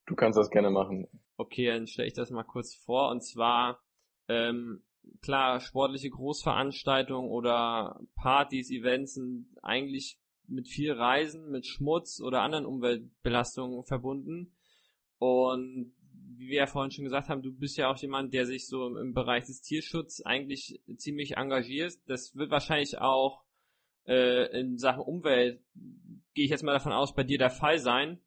Du 0.06 0.14
kannst 0.14 0.38
das 0.38 0.50
gerne 0.50 0.70
machen. 0.70 1.08
Okay, 1.36 1.66
dann 1.66 1.86
stelle 1.86 2.08
ich 2.08 2.14
das 2.14 2.30
mal 2.30 2.44
kurz 2.44 2.74
vor. 2.74 3.10
Und 3.10 3.22
zwar, 3.22 3.82
ähm, 4.28 4.82
klar, 5.20 5.60
sportliche 5.60 6.10
Großveranstaltungen 6.10 7.30
oder 7.30 8.00
Partys, 8.14 8.70
Events 8.70 9.14
sind 9.14 9.48
eigentlich 9.62 10.18
mit 10.48 10.68
viel 10.68 10.92
Reisen, 10.92 11.50
mit 11.50 11.66
Schmutz 11.66 12.20
oder 12.20 12.42
anderen 12.42 12.66
Umweltbelastungen 12.66 13.84
verbunden. 13.84 14.54
Und 15.18 15.92
wie 16.38 16.48
wir 16.48 16.58
ja 16.58 16.66
vorhin 16.66 16.90
schon 16.90 17.04
gesagt 17.04 17.28
haben, 17.28 17.42
du 17.42 17.52
bist 17.52 17.76
ja 17.76 17.90
auch 17.90 17.96
jemand, 17.96 18.32
der 18.32 18.46
sich 18.46 18.66
so 18.68 18.96
im 18.96 19.12
Bereich 19.12 19.44
des 19.44 19.62
Tierschutzes 19.62 20.24
eigentlich 20.24 20.80
ziemlich 20.96 21.36
engagiert. 21.36 21.94
Das 22.06 22.34
wird 22.36 22.50
wahrscheinlich 22.50 22.98
auch 22.98 23.44
äh, 24.06 24.58
in 24.58 24.78
Sachen 24.78 25.02
Umwelt, 25.02 25.62
gehe 26.34 26.44
ich 26.44 26.50
jetzt 26.50 26.62
mal 26.62 26.72
davon 26.72 26.92
aus, 26.92 27.14
bei 27.14 27.24
dir 27.24 27.38
der 27.38 27.50
Fall 27.50 27.78
sein. 27.78 28.20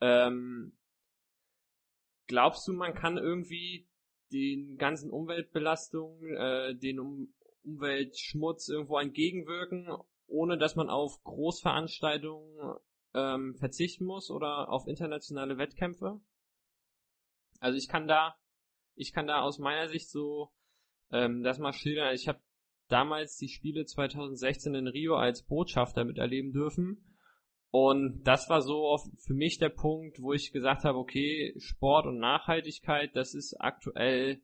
Ähm, 0.00 0.72
glaubst 2.26 2.66
du, 2.68 2.72
man 2.72 2.94
kann 2.94 3.18
irgendwie 3.18 3.88
den 4.32 4.76
ganzen 4.76 5.10
Umweltbelastungen, 5.10 6.36
äh, 6.36 6.74
den 6.74 7.00
um 7.00 7.34
Umweltschmutz 7.64 8.68
irgendwo 8.68 8.98
entgegenwirken, 8.98 9.88
ohne 10.26 10.56
dass 10.56 10.76
man 10.76 10.88
auf 10.88 11.22
Großveranstaltungen 11.24 12.76
ähm, 13.14 13.56
verzichten 13.56 14.04
muss 14.04 14.30
oder 14.30 14.68
auf 14.68 14.86
internationale 14.86 15.58
Wettkämpfe? 15.58 16.20
Also 17.58 17.76
ich 17.76 17.88
kann 17.88 18.06
da, 18.06 18.36
ich 18.94 19.12
kann 19.12 19.26
da 19.26 19.40
aus 19.40 19.58
meiner 19.58 19.88
Sicht 19.88 20.10
so 20.10 20.52
ähm, 21.10 21.42
das 21.42 21.58
mal 21.58 21.72
schildern. 21.72 22.14
Ich 22.14 22.28
habe 22.28 22.40
damals 22.88 23.36
die 23.36 23.48
Spiele 23.48 23.84
2016 23.84 24.74
in 24.74 24.86
Rio 24.86 25.16
als 25.16 25.42
Botschafter 25.42 26.04
miterleben 26.04 26.52
dürfen 26.52 27.15
und 27.78 28.22
das 28.24 28.48
war 28.48 28.62
so 28.62 28.96
für 29.18 29.34
mich 29.34 29.58
der 29.58 29.68
Punkt, 29.68 30.22
wo 30.22 30.32
ich 30.32 30.50
gesagt 30.50 30.84
habe, 30.84 30.96
okay, 30.96 31.52
Sport 31.58 32.06
und 32.06 32.18
Nachhaltigkeit, 32.18 33.14
das 33.14 33.34
ist 33.34 33.54
aktuell, 33.60 34.40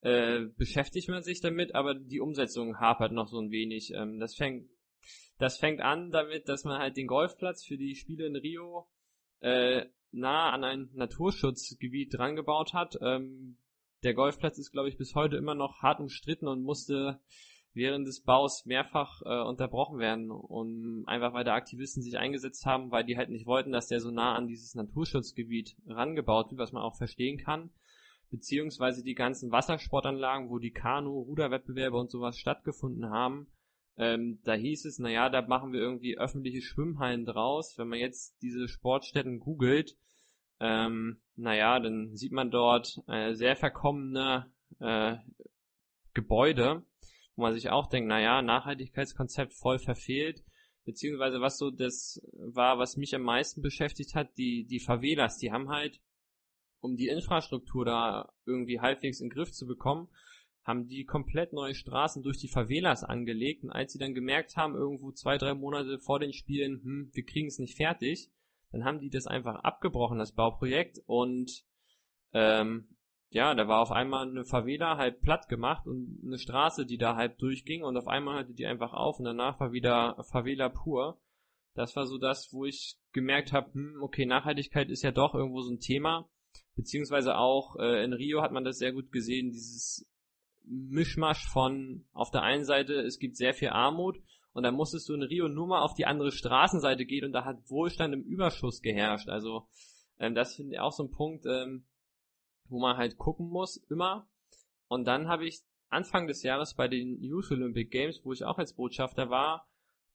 äh, 0.00 0.46
beschäftigt 0.56 1.08
man 1.08 1.22
sich 1.22 1.40
damit, 1.40 1.76
aber 1.76 1.94
die 1.94 2.18
Umsetzung 2.18 2.80
hapert 2.80 3.12
noch 3.12 3.28
so 3.28 3.38
ein 3.38 3.52
wenig. 3.52 3.92
Ähm, 3.94 4.18
das 4.18 4.34
fängt, 4.34 4.68
das 5.38 5.58
fängt 5.58 5.80
an 5.80 6.10
damit, 6.10 6.48
dass 6.48 6.64
man 6.64 6.80
halt 6.80 6.96
den 6.96 7.06
Golfplatz 7.06 7.64
für 7.64 7.76
die 7.76 7.94
Spiele 7.94 8.26
in 8.26 8.34
Rio 8.34 8.88
äh, 9.38 9.86
nah 10.10 10.50
an 10.50 10.64
ein 10.64 10.90
Naturschutzgebiet 10.92 12.18
dran 12.18 12.34
gebaut 12.34 12.72
hat. 12.72 12.98
Ähm, 13.00 13.58
der 14.02 14.14
Golfplatz 14.14 14.58
ist, 14.58 14.72
glaube 14.72 14.88
ich, 14.88 14.96
bis 14.96 15.14
heute 15.14 15.36
immer 15.36 15.54
noch 15.54 15.82
hart 15.82 16.00
umstritten 16.00 16.48
und 16.48 16.64
musste 16.64 17.20
während 17.76 18.08
des 18.08 18.22
Baus 18.22 18.64
mehrfach 18.64 19.20
äh, 19.24 19.42
unterbrochen 19.42 19.98
werden, 19.98 20.30
um 20.30 21.04
einfach 21.06 21.34
weil 21.34 21.44
da 21.44 21.54
Aktivisten 21.54 22.02
sich 22.02 22.16
eingesetzt 22.18 22.64
haben, 22.66 22.90
weil 22.90 23.04
die 23.04 23.16
halt 23.16 23.28
nicht 23.28 23.46
wollten, 23.46 23.70
dass 23.70 23.88
der 23.88 24.00
so 24.00 24.10
nah 24.10 24.34
an 24.34 24.48
dieses 24.48 24.74
Naturschutzgebiet 24.74 25.76
rangebaut 25.86 26.50
wird, 26.50 26.58
was 26.58 26.72
man 26.72 26.82
auch 26.82 26.96
verstehen 26.96 27.38
kann, 27.38 27.70
beziehungsweise 28.30 29.04
die 29.04 29.14
ganzen 29.14 29.52
Wassersportanlagen, 29.52 30.48
wo 30.48 30.58
die 30.58 30.72
Kanu, 30.72 31.20
Ruderwettbewerbe 31.20 31.96
und 31.96 32.10
sowas 32.10 32.38
stattgefunden 32.38 33.10
haben, 33.10 33.46
ähm, 33.98 34.40
da 34.44 34.54
hieß 34.54 34.84
es, 34.86 34.98
naja, 34.98 35.28
da 35.28 35.42
machen 35.42 35.72
wir 35.72 35.80
irgendwie 35.80 36.18
öffentliche 36.18 36.60
Schwimmhallen 36.60 37.24
draus. 37.24 37.78
Wenn 37.78 37.88
man 37.88 37.98
jetzt 37.98 38.36
diese 38.42 38.68
Sportstätten 38.68 39.38
googelt, 39.38 39.96
ähm, 40.60 41.20
naja, 41.34 41.78
dann 41.80 42.16
sieht 42.16 42.32
man 42.32 42.50
dort 42.50 43.00
äh, 43.06 43.34
sehr 43.34 43.56
verkommene 43.56 44.50
äh, 44.80 45.16
Gebäude, 46.12 46.82
wo 47.36 47.42
man 47.42 47.54
sich 47.54 47.70
auch 47.70 47.86
denkt, 47.86 48.08
naja, 48.08 48.42
Nachhaltigkeitskonzept 48.42 49.54
voll 49.54 49.78
verfehlt, 49.78 50.42
beziehungsweise 50.84 51.40
was 51.40 51.58
so 51.58 51.70
das 51.70 52.20
war, 52.32 52.78
was 52.78 52.96
mich 52.96 53.14
am 53.14 53.22
meisten 53.22 53.60
beschäftigt 53.60 54.14
hat, 54.14 54.36
die, 54.38 54.66
die 54.66 54.80
Favelas, 54.80 55.38
die 55.38 55.52
haben 55.52 55.68
halt, 55.68 56.00
um 56.80 56.96
die 56.96 57.08
Infrastruktur 57.08 57.84
da 57.84 58.32
irgendwie 58.46 58.80
halbwegs 58.80 59.20
in 59.20 59.28
den 59.28 59.34
Griff 59.34 59.52
zu 59.52 59.66
bekommen, 59.66 60.08
haben 60.66 60.88
die 60.88 61.04
komplett 61.04 61.52
neue 61.52 61.74
Straßen 61.74 62.22
durch 62.22 62.38
die 62.38 62.48
Favelas 62.48 63.04
angelegt. 63.04 63.62
Und 63.62 63.70
als 63.70 63.92
sie 63.92 63.98
dann 63.98 64.14
gemerkt 64.14 64.56
haben, 64.56 64.74
irgendwo 64.74 65.12
zwei, 65.12 65.38
drei 65.38 65.54
Monate 65.54 66.00
vor 66.00 66.18
den 66.18 66.32
Spielen, 66.32 66.82
hm, 66.82 67.10
wir 67.12 67.24
kriegen 67.24 67.46
es 67.46 67.58
nicht 67.58 67.76
fertig, 67.76 68.30
dann 68.72 68.84
haben 68.84 68.98
die 68.98 69.10
das 69.10 69.26
einfach 69.26 69.56
abgebrochen, 69.62 70.18
das 70.18 70.34
Bauprojekt. 70.34 71.00
Und 71.06 71.64
ähm, 72.32 72.95
ja, 73.30 73.54
da 73.54 73.66
war 73.68 73.80
auf 73.80 73.90
einmal 73.90 74.28
eine 74.28 74.44
Favela 74.44 74.96
halb 74.96 75.20
platt 75.20 75.48
gemacht 75.48 75.86
und 75.86 76.20
eine 76.24 76.38
Straße, 76.38 76.86
die 76.86 76.98
da 76.98 77.16
halb 77.16 77.38
durchging 77.38 77.82
und 77.82 77.96
auf 77.96 78.06
einmal 78.06 78.38
hatte 78.38 78.54
die 78.54 78.66
einfach 78.66 78.92
auf 78.92 79.18
und 79.18 79.24
danach 79.24 79.58
war 79.60 79.72
wieder 79.72 80.16
Favela 80.30 80.68
pur. 80.68 81.20
Das 81.74 81.94
war 81.96 82.06
so 82.06 82.18
das, 82.18 82.52
wo 82.52 82.64
ich 82.64 82.96
gemerkt 83.12 83.52
habe, 83.52 83.72
hm, 83.74 83.98
okay, 84.00 84.24
Nachhaltigkeit 84.24 84.88
ist 84.88 85.02
ja 85.02 85.10
doch 85.10 85.34
irgendwo 85.34 85.60
so 85.60 85.72
ein 85.72 85.80
Thema. 85.80 86.28
Beziehungsweise 86.74 87.36
auch 87.36 87.76
äh, 87.76 88.04
in 88.04 88.12
Rio 88.12 88.42
hat 88.42 88.52
man 88.52 88.64
das 88.64 88.78
sehr 88.78 88.92
gut 88.92 89.12
gesehen, 89.12 89.50
dieses 89.50 90.08
Mischmasch 90.64 91.46
von 91.48 92.06
auf 92.12 92.30
der 92.30 92.42
einen 92.42 92.64
Seite, 92.64 92.94
es 92.94 93.18
gibt 93.18 93.36
sehr 93.36 93.54
viel 93.54 93.68
Armut 93.68 94.18
und 94.52 94.62
dann 94.62 94.74
musstest 94.74 95.08
du 95.08 95.14
in 95.14 95.22
Rio 95.22 95.48
nur 95.48 95.66
mal 95.66 95.82
auf 95.82 95.94
die 95.94 96.06
andere 96.06 96.32
Straßenseite 96.32 97.04
gehen 97.04 97.24
und 97.24 97.32
da 97.32 97.44
hat 97.44 97.70
Wohlstand 97.70 98.14
im 98.14 98.22
Überschuss 98.22 98.80
geherrscht. 98.80 99.28
Also 99.28 99.66
ähm, 100.18 100.34
das 100.34 100.56
finde 100.56 100.74
ich 100.74 100.80
auch 100.80 100.92
so 100.92 101.04
ein 101.04 101.10
Punkt, 101.10 101.44
ähm, 101.46 101.84
wo 102.68 102.78
man 102.78 102.96
halt 102.96 103.18
gucken 103.18 103.48
muss, 103.48 103.76
immer. 103.88 104.28
Und 104.88 105.06
dann 105.06 105.28
habe 105.28 105.46
ich 105.46 105.62
Anfang 105.88 106.26
des 106.26 106.42
Jahres 106.42 106.74
bei 106.74 106.88
den 106.88 107.22
Youth 107.22 107.50
Olympic 107.50 107.90
Games, 107.90 108.20
wo 108.24 108.32
ich 108.32 108.44
auch 108.44 108.58
als 108.58 108.74
Botschafter 108.74 109.30
war, 109.30 109.68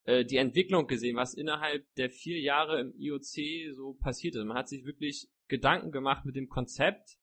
äh, 0.04 0.26
die 0.26 0.38
Entwicklung 0.38 0.88
gesehen, 0.88 1.16
was 1.16 1.34
innerhalb 1.34 1.86
der 1.95 2.10
vier 2.10 2.39
Jahre 2.39 2.80
im 2.80 2.93
IOC 2.97 3.74
so 3.74 3.93
passiert 3.93 4.36
ist. 4.36 4.45
Man 4.45 4.58
hat 4.58 4.70
sich 4.70 4.86
wirklich 4.86 5.30
Gedanken 5.47 5.91
gemacht 5.91 6.26
mit 6.26 6.36
dem 6.36 6.49
Konzept, 6.49 7.18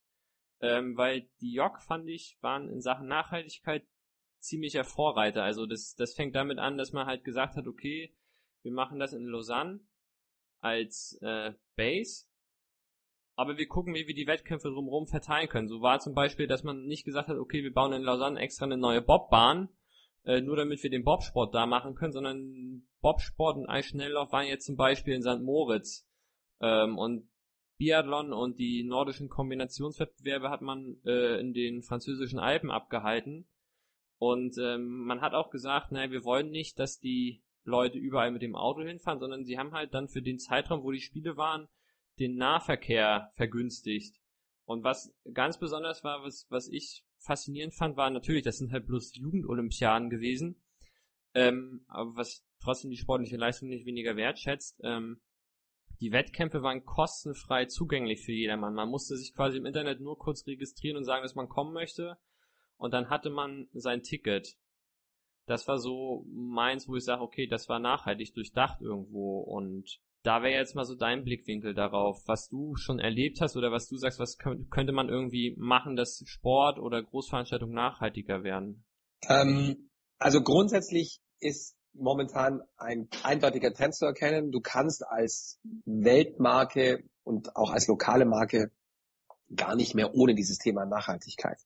ähm, 0.60 0.96
weil 0.96 1.28
die 1.40 1.52
JOC, 1.52 1.82
fand 1.82 2.08
ich, 2.08 2.38
waren 2.40 2.68
in 2.68 2.80
Sachen 2.80 3.06
Nachhaltigkeit 3.06 3.86
ziemlicher 4.40 4.84
Vorreiter. 4.84 5.42
Also 5.42 5.66
das, 5.66 5.94
das 5.94 6.14
fängt 6.14 6.34
damit 6.34 6.58
an, 6.58 6.78
dass 6.78 6.92
man 6.92 7.06
halt 7.06 7.24
gesagt 7.24 7.56
hat, 7.56 7.66
okay, 7.66 8.14
wir 8.62 8.72
machen 8.72 8.98
das 8.98 9.12
in 9.12 9.26
Lausanne 9.26 9.80
als 10.60 11.18
äh, 11.22 11.52
Base 11.76 12.27
aber 13.38 13.56
wir 13.56 13.68
gucken, 13.68 13.94
wie 13.94 14.08
wir 14.08 14.16
die 14.16 14.26
Wettkämpfe 14.26 14.68
drumherum 14.68 15.06
verteilen 15.06 15.48
können. 15.48 15.68
So 15.68 15.80
war 15.80 16.00
zum 16.00 16.12
Beispiel, 16.12 16.48
dass 16.48 16.64
man 16.64 16.86
nicht 16.86 17.04
gesagt 17.04 17.28
hat, 17.28 17.36
okay, 17.36 17.62
wir 17.62 17.72
bauen 17.72 17.92
in 17.92 18.02
Lausanne 18.02 18.40
extra 18.40 18.66
eine 18.66 18.76
neue 18.76 19.00
Bobbahn, 19.00 19.68
äh, 20.24 20.40
nur 20.40 20.56
damit 20.56 20.82
wir 20.82 20.90
den 20.90 21.04
Bobsport 21.04 21.54
da 21.54 21.64
machen 21.64 21.94
können, 21.94 22.12
sondern 22.12 22.82
Bobsport 23.00 23.56
und 23.56 23.68
Eisschnelllauf 23.68 24.32
waren 24.32 24.48
jetzt 24.48 24.66
zum 24.66 24.74
Beispiel 24.74 25.14
in 25.14 25.22
St. 25.22 25.40
Moritz. 25.40 26.04
Ähm, 26.60 26.98
und 26.98 27.28
Biathlon 27.76 28.32
und 28.32 28.58
die 28.58 28.82
nordischen 28.82 29.28
Kombinationswettbewerbe 29.28 30.50
hat 30.50 30.62
man 30.62 30.96
äh, 31.04 31.38
in 31.38 31.54
den 31.54 31.84
französischen 31.84 32.40
Alpen 32.40 32.72
abgehalten. 32.72 33.46
Und 34.18 34.58
ähm, 34.58 35.04
man 35.04 35.20
hat 35.20 35.34
auch 35.34 35.50
gesagt, 35.50 35.92
naja, 35.92 36.10
wir 36.10 36.24
wollen 36.24 36.50
nicht, 36.50 36.80
dass 36.80 36.98
die 36.98 37.44
Leute 37.62 37.98
überall 37.98 38.32
mit 38.32 38.42
dem 38.42 38.56
Auto 38.56 38.82
hinfahren, 38.82 39.20
sondern 39.20 39.44
sie 39.44 39.58
haben 39.58 39.74
halt 39.74 39.94
dann 39.94 40.08
für 40.08 40.22
den 40.22 40.40
Zeitraum, 40.40 40.82
wo 40.82 40.90
die 40.90 41.00
Spiele 41.00 41.36
waren, 41.36 41.68
den 42.18 42.36
Nahverkehr 42.36 43.30
vergünstigt. 43.34 44.20
Und 44.64 44.84
was 44.84 45.14
ganz 45.32 45.58
besonders 45.58 46.04
war, 46.04 46.22
was, 46.22 46.46
was 46.50 46.68
ich 46.68 47.04
faszinierend 47.18 47.74
fand, 47.74 47.96
war 47.96 48.10
natürlich, 48.10 48.42
das 48.42 48.58
sind 48.58 48.72
halt 48.72 48.86
bloß 48.86 49.16
Jugendolympiaden 49.16 50.10
gewesen, 50.10 50.62
ähm, 51.34 51.84
aber 51.88 52.16
was 52.16 52.44
trotzdem 52.60 52.90
die 52.90 52.96
sportliche 52.96 53.36
Leistung 53.36 53.68
nicht 53.68 53.86
weniger 53.86 54.16
wertschätzt, 54.16 54.80
ähm, 54.82 55.20
die 56.00 56.12
Wettkämpfe 56.12 56.62
waren 56.62 56.84
kostenfrei 56.84 57.66
zugänglich 57.66 58.24
für 58.24 58.32
jedermann. 58.32 58.74
Man 58.74 58.88
musste 58.88 59.16
sich 59.16 59.34
quasi 59.34 59.58
im 59.58 59.66
Internet 59.66 60.00
nur 60.00 60.16
kurz 60.16 60.46
registrieren 60.46 60.96
und 60.96 61.04
sagen, 61.04 61.22
dass 61.22 61.34
man 61.34 61.48
kommen 61.48 61.72
möchte. 61.72 62.18
Und 62.76 62.94
dann 62.94 63.10
hatte 63.10 63.30
man 63.30 63.68
sein 63.72 64.02
Ticket. 64.02 64.56
Das 65.46 65.66
war 65.66 65.78
so 65.78 66.24
meins, 66.28 66.86
wo 66.88 66.94
ich 66.94 67.04
sage, 67.04 67.22
okay, 67.22 67.48
das 67.48 67.68
war 67.68 67.80
nachhaltig 67.80 68.32
durchdacht 68.34 68.80
irgendwo. 68.80 69.40
Und 69.40 70.00
da 70.28 70.42
wäre 70.42 70.60
jetzt 70.60 70.74
mal 70.74 70.84
so 70.84 70.94
dein 70.94 71.24
Blickwinkel 71.24 71.72
darauf, 71.72 72.20
was 72.26 72.48
du 72.48 72.76
schon 72.76 72.98
erlebt 72.98 73.40
hast 73.40 73.56
oder 73.56 73.72
was 73.72 73.88
du 73.88 73.96
sagst, 73.96 74.20
was 74.20 74.36
könnte 74.36 74.92
man 74.92 75.08
irgendwie 75.08 75.54
machen, 75.56 75.96
dass 75.96 76.22
Sport 76.26 76.78
oder 76.78 77.02
Großveranstaltungen 77.02 77.74
nachhaltiger 77.74 78.44
werden? 78.44 78.84
Ähm, 79.26 79.88
also 80.18 80.42
grundsätzlich 80.42 81.20
ist 81.40 81.78
momentan 81.94 82.60
ein 82.76 83.08
eindeutiger 83.22 83.72
Trend 83.72 83.94
zu 83.94 84.04
erkennen. 84.04 84.52
Du 84.52 84.60
kannst 84.60 85.02
als 85.02 85.58
Weltmarke 85.86 87.04
und 87.24 87.56
auch 87.56 87.70
als 87.70 87.88
lokale 87.88 88.26
Marke 88.26 88.70
gar 89.54 89.76
nicht 89.76 89.94
mehr 89.94 90.14
ohne 90.14 90.34
dieses 90.34 90.58
Thema 90.58 90.84
Nachhaltigkeit. 90.84 91.58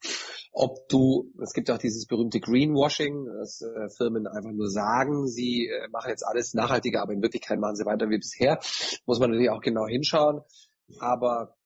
Ob 0.52 0.88
du, 0.88 1.32
es 1.42 1.52
gibt 1.52 1.70
auch 1.70 1.78
dieses 1.78 2.06
berühmte 2.06 2.40
Greenwashing, 2.40 3.26
dass 3.40 3.62
äh, 3.62 3.88
Firmen 3.96 4.26
einfach 4.26 4.52
nur 4.52 4.70
sagen, 4.70 5.26
sie 5.26 5.66
äh, 5.66 5.88
machen 5.88 6.10
jetzt 6.10 6.24
alles 6.26 6.54
nachhaltiger, 6.54 7.02
aber 7.02 7.12
in 7.12 7.22
Wirklichkeit 7.22 7.58
machen 7.58 7.76
sie 7.76 7.84
weiter 7.86 8.08
wie 8.10 8.18
bisher. 8.18 8.60
Muss 9.06 9.18
man 9.18 9.30
natürlich 9.30 9.50
auch 9.50 9.60
genau 9.60 9.86
hinschauen. 9.86 10.42
Aber 10.98 11.56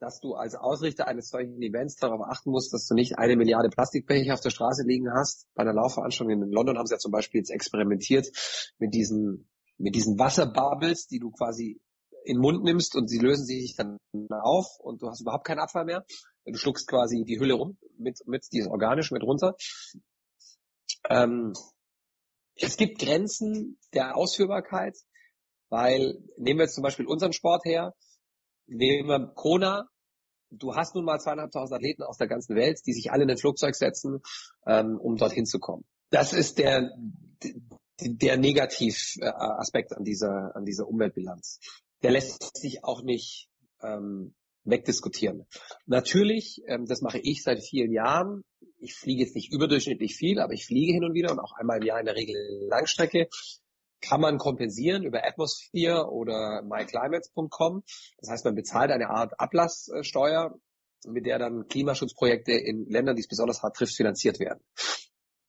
dass 0.00 0.20
du 0.20 0.34
als 0.34 0.54
Ausrichter 0.54 1.08
eines 1.08 1.28
solchen 1.28 1.60
Events 1.60 1.96
darauf 1.96 2.20
achten 2.22 2.50
musst, 2.50 2.72
dass 2.72 2.86
du 2.86 2.94
nicht 2.94 3.18
eine 3.18 3.36
Milliarde 3.36 3.68
Plastikbecher 3.68 4.34
auf 4.34 4.40
der 4.40 4.50
Straße 4.50 4.84
liegen 4.86 5.12
hast. 5.12 5.48
Bei 5.54 5.62
einer 5.62 5.74
Laufveranstaltung 5.74 6.42
in 6.42 6.52
London 6.52 6.78
haben 6.78 6.86
sie 6.86 6.94
ja 6.94 6.98
zum 6.98 7.12
Beispiel 7.12 7.40
jetzt 7.40 7.50
experimentiert 7.50 8.28
mit 8.78 8.94
diesen, 8.94 9.48
mit 9.76 9.94
diesen 9.94 10.18
Wasserbubbles, 10.18 11.08
die 11.08 11.18
du 11.18 11.30
quasi 11.30 11.80
in 12.28 12.36
den 12.36 12.42
Mund 12.42 12.62
nimmst 12.62 12.94
und 12.94 13.08
sie 13.08 13.18
lösen 13.18 13.46
sich 13.46 13.74
dann 13.76 13.98
auf 14.30 14.66
und 14.80 15.02
du 15.02 15.08
hast 15.08 15.20
überhaupt 15.20 15.46
keinen 15.46 15.60
Abfall 15.60 15.84
mehr. 15.84 16.04
Du 16.44 16.56
schluckst 16.56 16.86
quasi 16.86 17.24
die 17.24 17.38
Hülle 17.40 17.54
rum 17.54 17.78
mit, 17.98 18.18
mit 18.26 18.44
die 18.52 18.58
ist 18.58 18.68
organisch 18.68 19.10
mit 19.10 19.22
runter. 19.22 19.54
Ähm, 21.08 21.54
es 22.54 22.76
gibt 22.76 22.98
Grenzen 22.98 23.78
der 23.94 24.16
Ausführbarkeit, 24.16 24.96
weil 25.70 26.18
nehmen 26.36 26.58
wir 26.58 26.64
jetzt 26.64 26.74
zum 26.74 26.82
Beispiel 26.82 27.06
unseren 27.06 27.32
Sport 27.32 27.64
her, 27.64 27.94
nehmen 28.66 29.08
wir 29.08 29.32
Kona, 29.34 29.88
du 30.50 30.74
hast 30.74 30.94
nun 30.94 31.04
mal 31.04 31.18
zweieinhalbtausend 31.18 31.76
Athleten 31.76 32.02
aus 32.02 32.18
der 32.18 32.28
ganzen 32.28 32.56
Welt, 32.56 32.80
die 32.86 32.92
sich 32.92 33.10
alle 33.10 33.24
in 33.24 33.30
ein 33.30 33.38
Flugzeug 33.38 33.74
setzen, 33.74 34.20
ähm, 34.66 34.98
um 35.00 35.16
dorthin 35.16 35.46
zu 35.46 35.58
kommen. 35.58 35.84
Das 36.10 36.32
ist 36.32 36.58
der, 36.58 36.90
der 38.00 38.36
Negativaspekt 38.38 39.92
an 39.92 40.04
dieser, 40.04 40.54
an 40.56 40.64
dieser 40.64 40.88
Umweltbilanz 40.88 41.60
der 42.02 42.10
lässt 42.10 42.56
sich 42.56 42.84
auch 42.84 43.02
nicht 43.02 43.48
ähm, 43.82 44.34
wegdiskutieren. 44.64 45.46
Natürlich, 45.86 46.62
ähm, 46.66 46.86
das 46.86 47.00
mache 47.00 47.18
ich 47.22 47.42
seit 47.42 47.62
vielen 47.62 47.92
Jahren. 47.92 48.44
Ich 48.78 48.94
fliege 48.94 49.22
jetzt 49.22 49.34
nicht 49.34 49.52
überdurchschnittlich 49.52 50.16
viel, 50.16 50.40
aber 50.40 50.52
ich 50.52 50.66
fliege 50.66 50.92
hin 50.92 51.04
und 51.04 51.14
wieder 51.14 51.32
und 51.32 51.40
auch 51.40 51.52
einmal 51.52 51.78
im 51.78 51.86
Jahr 51.86 52.00
in 52.00 52.06
der 52.06 52.16
Regel 52.16 52.36
Langstrecke. 52.68 53.28
Kann 54.00 54.20
man 54.20 54.38
kompensieren 54.38 55.02
über 55.02 55.26
Atmosphere 55.26 56.08
oder 56.12 56.62
myclimates.com. 56.62 57.82
Das 58.18 58.30
heißt, 58.30 58.44
man 58.44 58.54
bezahlt 58.54 58.92
eine 58.92 59.10
Art 59.10 59.32
Ablasssteuer, 59.40 60.54
mit 61.06 61.26
der 61.26 61.38
dann 61.38 61.66
Klimaschutzprojekte 61.66 62.52
in 62.52 62.86
Ländern, 62.88 63.16
die 63.16 63.22
es 63.22 63.28
besonders 63.28 63.62
hart 63.62 63.76
trifft, 63.76 63.96
finanziert 63.96 64.38
werden. 64.38 64.60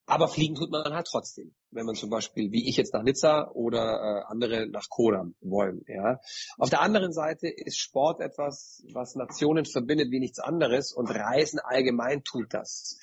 Aber 0.10 0.28
fliegen 0.28 0.56
tut 0.56 0.72
man 0.72 0.92
halt 0.92 1.06
trotzdem, 1.06 1.54
wenn 1.70 1.86
man 1.86 1.94
zum 1.94 2.10
Beispiel, 2.10 2.52
wie 2.52 2.68
ich 2.68 2.78
jetzt 2.78 2.96
nach 2.96 3.04
Nizza 3.04 3.52
oder 3.52 4.24
äh, 4.24 4.24
andere 4.26 4.68
nach 4.68 4.90
Kodam 4.90 5.36
wollen. 5.40 5.86
Ja. 5.88 6.20
Auf 6.58 6.72
der 6.72 6.82
anderen 6.82 7.14
Seite 7.14 7.48
ist 7.48 7.78
Sport 7.78 8.20
etwas, 8.20 8.84
was 8.92 9.14
Nationen 9.14 9.66
verbindet 9.66 10.10
wie 10.10 10.20
nichts 10.20 10.40
anderes 10.40 10.94
und 10.94 11.12
Reisen 11.12 11.60
allgemein 11.60 12.24
tut 12.24 12.56
das. 12.56 12.98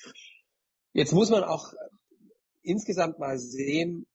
Jetzt 0.91 1.13
muss 1.13 1.29
man 1.29 1.45
auch 1.45 1.71
insgesamt 2.61 3.19
mal 3.19 3.39
sehen, 3.39 4.05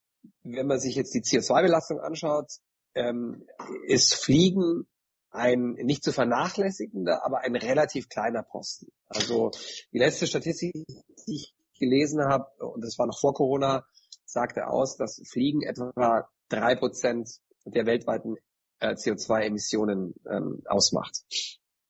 wenn 0.43 0.66
man 0.66 0.78
sich 0.78 0.95
jetzt 0.95 1.14
die 1.14 1.22
CO2-Belastung 1.22 1.99
anschaut, 1.99 2.51
ähm, 2.95 3.47
ist 3.86 4.14
Fliegen 4.14 4.86
ein 5.30 5.72
nicht 5.80 6.05
zu 6.05 6.12
vernachlässigender, 6.12 7.24
aber 7.24 7.38
ein 7.38 7.57
relativ 7.57 8.11
kleiner 8.11 8.43
Posten. 8.43 8.93
Also 9.09 9.51
die 9.95 9.99
letzte 9.99 10.26
Statistik, 10.26 10.74
die 10.74 11.34
ich 11.34 11.55
gelesen 11.83 12.24
habe, 12.24 12.47
und 12.59 12.85
das 12.85 12.99
war 12.99 13.07
noch 13.07 13.18
vor 13.18 13.35
Corona, 13.35 13.85
sagte 14.24 14.68
aus, 14.68 14.97
dass 14.97 15.20
Fliegen 15.30 15.62
etwa 15.62 16.28
drei 16.49 16.76
Prozent 16.76 17.28
der 17.64 17.87
weltweiten 17.87 18.37
äh, 18.80 18.95
CO2-Emissionen 18.95 20.14
ähm, 20.28 20.62
ausmacht. 20.66 21.18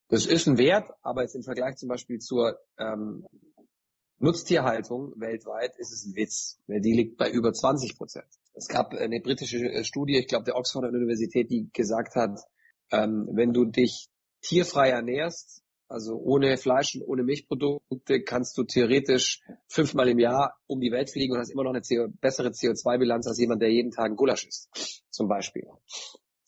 Das 0.08 0.26
ist 0.26 0.46
ein 0.46 0.58
Wert, 0.58 0.90
aber 1.02 1.22
jetzt 1.22 1.34
im 1.34 1.42
Vergleich 1.42 1.76
zum 1.76 1.88
Beispiel 1.88 2.18
zur 2.18 2.58
ähm, 2.78 3.26
Nutztierhaltung 4.18 5.14
weltweit 5.16 5.76
ist 5.78 5.92
es 5.92 6.06
ein 6.06 6.14
Witz, 6.14 6.60
weil 6.66 6.80
die 6.80 6.92
liegt 6.92 7.16
bei 7.16 7.30
über 7.30 7.52
20 7.52 7.96
Prozent. 7.96 8.28
Es 8.54 8.68
gab 8.68 8.92
eine 8.92 9.20
britische 9.20 9.58
äh, 9.58 9.84
Studie, 9.84 10.18
ich 10.18 10.28
glaube 10.28 10.44
der 10.44 10.56
Oxford 10.56 10.84
Universität, 10.84 11.50
die 11.50 11.70
gesagt 11.72 12.14
hat, 12.14 12.40
ähm, 12.90 13.28
wenn 13.32 13.52
du 13.52 13.64
dich 13.64 14.08
tierfrei 14.42 14.90
ernährst, 14.90 15.61
also 15.92 16.16
ohne 16.16 16.56
Fleisch 16.56 16.94
und 16.96 17.02
ohne 17.02 17.22
Milchprodukte 17.22 18.22
kannst 18.22 18.56
du 18.56 18.64
theoretisch 18.64 19.42
fünfmal 19.68 20.08
im 20.08 20.18
Jahr 20.18 20.54
um 20.66 20.80
die 20.80 20.90
Welt 20.90 21.10
fliegen 21.10 21.34
und 21.34 21.38
hast 21.38 21.50
immer 21.50 21.64
noch 21.64 21.74
eine 21.74 21.82
CO 21.82 22.08
bessere 22.20 22.48
CO2-Bilanz 22.48 23.26
als 23.26 23.38
jemand, 23.38 23.60
der 23.60 23.70
jeden 23.70 23.90
Tag 23.90 24.06
ein 24.06 24.16
Gulasch 24.16 24.46
isst, 24.46 25.04
zum 25.10 25.28
Beispiel. 25.28 25.66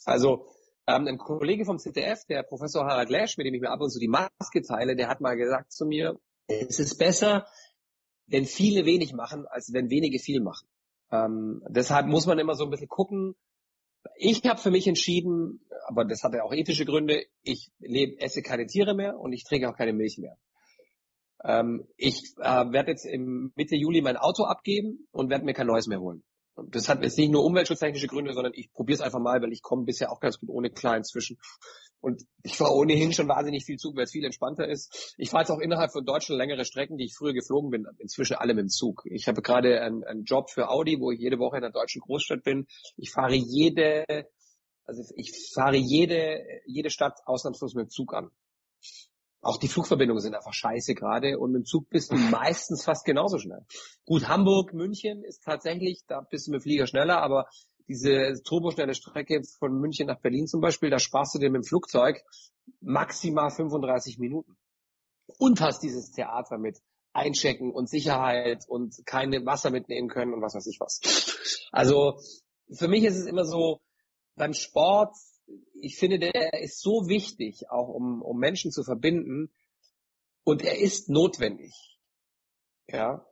Also 0.04 0.46
ähm, 0.86 1.06
ein 1.06 1.18
Kollege 1.18 1.64
vom 1.64 1.78
ZDF, 1.78 2.24
der 2.26 2.42
Professor 2.42 2.84
Harald 2.84 3.10
Lesch, 3.10 3.36
mit 3.36 3.46
dem 3.46 3.54
ich 3.54 3.60
mir 3.60 3.70
ab 3.70 3.80
und 3.80 3.90
zu 3.90 3.98
die 3.98 4.08
Maske 4.08 4.62
teile, 4.66 4.96
der 4.96 5.08
hat 5.08 5.20
mal 5.20 5.36
gesagt 5.36 5.72
zu 5.72 5.86
mir, 5.86 6.18
es 6.46 6.78
ist 6.78 6.96
besser, 6.96 7.46
wenn 8.26 8.46
viele 8.46 8.84
wenig 8.86 9.12
machen, 9.12 9.46
als 9.46 9.72
wenn 9.72 9.90
wenige 9.90 10.18
viel 10.18 10.40
machen. 10.40 10.66
Ähm, 11.10 11.62
deshalb 11.68 12.06
muss 12.06 12.26
man 12.26 12.38
immer 12.38 12.54
so 12.54 12.64
ein 12.64 12.70
bisschen 12.70 12.88
gucken, 12.88 13.34
ich 14.16 14.42
habe 14.44 14.60
für 14.60 14.70
mich 14.70 14.86
entschieden, 14.86 15.60
aber 15.86 16.04
das 16.04 16.22
hatte 16.22 16.42
auch 16.44 16.52
ethische 16.52 16.84
Gründe, 16.84 17.24
ich 17.42 17.70
lebe, 17.78 18.20
esse 18.20 18.42
keine 18.42 18.66
Tiere 18.66 18.94
mehr 18.94 19.18
und 19.18 19.32
ich 19.32 19.44
trinke 19.44 19.68
auch 19.68 19.76
keine 19.76 19.92
Milch 19.92 20.18
mehr. 20.18 20.36
Ähm, 21.44 21.86
ich 21.96 22.34
äh, 22.38 22.72
werde 22.72 22.90
jetzt 22.90 23.04
im 23.04 23.52
Mitte 23.54 23.76
Juli 23.76 24.00
mein 24.00 24.16
Auto 24.16 24.44
abgeben 24.44 25.06
und 25.12 25.30
werde 25.30 25.44
mir 25.44 25.52
kein 25.52 25.66
neues 25.66 25.86
mehr 25.86 26.00
holen. 26.00 26.22
Das 26.56 26.88
hat 26.88 27.02
jetzt 27.02 27.18
nicht 27.18 27.32
nur 27.32 27.44
umweltschutztechnische 27.44 28.06
Gründe, 28.06 28.32
sondern 28.32 28.52
ich 28.54 28.72
probiere 28.72 28.96
es 28.96 29.00
einfach 29.00 29.18
mal, 29.18 29.42
weil 29.42 29.52
ich 29.52 29.62
komme 29.62 29.84
bisher 29.84 30.12
auch 30.12 30.20
ganz 30.20 30.38
gut 30.38 30.48
ohne 30.50 30.70
Klar 30.70 30.96
inzwischen. 30.96 31.38
Und 32.00 32.22
ich 32.42 32.56
fahre 32.56 32.74
ohnehin 32.74 33.12
schon 33.12 33.28
wahnsinnig 33.28 33.64
viel 33.64 33.78
Zug, 33.78 33.96
weil 33.96 34.04
es 34.04 34.12
viel 34.12 34.24
entspannter 34.24 34.68
ist. 34.68 35.14
Ich 35.16 35.30
fahre 35.30 35.42
jetzt 35.42 35.50
auch 35.50 35.58
innerhalb 35.58 35.90
von 35.90 36.04
Deutschland 36.04 36.38
längere 36.38 36.64
Strecken, 36.64 36.98
die 36.98 37.06
ich 37.06 37.16
früher 37.16 37.32
geflogen 37.32 37.70
bin, 37.70 37.86
inzwischen 37.98 38.36
alle 38.36 38.54
mit 38.54 38.64
dem 38.64 38.68
Zug. 38.68 39.02
Ich 39.06 39.26
habe 39.26 39.42
gerade 39.42 39.80
einen, 39.80 40.04
einen 40.04 40.24
Job 40.24 40.50
für 40.50 40.68
Audi, 40.68 41.00
wo 41.00 41.10
ich 41.10 41.18
jede 41.18 41.38
Woche 41.38 41.56
in 41.56 41.62
der 41.62 41.72
deutschen 41.72 42.02
Großstadt 42.02 42.44
bin. 42.44 42.66
Ich 42.96 43.10
fahre 43.10 43.34
jede, 43.34 44.04
also 44.84 45.02
ich 45.16 45.32
fahre 45.54 45.76
jede, 45.76 46.44
jede 46.66 46.90
Stadt 46.90 47.18
ausnahmslos 47.24 47.74
mit 47.74 47.86
dem 47.86 47.90
Zug 47.90 48.12
an. 48.12 48.30
Auch 49.44 49.58
die 49.58 49.68
Flugverbindungen 49.68 50.22
sind 50.22 50.34
einfach 50.34 50.52
scheiße 50.52 50.94
gerade 50.94 51.38
und 51.38 51.52
mit 51.52 51.62
dem 51.62 51.64
Zug 51.64 51.88
bist 51.90 52.10
du 52.10 52.16
meistens 52.16 52.84
fast 52.84 53.04
genauso 53.04 53.38
schnell. 53.38 53.64
Gut, 54.06 54.28
Hamburg, 54.28 54.72
München 54.72 55.22
ist 55.22 55.42
tatsächlich, 55.44 56.02
da 56.06 56.20
bist 56.22 56.46
du 56.46 56.52
mit 56.52 56.60
dem 56.60 56.62
Flieger 56.62 56.86
schneller, 56.86 57.20
aber 57.20 57.46
diese 57.86 58.40
turboschnelle 58.44 58.94
Strecke 58.94 59.42
von 59.58 59.78
München 59.78 60.06
nach 60.06 60.20
Berlin 60.20 60.46
zum 60.46 60.60
Beispiel, 60.60 60.90
da 60.90 60.98
sparst 60.98 61.34
du 61.34 61.38
dir 61.38 61.50
mit 61.50 61.62
dem 61.62 61.68
Flugzeug 61.68 62.22
maximal 62.80 63.50
35 63.50 64.18
Minuten. 64.18 64.56
Und 65.38 65.60
hast 65.60 65.82
dieses 65.82 66.10
Theater 66.10 66.58
mit 66.58 66.78
Einchecken 67.12 67.72
und 67.72 67.88
Sicherheit 67.88 68.64
und 68.68 68.94
keine 69.06 69.44
Wasser 69.46 69.70
mitnehmen 69.70 70.08
können 70.08 70.34
und 70.34 70.42
was 70.42 70.54
weiß 70.54 70.66
ich 70.66 70.80
was. 70.80 71.68
Also 71.70 72.18
für 72.72 72.88
mich 72.88 73.04
ist 73.04 73.16
es 73.16 73.26
immer 73.26 73.44
so, 73.44 73.80
beim 74.36 74.52
Sport 74.52 75.14
ich 75.74 75.96
finde, 75.96 76.18
der 76.18 76.62
ist 76.62 76.80
so 76.80 77.08
wichtig, 77.08 77.70
auch 77.70 77.88
um, 77.88 78.22
um 78.22 78.38
Menschen 78.38 78.70
zu 78.70 78.82
verbinden. 78.82 79.50
Und 80.44 80.62
er 80.62 80.78
ist 80.78 81.08
notwendig. 81.08 81.98
Ja. 82.88 83.26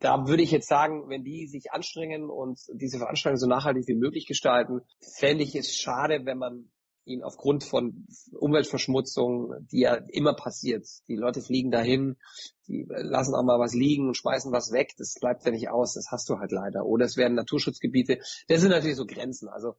Da 0.00 0.26
würde 0.26 0.42
ich 0.42 0.50
jetzt 0.50 0.68
sagen, 0.68 1.08
wenn 1.08 1.22
die 1.22 1.46
sich 1.46 1.72
anstrengen 1.72 2.28
und 2.28 2.60
diese 2.72 2.98
Veranstaltung 2.98 3.38
so 3.38 3.46
nachhaltig 3.46 3.86
wie 3.86 3.94
möglich 3.94 4.26
gestalten, 4.26 4.80
fände 5.00 5.44
ich 5.44 5.54
es 5.54 5.76
schade, 5.76 6.24
wenn 6.24 6.38
man 6.38 6.70
ihn 7.04 7.22
aufgrund 7.22 7.64
von 7.64 8.06
Umweltverschmutzung, 8.32 9.54
die 9.70 9.80
ja 9.80 9.94
immer 9.94 10.34
passiert. 10.34 10.86
Die 11.08 11.16
Leute 11.16 11.40
fliegen 11.40 11.70
dahin, 11.70 12.16
die 12.66 12.86
lassen 12.88 13.34
auch 13.34 13.42
mal 13.42 13.58
was 13.58 13.74
liegen 13.74 14.08
und 14.08 14.16
schmeißen 14.16 14.52
was 14.52 14.72
weg. 14.72 14.94
Das 14.98 15.14
bleibt 15.20 15.44
ja 15.44 15.50
nicht 15.50 15.70
aus. 15.70 15.94
Das 15.94 16.08
hast 16.10 16.28
du 16.28 16.38
halt 16.38 16.52
leider. 16.52 16.84
Oder 16.84 17.06
es 17.06 17.16
werden 17.16 17.34
Naturschutzgebiete. 17.34 18.18
Das 18.48 18.60
sind 18.60 18.70
natürlich 18.70 18.96
so 18.96 19.06
Grenzen. 19.06 19.48
Also 19.48 19.76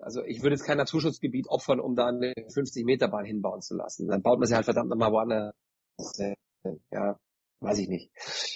also 0.00 0.22
ich 0.22 0.42
würde 0.42 0.54
jetzt 0.54 0.64
kein 0.64 0.78
Naturschutzgebiet 0.78 1.48
opfern, 1.48 1.80
um 1.80 1.94
da 1.94 2.06
eine 2.06 2.32
50-Meter-Bahn 2.32 3.24
hinbauen 3.24 3.60
zu 3.60 3.76
lassen. 3.76 4.08
Dann 4.08 4.22
baut 4.22 4.38
man 4.38 4.48
sie 4.48 4.54
halt 4.54 4.64
verdammt 4.64 4.90
nochmal 4.90 5.12
woanders. 5.12 5.54
Ja, 6.90 7.18
weiß 7.60 7.78
ich 7.78 7.88
nicht. 7.88 8.10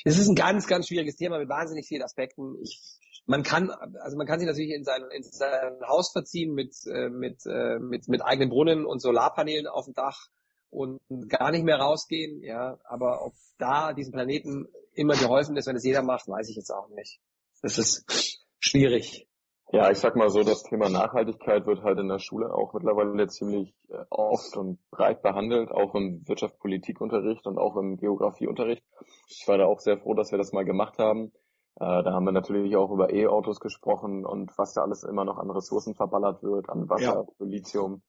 Es 0.05 0.19
ist 0.19 0.29
ein 0.29 0.35
ganz, 0.35 0.67
ganz 0.67 0.89
schwieriges 0.89 1.17
Thema 1.17 1.39
mit 1.39 1.49
wahnsinnig 1.49 1.87
vielen 1.87 2.03
Aspekten. 2.03 2.57
Ich, 2.63 2.81
man 3.27 3.43
kann, 3.43 3.71
also 3.71 4.17
man 4.17 4.27
kann 4.27 4.39
sich 4.39 4.49
natürlich 4.49 4.73
in 4.73 4.85
sein, 4.85 5.03
in 5.15 5.23
sein 5.23 5.81
Haus 5.87 6.13
verziehen 6.13 6.55
mit, 6.55 6.75
äh, 6.87 7.09
mit, 7.09 7.45
äh, 7.47 7.79
mit, 7.79 8.09
mit 8.09 8.23
eigenen 8.25 8.51
Brunnen 8.51 8.85
und 8.85 9.01
Solarpanelen 9.01 9.67
auf 9.67 9.87
dem 9.87 9.95
Dach 9.95 10.29
und 10.71 11.01
gar 11.29 11.51
nicht 11.51 11.65
mehr 11.65 11.77
rausgehen, 11.77 12.43
ja. 12.43 12.79
Aber 12.85 13.25
ob 13.25 13.35
da 13.59 13.93
diesem 13.93 14.13
Planeten 14.13 14.69
immer 14.95 15.15
geholfen 15.15 15.57
ist, 15.57 15.67
wenn 15.67 15.77
es 15.77 15.85
jeder 15.85 16.03
macht, 16.03 16.29
weiß 16.29 16.49
ich 16.49 16.57
jetzt 16.57 16.71
auch 16.71 16.89
nicht. 16.89 17.21
Das 17.61 17.79
ist 17.79 18.05
schwierig. 18.59 19.29
Ja, 19.73 19.91
ich 19.91 19.99
sag 19.99 20.17
mal 20.17 20.29
so, 20.29 20.43
das 20.43 20.65
Thema 20.65 20.91
Nachhaltigkeit 20.91 21.67
wird 21.67 21.83
halt 21.83 21.99
in 21.99 22.09
der 22.09 22.19
Schule 22.19 22.53
auch 22.53 22.75
mittlerweile 22.75 23.27
ziemlich 23.29 23.75
äh, 23.89 24.05
oft 24.11 24.55
und 24.59 24.79
breit 24.91 25.23
behandelt, 25.23 25.71
auch 25.71 25.95
im 25.95 26.29
Wirtschaftspolitikunterricht 26.29 27.47
und 27.47 27.57
auch 27.57 27.77
im 27.77 27.97
Geografieunterricht. 27.97 28.85
Ich 29.29 29.49
war 29.49 29.57
da 29.57 29.65
auch 29.65 29.81
sehr 29.81 29.97
froh, 29.97 30.13
dass 30.13 30.31
wir 30.31 30.37
das 30.37 30.53
mal 30.53 30.67
gemacht 30.67 30.99
haben. 30.99 31.33
Äh, 31.77 32.03
da 32.03 32.13
haben 32.13 32.27
wir 32.27 32.33
natürlich 32.33 32.77
auch 32.77 32.91
über 32.91 33.15
E-Autos 33.15 33.61
gesprochen 33.61 34.27
und 34.27 34.53
was 34.59 34.75
da 34.75 34.83
alles 34.83 35.05
immer 35.05 35.25
noch 35.25 35.39
an 35.39 35.51
Ressourcen 35.51 35.95
verballert 35.95 36.43
wird, 36.43 36.69
an 36.69 36.91
Wasser, 36.91 37.25
ja. 37.27 37.47
Lithium 37.47 38.03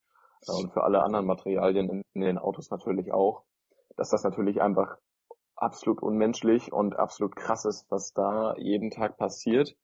äh, 0.45 0.51
und 0.51 0.74
für 0.74 0.84
alle 0.84 1.01
anderen 1.01 1.26
Materialien 1.26 1.89
in, 1.89 2.01
in 2.14 2.22
den 2.24 2.38
Autos 2.39 2.72
natürlich 2.72 3.14
auch. 3.14 3.43
Dass 3.95 4.09
das 4.09 4.26
natürlich 4.26 4.61
einfach 4.61 4.97
absolut 5.55 6.01
unmenschlich 6.01 6.74
und 6.74 6.99
absolut 6.99 7.38
krass 7.38 7.64
ist, 7.64 7.86
was 7.89 8.11
da 8.11 8.53
jeden 8.57 8.91
Tag 8.91 9.18
passiert. 9.18 9.78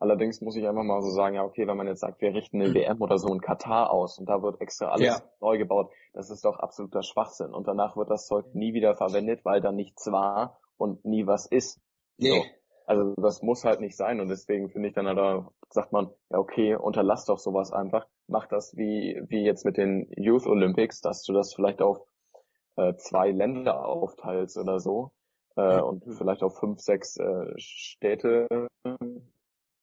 Allerdings 0.00 0.40
muss 0.40 0.56
ich 0.56 0.66
einfach 0.66 0.82
mal 0.82 1.02
so 1.02 1.10
sagen, 1.10 1.36
ja, 1.36 1.44
okay, 1.44 1.66
wenn 1.66 1.76
man 1.76 1.86
jetzt 1.86 2.00
sagt, 2.00 2.22
wir 2.22 2.34
richten 2.34 2.60
eine 2.60 2.72
WM 2.74 3.02
oder 3.02 3.18
so 3.18 3.28
in 3.34 3.42
Katar 3.42 3.92
aus 3.92 4.18
und 4.18 4.30
da 4.30 4.42
wird 4.42 4.58
extra 4.62 4.86
alles 4.86 5.06
ja. 5.06 5.22
neu 5.42 5.58
gebaut, 5.58 5.92
das 6.14 6.30
ist 6.30 6.42
doch 6.46 6.58
absoluter 6.58 7.02
Schwachsinn. 7.02 7.52
Und 7.52 7.68
danach 7.68 7.98
wird 7.98 8.10
das 8.10 8.26
Zeug 8.26 8.46
nie 8.54 8.72
wieder 8.72 8.94
verwendet, 8.94 9.44
weil 9.44 9.60
da 9.60 9.72
nichts 9.72 10.10
war 10.10 10.58
und 10.78 11.04
nie 11.04 11.26
was 11.26 11.44
ist. 11.46 11.82
Nee. 12.16 12.30
So. 12.30 12.44
Also 12.86 13.14
das 13.18 13.42
muss 13.42 13.64
halt 13.64 13.80
nicht 13.80 13.96
sein 13.96 14.20
und 14.20 14.28
deswegen 14.28 14.70
finde 14.70 14.88
ich 14.88 14.94
dann 14.94 15.06
halt, 15.06 15.44
sagt 15.68 15.92
man, 15.92 16.10
ja 16.30 16.38
okay, 16.38 16.74
unterlass 16.74 17.26
doch 17.26 17.38
sowas 17.38 17.70
einfach, 17.70 18.06
mach 18.26 18.46
das 18.46 18.76
wie, 18.76 19.22
wie 19.28 19.44
jetzt 19.44 19.64
mit 19.64 19.76
den 19.76 20.10
Youth 20.16 20.46
Olympics, 20.46 21.00
dass 21.00 21.22
du 21.22 21.32
das 21.32 21.54
vielleicht 21.54 21.82
auf 21.82 22.00
äh, 22.76 22.94
zwei 22.96 23.30
Länder 23.30 23.84
aufteilst 23.86 24.56
oder 24.56 24.80
so 24.80 25.12
äh, 25.56 25.80
und 25.80 26.04
vielleicht 26.16 26.42
auf 26.42 26.58
fünf, 26.58 26.80
sechs 26.80 27.16
äh, 27.16 27.52
Städte 27.58 28.48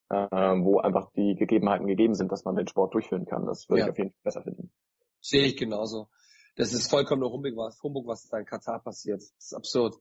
äh, 0.09 0.15
wo 0.15 0.79
einfach 0.79 1.11
die 1.13 1.35
Gegebenheiten 1.35 1.87
gegeben 1.87 2.13
sind, 2.13 2.31
dass 2.31 2.45
man 2.45 2.55
den 2.55 2.67
Sport 2.67 2.93
durchführen 2.93 3.25
kann. 3.25 3.45
Das 3.45 3.69
würde 3.69 3.81
ja. 3.81 3.85
ich 3.85 3.91
auf 3.91 3.97
jeden 3.97 4.11
Fall 4.11 4.23
besser 4.23 4.43
finden. 4.43 4.71
Sehe 5.19 5.43
ich 5.43 5.57
genauso. 5.57 6.09
Das 6.55 6.73
ist 6.73 6.89
vollkommen 6.89 7.21
nur 7.21 7.31
Humbug, 7.31 7.55
was, 7.55 7.81
Humbug, 7.83 8.07
was 8.07 8.27
da 8.29 8.39
in 8.39 8.45
Katar 8.45 8.81
passiert. 8.81 9.21
Das 9.21 9.35
ist 9.37 9.53
absurd. 9.53 9.95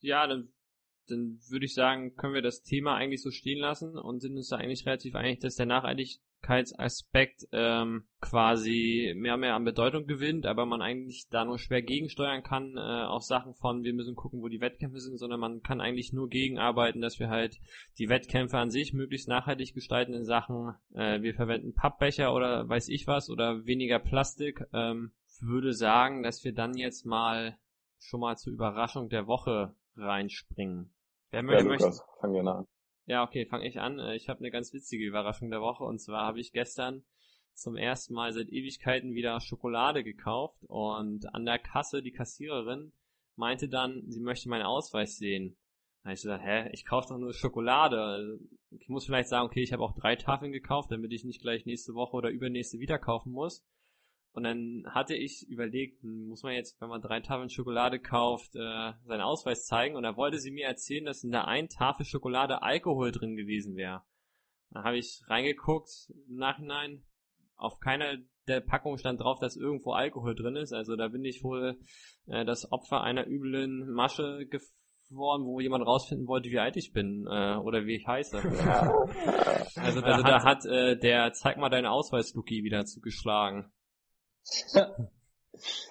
Ja, 0.00 0.26
dann 0.26 0.52
dann 1.08 1.40
würde 1.48 1.64
ich 1.64 1.74
sagen, 1.74 2.14
können 2.16 2.34
wir 2.34 2.42
das 2.42 2.62
Thema 2.62 2.96
eigentlich 2.96 3.22
so 3.22 3.30
stehen 3.30 3.58
lassen 3.58 3.96
und 3.96 4.20
sind 4.20 4.36
uns 4.36 4.48
da 4.48 4.56
eigentlich 4.56 4.86
relativ 4.86 5.14
einig, 5.14 5.40
dass 5.40 5.56
der 5.56 5.66
Nachhaltigkeitsaspekt 6.40 7.48
ähm, 7.52 8.04
quasi 8.20 9.14
mehr 9.16 9.34
und 9.34 9.40
mehr 9.40 9.54
an 9.54 9.64
Bedeutung 9.64 10.06
gewinnt, 10.06 10.46
aber 10.46 10.66
man 10.66 10.82
eigentlich 10.82 11.28
da 11.30 11.44
nur 11.44 11.58
schwer 11.58 11.82
gegensteuern 11.82 12.42
kann 12.42 12.76
äh, 12.76 13.04
auf 13.06 13.22
Sachen 13.22 13.54
von, 13.54 13.84
wir 13.84 13.94
müssen 13.94 14.14
gucken, 14.14 14.42
wo 14.42 14.48
die 14.48 14.60
Wettkämpfe 14.60 15.00
sind, 15.00 15.18
sondern 15.18 15.40
man 15.40 15.62
kann 15.62 15.80
eigentlich 15.80 16.12
nur 16.12 16.28
gegenarbeiten, 16.28 17.00
dass 17.00 17.18
wir 17.18 17.28
halt 17.28 17.58
die 17.98 18.08
Wettkämpfe 18.08 18.58
an 18.58 18.70
sich 18.70 18.92
möglichst 18.92 19.28
nachhaltig 19.28 19.74
gestalten 19.74 20.14
in 20.14 20.24
Sachen, 20.24 20.74
äh, 20.94 21.20
wir 21.22 21.34
verwenden 21.34 21.74
Pappbecher 21.74 22.34
oder 22.34 22.68
weiß 22.68 22.88
ich 22.88 23.06
was 23.06 23.30
oder 23.30 23.66
weniger 23.66 23.98
Plastik. 23.98 24.64
Ähm, 24.72 25.12
würde 25.40 25.72
sagen, 25.72 26.24
dass 26.24 26.42
wir 26.42 26.52
dann 26.52 26.76
jetzt 26.76 27.06
mal 27.06 27.56
schon 28.00 28.20
mal 28.20 28.36
zur 28.36 28.52
Überraschung 28.52 29.08
der 29.08 29.28
Woche 29.28 29.74
reinspringen. 29.96 30.92
Wer 31.30 31.40
ja, 31.40 31.46
möchte, 31.46 31.64
Lukas, 31.64 32.04
fang 32.20 32.32
gerne 32.32 32.54
an. 32.54 32.66
Ja, 33.08 33.24
okay, 33.24 33.46
fange 33.46 33.66
ich 33.66 33.80
an. 33.80 33.98
Äh, 33.98 34.16
ich 34.16 34.28
habe 34.28 34.40
eine 34.40 34.50
ganz 34.50 34.74
witzige 34.74 35.06
Überraschung 35.06 35.50
der 35.50 35.62
Woche 35.62 35.82
und 35.82 35.98
zwar 35.98 36.26
habe 36.26 36.40
ich 36.40 36.52
gestern 36.52 37.04
zum 37.54 37.74
ersten 37.74 38.12
Mal 38.12 38.34
seit 38.34 38.50
Ewigkeiten 38.50 39.14
wieder 39.14 39.40
Schokolade 39.40 40.04
gekauft 40.04 40.62
und 40.68 41.34
an 41.34 41.46
der 41.46 41.58
Kasse 41.58 42.02
die 42.02 42.12
Kassiererin 42.12 42.92
meinte 43.34 43.70
dann, 43.70 44.04
sie 44.08 44.20
möchte 44.20 44.50
meinen 44.50 44.66
Ausweis 44.66 45.16
sehen. 45.16 45.56
Da 46.02 46.10
habe 46.10 46.14
ich 46.16 46.20
gesagt, 46.20 46.44
hä, 46.44 46.68
ich 46.74 46.84
kaufe 46.84 47.08
doch 47.08 47.18
nur 47.18 47.32
Schokolade. 47.32 48.40
Ich 48.78 48.90
muss 48.90 49.06
vielleicht 49.06 49.30
sagen, 49.30 49.46
okay, 49.46 49.62
ich 49.62 49.72
habe 49.72 49.84
auch 49.84 49.96
drei 49.96 50.14
Tafeln 50.14 50.52
gekauft, 50.52 50.92
damit 50.92 51.10
ich 51.14 51.24
nicht 51.24 51.40
gleich 51.40 51.64
nächste 51.64 51.94
Woche 51.94 52.14
oder 52.14 52.28
übernächste 52.28 52.78
wieder 52.78 52.98
kaufen 52.98 53.32
muss. 53.32 53.64
Und 54.38 54.44
dann 54.44 54.84
hatte 54.86 55.16
ich 55.16 55.48
überlegt, 55.48 56.04
muss 56.04 56.44
man 56.44 56.54
jetzt, 56.54 56.80
wenn 56.80 56.88
man 56.88 57.02
drei 57.02 57.18
Tafeln 57.18 57.50
Schokolade 57.50 57.98
kauft, 57.98 58.54
äh, 58.54 58.92
seinen 59.04 59.20
Ausweis 59.20 59.66
zeigen. 59.66 59.96
Und 59.96 60.04
da 60.04 60.16
wollte 60.16 60.38
sie 60.38 60.52
mir 60.52 60.68
erzählen, 60.68 61.06
dass 61.06 61.24
in 61.24 61.32
der 61.32 61.48
einen 61.48 61.68
Tafel 61.68 62.06
Schokolade 62.06 62.62
Alkohol 62.62 63.10
drin 63.10 63.34
gewesen 63.34 63.74
wäre. 63.74 64.04
Dann 64.70 64.84
habe 64.84 64.96
ich 64.96 65.22
reingeguckt 65.26 65.90
im 66.28 66.36
Nachhinein. 66.36 67.02
Auf 67.56 67.80
keiner 67.80 68.18
der 68.46 68.60
Packungen 68.60 68.98
stand 68.98 69.20
drauf, 69.20 69.40
dass 69.40 69.56
irgendwo 69.56 69.90
Alkohol 69.90 70.36
drin 70.36 70.54
ist. 70.54 70.72
Also 70.72 70.94
da 70.94 71.08
bin 71.08 71.24
ich 71.24 71.42
wohl 71.42 71.76
äh, 72.26 72.44
das 72.44 72.70
Opfer 72.70 73.02
einer 73.02 73.26
üblen 73.26 73.90
Masche 73.90 74.46
geworden, 74.46 75.46
wo 75.46 75.58
jemand 75.58 75.84
rausfinden 75.84 76.28
wollte, 76.28 76.48
wie 76.50 76.60
alt 76.60 76.76
ich 76.76 76.92
bin 76.92 77.26
äh, 77.28 77.56
oder 77.56 77.86
wie 77.86 77.96
ich 77.96 78.06
heiße. 78.06 78.38
also, 79.74 80.00
also 80.00 80.22
da 80.22 80.44
hat 80.44 80.64
äh, 80.64 80.96
der 80.96 81.32
Zeig 81.32 81.56
mal 81.56 81.70
deinen 81.70 81.86
Ausweis, 81.86 82.34
Luki, 82.34 82.62
wieder 82.62 82.84
zugeschlagen. 82.84 83.72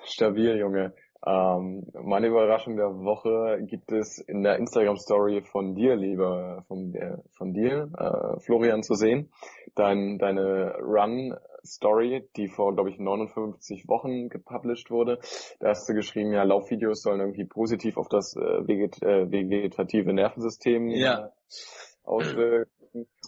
Stabil, 0.05 0.57
Junge. 0.57 0.93
Ähm, 1.25 1.87
meine 1.93 2.27
Überraschung 2.27 2.77
der 2.77 2.89
Woche 2.99 3.59
gibt 3.63 3.91
es 3.91 4.19
in 4.19 4.43
der 4.43 4.57
Instagram-Story 4.57 5.41
von 5.41 5.75
dir, 5.75 5.95
lieber, 5.95 6.63
von, 6.67 6.91
der, 6.91 7.23
von 7.35 7.53
dir, 7.53 7.89
äh, 7.97 8.39
Florian, 8.39 8.83
zu 8.83 8.93
sehen. 8.93 9.29
Dein, 9.75 10.19
deine 10.19 10.75
Run-Story, 10.79 12.29
die 12.37 12.47
vor, 12.47 12.73
glaube 12.75 12.91
ich, 12.91 12.99
59 12.99 13.87
Wochen 13.87 14.29
gepublished 14.29 14.89
wurde. 14.89 15.19
Da 15.59 15.69
hast 15.69 15.89
du 15.89 15.93
geschrieben, 15.93 16.31
ja, 16.31 16.43
Laufvideos 16.43 17.01
sollen 17.01 17.19
irgendwie 17.19 17.45
positiv 17.45 17.97
auf 17.97 18.07
das 18.09 18.35
äh, 18.35 18.67
veget 18.67 19.01
äh, 19.01 19.29
vegetative 19.29 20.13
Nervensystem 20.13 20.89
ja. 20.89 21.31
äh, 22.05 22.65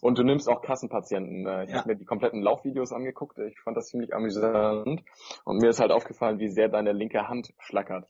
Und 0.02 0.18
du 0.18 0.24
nimmst 0.24 0.48
auch 0.50 0.62
Kassenpatienten. 0.62 1.46
Äh, 1.46 1.64
ich 1.66 1.70
ja. 1.72 1.78
habe 1.78 1.90
mir 1.90 1.96
die 1.96 2.06
kompletten 2.06 2.42
Laufvideos 2.42 2.92
angeguckt. 2.92 3.38
Ich 3.40 3.60
fand 3.62 3.78
das 3.78 3.88
ziemlich 3.88 4.14
amüsant. 4.14 5.04
Und 5.46 5.58
mir 5.62 5.70
ist 5.70 5.80
halt 5.80 5.92
aufgefallen, 5.92 6.40
wie 6.40 6.50
sehr 6.50 6.70
deine 6.70 6.94
linke 6.94 7.28
Hand 7.28 7.54
schlackert. 7.60 8.08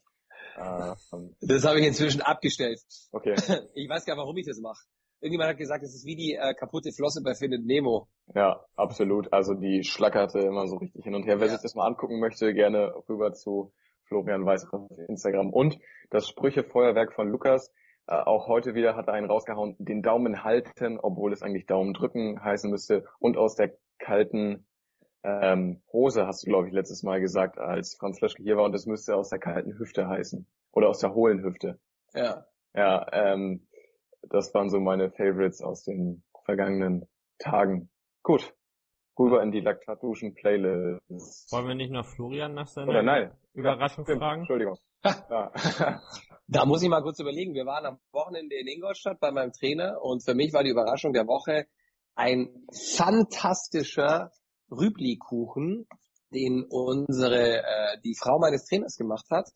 Ähm, 0.58 1.34
das 1.40 1.64
habe 1.64 1.80
ich 1.80 1.86
inzwischen 1.86 2.20
abgestellt. 2.22 2.80
Okay. 3.12 3.34
Ich 3.74 3.88
weiß 3.88 4.04
gar 4.04 4.14
nicht, 4.14 4.20
warum 4.20 4.36
ich 4.36 4.46
das 4.46 4.60
mache. 4.60 4.82
Irgendjemand 5.20 5.50
hat 5.50 5.58
gesagt, 5.58 5.84
es 5.84 5.94
ist 5.94 6.06
wie 6.06 6.16
die 6.16 6.34
äh, 6.34 6.54
kaputte 6.54 6.92
Flosse 6.92 7.22
bei 7.22 7.34
Findet 7.34 7.64
Nemo. 7.66 8.08
Ja, 8.34 8.64
absolut. 8.76 9.32
Also 9.32 9.54
die 9.54 9.84
schlackerte 9.84 10.38
immer 10.40 10.66
so 10.66 10.76
richtig 10.76 11.04
hin 11.04 11.14
und 11.14 11.24
her. 11.24 11.40
Wer 11.40 11.46
Ja. 11.48 11.52
sich 11.52 11.62
das 11.62 11.74
mal 11.74 11.86
angucken 11.86 12.20
möchte, 12.20 12.54
gerne 12.54 12.94
rüber 13.08 13.32
zu 13.32 13.72
Florian 14.04 14.46
Weiß 14.46 14.66
auf 14.72 14.90
Instagram. 15.08 15.50
Und 15.52 15.78
das 16.10 16.26
Sprüchefeuerwerk 16.28 17.12
von 17.12 17.28
Lukas. 17.28 17.70
Äh, 18.06 18.14
auch 18.14 18.48
heute 18.48 18.74
wieder 18.74 18.96
hat 18.96 19.08
er 19.08 19.14
einen 19.14 19.30
rausgehauen. 19.30 19.76
Den 19.78 20.02
Daumen 20.02 20.44
halten, 20.44 20.98
obwohl 21.00 21.32
es 21.32 21.42
eigentlich 21.42 21.66
Daumen 21.66 21.94
drücken 21.94 22.42
heißen 22.42 22.70
müsste. 22.70 23.04
Und 23.18 23.36
aus 23.36 23.54
der 23.56 23.72
kalten 23.98 24.66
ähm, 25.22 25.82
Hose 25.92 26.26
hast 26.26 26.42
du, 26.42 26.50
glaube 26.50 26.68
ich, 26.68 26.72
letztes 26.72 27.02
Mal 27.02 27.20
gesagt, 27.20 27.58
als 27.58 27.96
Franz 27.96 28.20
Löschke 28.20 28.42
hier 28.42 28.56
war. 28.56 28.64
Und 28.64 28.72
das 28.72 28.86
müsste 28.86 29.16
aus 29.16 29.28
der 29.28 29.38
kalten 29.38 29.78
Hüfte 29.78 30.08
heißen. 30.08 30.46
Oder 30.72 30.88
aus 30.88 30.98
der 30.98 31.14
hohlen 31.14 31.42
Hüfte. 31.42 31.78
Ja. 32.14 32.46
Ja, 32.74 33.06
ähm, 33.12 33.66
das 34.22 34.54
waren 34.54 34.70
so 34.70 34.80
meine 34.80 35.10
Favorites 35.10 35.60
aus 35.62 35.84
den 35.84 36.22
vergangenen 36.44 37.08
Tagen. 37.38 37.90
Gut. 38.22 38.54
Rüber 39.20 39.42
in 39.42 39.52
die 39.52 39.60
Laktatduschen-Playlist. 39.60 41.52
Wollen 41.52 41.68
wir 41.68 41.74
nicht 41.74 41.92
noch 41.92 42.06
Florian 42.06 42.54
nach 42.54 42.66
seiner 42.66 42.88
Oder 42.88 43.02
nein. 43.02 43.30
Überraschung 43.52 44.04
Stimmt, 44.04 44.20
fragen? 44.20 44.40
Entschuldigung. 44.40 44.78
Ja. 45.30 46.00
Da 46.46 46.66
muss 46.66 46.82
ich 46.82 46.88
mal 46.88 47.02
kurz 47.02 47.20
überlegen. 47.20 47.54
Wir 47.54 47.64
waren 47.64 47.86
am 47.86 47.98
Wochenende 48.10 48.56
in 48.56 48.66
Ingolstadt 48.66 49.20
bei 49.20 49.30
meinem 49.30 49.52
Trainer 49.52 50.02
und 50.02 50.24
für 50.24 50.34
mich 50.34 50.52
war 50.52 50.64
die 50.64 50.70
Überraschung 50.70 51.12
der 51.12 51.28
Woche 51.28 51.66
ein 52.16 52.48
fantastischer 52.96 54.32
Rübli-Kuchen, 54.70 55.86
den 56.34 56.64
unsere, 56.68 57.58
äh, 57.58 58.00
die 58.04 58.16
Frau 58.18 58.40
meines 58.40 58.64
Trainers 58.64 58.96
gemacht 58.96 59.26
hat, 59.30 59.48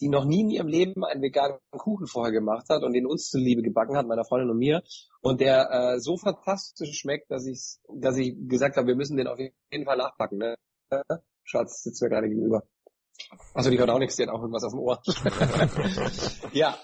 die 0.00 0.08
noch 0.08 0.24
nie 0.24 0.40
in 0.40 0.50
ihrem 0.50 0.68
Leben 0.68 1.04
einen 1.04 1.22
veganen 1.22 1.58
Kuchen 1.70 2.06
vorher 2.06 2.32
gemacht 2.32 2.66
hat 2.68 2.82
und 2.82 2.92
den 2.92 3.06
uns 3.06 3.28
zuliebe 3.28 3.62
gebacken 3.62 3.96
hat, 3.96 4.06
meiner 4.06 4.24
Freundin 4.24 4.50
und 4.50 4.58
mir. 4.58 4.82
Und 5.20 5.40
der 5.40 5.70
äh, 5.70 6.00
so 6.00 6.16
fantastisch 6.16 6.98
schmeckt, 6.98 7.30
dass 7.30 7.46
ich, 7.46 7.78
dass 7.88 8.16
ich 8.16 8.34
gesagt 8.48 8.76
habe, 8.76 8.88
wir 8.88 8.96
müssen 8.96 9.16
den 9.16 9.26
auf 9.26 9.38
jeden 9.38 9.84
Fall 9.84 9.96
nachpacken. 9.96 10.38
Ne? 10.38 10.56
Schatz 11.44 11.82
sitzt 11.82 12.02
mir 12.02 12.08
gerade 12.08 12.28
gegenüber. 12.28 12.62
Also 13.54 13.70
die 13.70 13.78
hört 13.78 13.90
auch 13.90 13.98
nichts, 13.98 14.16
die 14.16 14.22
hat 14.22 14.30
auch 14.30 14.40
irgendwas 14.40 14.64
auf 14.64 14.72
dem 14.72 14.80
Ohr. 14.80 15.02
ja, 16.52 16.78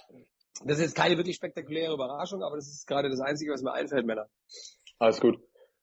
das 0.65 0.79
ist 0.79 0.95
keine 0.95 1.17
wirklich 1.17 1.37
spektakuläre 1.37 1.95
Überraschung, 1.95 2.43
aber 2.43 2.57
das 2.57 2.69
ist 2.69 2.87
gerade 2.87 3.09
das 3.09 3.21
Einzige, 3.21 3.53
was 3.53 3.63
mir 3.63 3.73
einfällt, 3.73 4.07
Männer. 4.07 4.29
Alles 4.99 5.21
gut. 5.21 5.39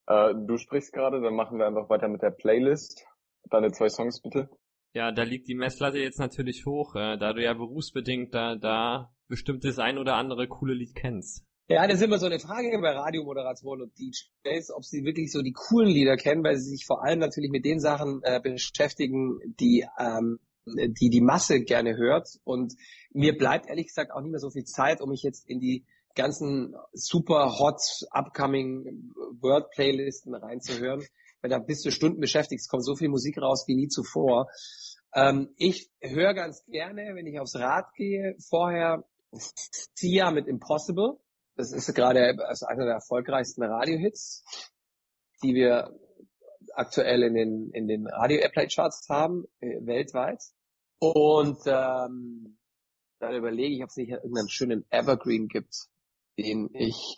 Äh, 0.08 0.34
du 0.36 0.58
sprichst 0.58 0.94
gerade, 0.94 1.22
dann 1.22 1.36
machen 1.36 1.58
wir 1.58 1.66
einfach 1.66 1.90
weiter 1.90 2.08
mit 2.08 2.22
der 2.22 2.32
Playlist. 2.32 3.06
Deine 3.50 3.72
zwei 3.72 3.90
Songs 3.90 4.22
bitte. 4.22 4.50
Ja, 4.94 5.12
da 5.12 5.24
liegt 5.24 5.48
die 5.48 5.56
Messlatte 5.56 5.98
jetzt 5.98 6.20
natürlich 6.20 6.66
hoch, 6.66 6.96
äh, 6.96 7.18
da 7.18 7.34
du 7.34 7.44
ja 7.44 7.54
berufsbedingt 7.54 8.34
da, 8.34 8.56
da 8.56 9.12
bestimmt 9.28 9.66
das 9.66 9.80
ein 9.80 9.98
oder 9.98 10.16
andere 10.16 10.48
coole 10.48 10.74
Lied 10.74 10.96
kennst. 10.96 11.44
Ja, 11.68 11.88
das 11.88 11.98
ist 11.98 12.04
immer 12.04 12.20
so 12.20 12.26
eine 12.26 12.40
Frage 12.40 12.78
bei 12.82 12.92
Radiomoderatoren 12.92 13.82
und 13.82 13.94
DJs, 13.98 14.72
ob 14.76 14.84
sie 14.84 15.06
wirklich 15.06 15.32
so 15.32 15.42
die 15.42 15.54
coolen 15.54 15.90
Lieder 15.90 16.18
kennen, 16.18 16.44
weil 16.44 16.58
sie 16.58 16.70
sich 16.70 16.86
vor 16.86 17.04
allem 17.04 17.20
natürlich 17.20 17.50
mit 17.50 17.66
den 17.66 17.80
Sachen 17.80 18.22
äh, 18.24 18.40
beschäftigen, 18.42 19.40
die 19.60 19.86
ähm, 19.98 20.40
die 20.66 21.10
die 21.10 21.22
Masse 21.22 21.62
gerne 21.62 21.98
hört. 21.98 22.40
Und 22.44 22.74
mir 23.12 23.38
bleibt 23.38 23.68
ehrlich 23.68 23.88
gesagt 23.88 24.12
auch 24.12 24.22
nicht 24.22 24.32
mehr 24.32 24.40
so 24.40 24.50
viel 24.50 24.66
Zeit, 24.66 25.02
um 25.02 25.10
mich 25.10 25.24
jetzt 25.24 25.50
in 25.50 25.60
die 25.60 25.86
ganzen 26.16 26.76
super 26.94 27.58
hot 27.58 27.82
upcoming 28.12 29.12
Word 29.42 29.72
Playlisten 29.72 30.36
reinzuhören, 30.36 31.04
weil 31.42 31.50
da 31.50 31.60
bist 31.60 31.86
du 31.86 31.92
Stunden 31.92 32.20
beschäftigt. 32.20 32.62
Es 32.62 32.68
kommt 32.68 32.86
so 32.86 32.96
viel 32.96 33.10
Musik 33.10 33.38
raus 33.38 33.66
wie 33.68 33.76
nie 33.76 33.88
zuvor. 33.88 34.48
Ähm, 35.14 35.54
ich 35.58 35.92
höre 36.02 36.34
ganz 36.34 36.64
gerne, 36.66 37.16
wenn 37.16 37.28
ich 37.28 37.40
aufs 37.40 37.56
Rad 37.56 37.86
gehe, 37.96 38.36
vorher 38.50 39.04
Sia 39.96 40.32
mit 40.32 40.48
Impossible. 40.48 41.20
Das 41.56 41.72
ist 41.72 41.94
gerade 41.94 42.36
einer 42.68 42.86
der 42.86 42.96
erfolgreichsten 42.96 43.64
Radiohits, 43.64 44.44
die 45.44 45.54
wir 45.54 45.92
aktuell 46.74 47.24
in 47.24 47.34
den, 47.36 47.72
in 47.72 47.88
den 47.88 48.08
Radio-Airplay-Charts 48.08 49.08
haben, 49.10 49.46
äh, 49.60 49.86
weltweit. 49.86 50.42
Und 51.00 51.60
ähm, 51.66 52.58
dann 53.20 53.36
überlege 53.36 53.76
ich, 53.76 53.84
ob 53.84 53.90
es 53.90 53.98
nicht 53.98 54.10
irgendeinen 54.10 54.50
schönen 54.50 54.86
Evergreen 54.90 55.48
gibt, 55.48 55.88
den 56.38 56.70
ich... 56.74 57.16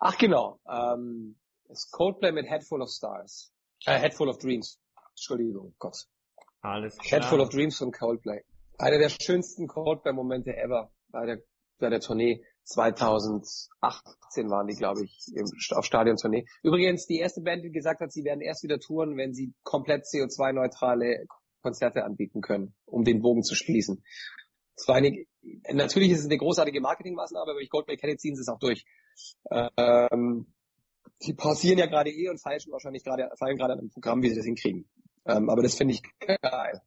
Ach 0.00 0.16
genau, 0.18 0.60
ähm, 0.68 1.36
das 1.68 1.90
Coldplay 1.90 2.32
mit 2.32 2.46
Head 2.46 2.64
Full 2.64 2.82
of 2.82 2.90
Stars. 2.90 3.52
Äh, 3.86 3.98
Head 3.98 4.14
Full 4.14 4.28
of 4.28 4.38
Dreams. 4.38 4.78
Entschuldigung, 5.10 5.74
Gott. 5.78 5.96
Alles 6.60 6.96
klar. 6.96 7.20
Head 7.20 7.28
Full 7.28 7.40
of 7.40 7.48
Dreams 7.50 7.78
von 7.78 7.92
Coldplay. 7.92 8.42
Einer 8.78 8.98
der 8.98 9.10
schönsten 9.10 9.68
Coldplay-Momente 9.68 10.56
ever 10.56 10.90
bei 11.08 11.26
der, 11.26 11.38
bei 11.78 11.90
der 11.90 12.00
Tournee. 12.00 12.44
2018 12.64 14.48
waren 14.48 14.66
die, 14.66 14.74
glaube 14.74 15.04
ich, 15.04 15.26
im, 15.34 15.44
auf 15.76 15.84
Stadiontournee. 15.84 16.46
Übrigens, 16.62 17.06
die 17.06 17.18
erste 17.18 17.42
Band, 17.42 17.62
die 17.62 17.70
gesagt 17.70 18.00
hat, 18.00 18.10
sie 18.10 18.24
werden 18.24 18.40
erst 18.40 18.62
wieder 18.62 18.78
touren, 18.78 19.16
wenn 19.16 19.34
sie 19.34 19.52
komplett 19.62 20.04
CO2-neutrale 20.04 21.26
Konzerte 21.62 22.04
anbieten 22.04 22.40
können, 22.40 22.74
um 22.86 23.04
den 23.04 23.20
Bogen 23.20 23.42
zu 23.42 23.54
schließen. 23.54 24.02
Es 24.76 24.88
war 24.88 24.96
eine, 24.96 25.24
natürlich 25.72 26.10
ist 26.10 26.20
es 26.20 26.26
eine 26.26 26.38
großartige 26.38 26.80
Marketingmaßnahme, 26.80 27.42
aber 27.42 27.56
wenn 27.56 27.64
ich 27.64 27.70
Coldplay 27.70 27.96
kenne, 27.96 28.16
ziehen 28.16 28.34
sie 28.34 28.42
es 28.42 28.48
auch 28.48 28.58
durch. 28.58 28.84
Ähm, 29.50 30.46
die 31.22 31.34
pausieren 31.34 31.78
ja 31.78 31.86
gerade 31.86 32.10
eh 32.10 32.28
und 32.28 32.40
feilschen 32.40 32.72
wahrscheinlich 32.72 33.04
gerade, 33.04 33.30
feilen 33.38 33.56
gerade 33.56 33.74
an 33.74 33.78
einem 33.80 33.90
Programm, 33.90 34.22
wie 34.22 34.30
sie 34.30 34.36
das 34.36 34.44
hinkriegen. 34.44 34.86
Ähm, 35.26 35.48
aber 35.48 35.62
das 35.62 35.74
finde 35.74 35.94
ich 35.94 36.02
geil. 36.20 36.82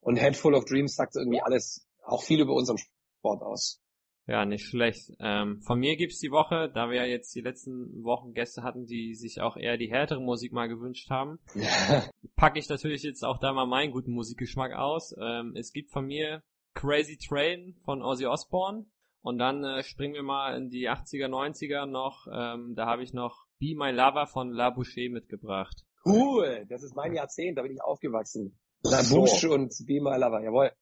Und 0.00 0.16
Head 0.16 0.36
Full 0.36 0.54
of 0.54 0.64
Dreams 0.64 0.94
sagt 0.94 1.16
irgendwie 1.16 1.42
alles, 1.42 1.86
auch 2.04 2.22
viel 2.22 2.40
über 2.40 2.54
unseren 2.54 2.78
Sport 2.78 3.42
aus. 3.42 3.80
Ja, 4.26 4.44
nicht 4.44 4.64
schlecht. 4.64 5.10
Ähm, 5.18 5.60
von 5.62 5.80
mir 5.80 5.96
gibt's 5.96 6.20
die 6.20 6.30
Woche, 6.30 6.70
da 6.72 6.88
wir 6.88 6.96
ja 6.96 7.04
jetzt 7.04 7.34
die 7.34 7.40
letzten 7.40 8.04
Wochen 8.04 8.34
Gäste 8.34 8.62
hatten, 8.62 8.86
die 8.86 9.14
sich 9.14 9.40
auch 9.40 9.56
eher 9.56 9.76
die 9.76 9.90
härtere 9.90 10.20
Musik 10.20 10.52
mal 10.52 10.68
gewünscht 10.68 11.10
haben, 11.10 11.40
packe 12.36 12.60
ich 12.60 12.68
natürlich 12.68 13.02
jetzt 13.02 13.24
auch 13.24 13.38
da 13.38 13.52
mal 13.52 13.66
meinen 13.66 13.90
guten 13.90 14.12
Musikgeschmack 14.12 14.74
aus. 14.74 15.12
Ähm, 15.20 15.54
es 15.56 15.72
gibt 15.72 15.90
von 15.90 16.06
mir 16.06 16.42
Crazy 16.74 17.18
Train 17.18 17.74
von 17.84 18.02
Ozzy 18.02 18.26
Osbourne 18.26 18.86
und 19.22 19.38
dann 19.38 19.64
äh, 19.64 19.82
springen 19.82 20.14
wir 20.14 20.22
mal 20.22 20.56
in 20.56 20.70
die 20.70 20.88
80er, 20.88 21.28
90er 21.28 21.86
noch. 21.86 22.26
Ähm, 22.32 22.74
da 22.74 22.86
habe 22.86 23.02
ich 23.02 23.12
noch 23.12 23.44
Be 23.60 23.74
My 23.76 23.90
Lover 23.90 24.26
von 24.26 24.50
La 24.50 24.70
Boucher 24.70 25.08
mitgebracht. 25.10 25.84
Cool, 26.04 26.66
das 26.68 26.82
ist 26.82 26.96
mein 26.96 27.12
Jahrzehnt, 27.14 27.58
da 27.58 27.62
bin 27.62 27.72
ich 27.72 27.82
aufgewachsen. 27.82 28.58
La 28.84 29.02
So. 29.02 29.20
Bouche 29.20 29.50
und 29.50 29.72
Be 29.86 30.00
My 30.00 30.16
Lover, 30.18 30.42
jawohl. 30.42 30.72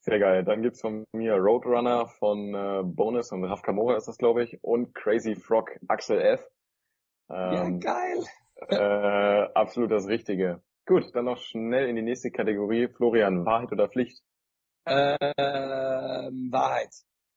Sehr 0.00 0.18
geil. 0.18 0.44
Dann 0.44 0.62
gibt's 0.62 0.80
von 0.80 1.04
mir 1.12 1.34
Roadrunner 1.34 2.06
von 2.18 2.54
äh, 2.54 2.82
Bonus 2.84 3.32
und 3.32 3.44
Raf 3.44 3.62
Kamora 3.62 3.96
ist 3.96 4.06
das, 4.08 4.16
glaube 4.18 4.44
ich. 4.44 4.62
Und 4.62 4.94
Crazy 4.94 5.34
Frog 5.34 5.70
Axel 5.88 6.20
F. 6.20 6.46
Ja, 7.28 7.64
Ähm, 7.64 7.80
geil. 7.80 8.24
äh, 8.68 9.52
absolut 9.54 9.90
das 9.90 10.06
Richtige. 10.06 10.62
Gut, 10.86 11.04
dann 11.14 11.26
noch 11.26 11.38
schnell 11.38 11.88
in 11.88 11.96
die 11.96 12.02
nächste 12.02 12.30
Kategorie. 12.30 12.88
Florian, 12.88 13.44
Wahrheit 13.44 13.72
oder 13.72 13.88
Pflicht? 13.88 14.22
Ähm, 14.88 16.50
Wahrheit. 16.50 16.94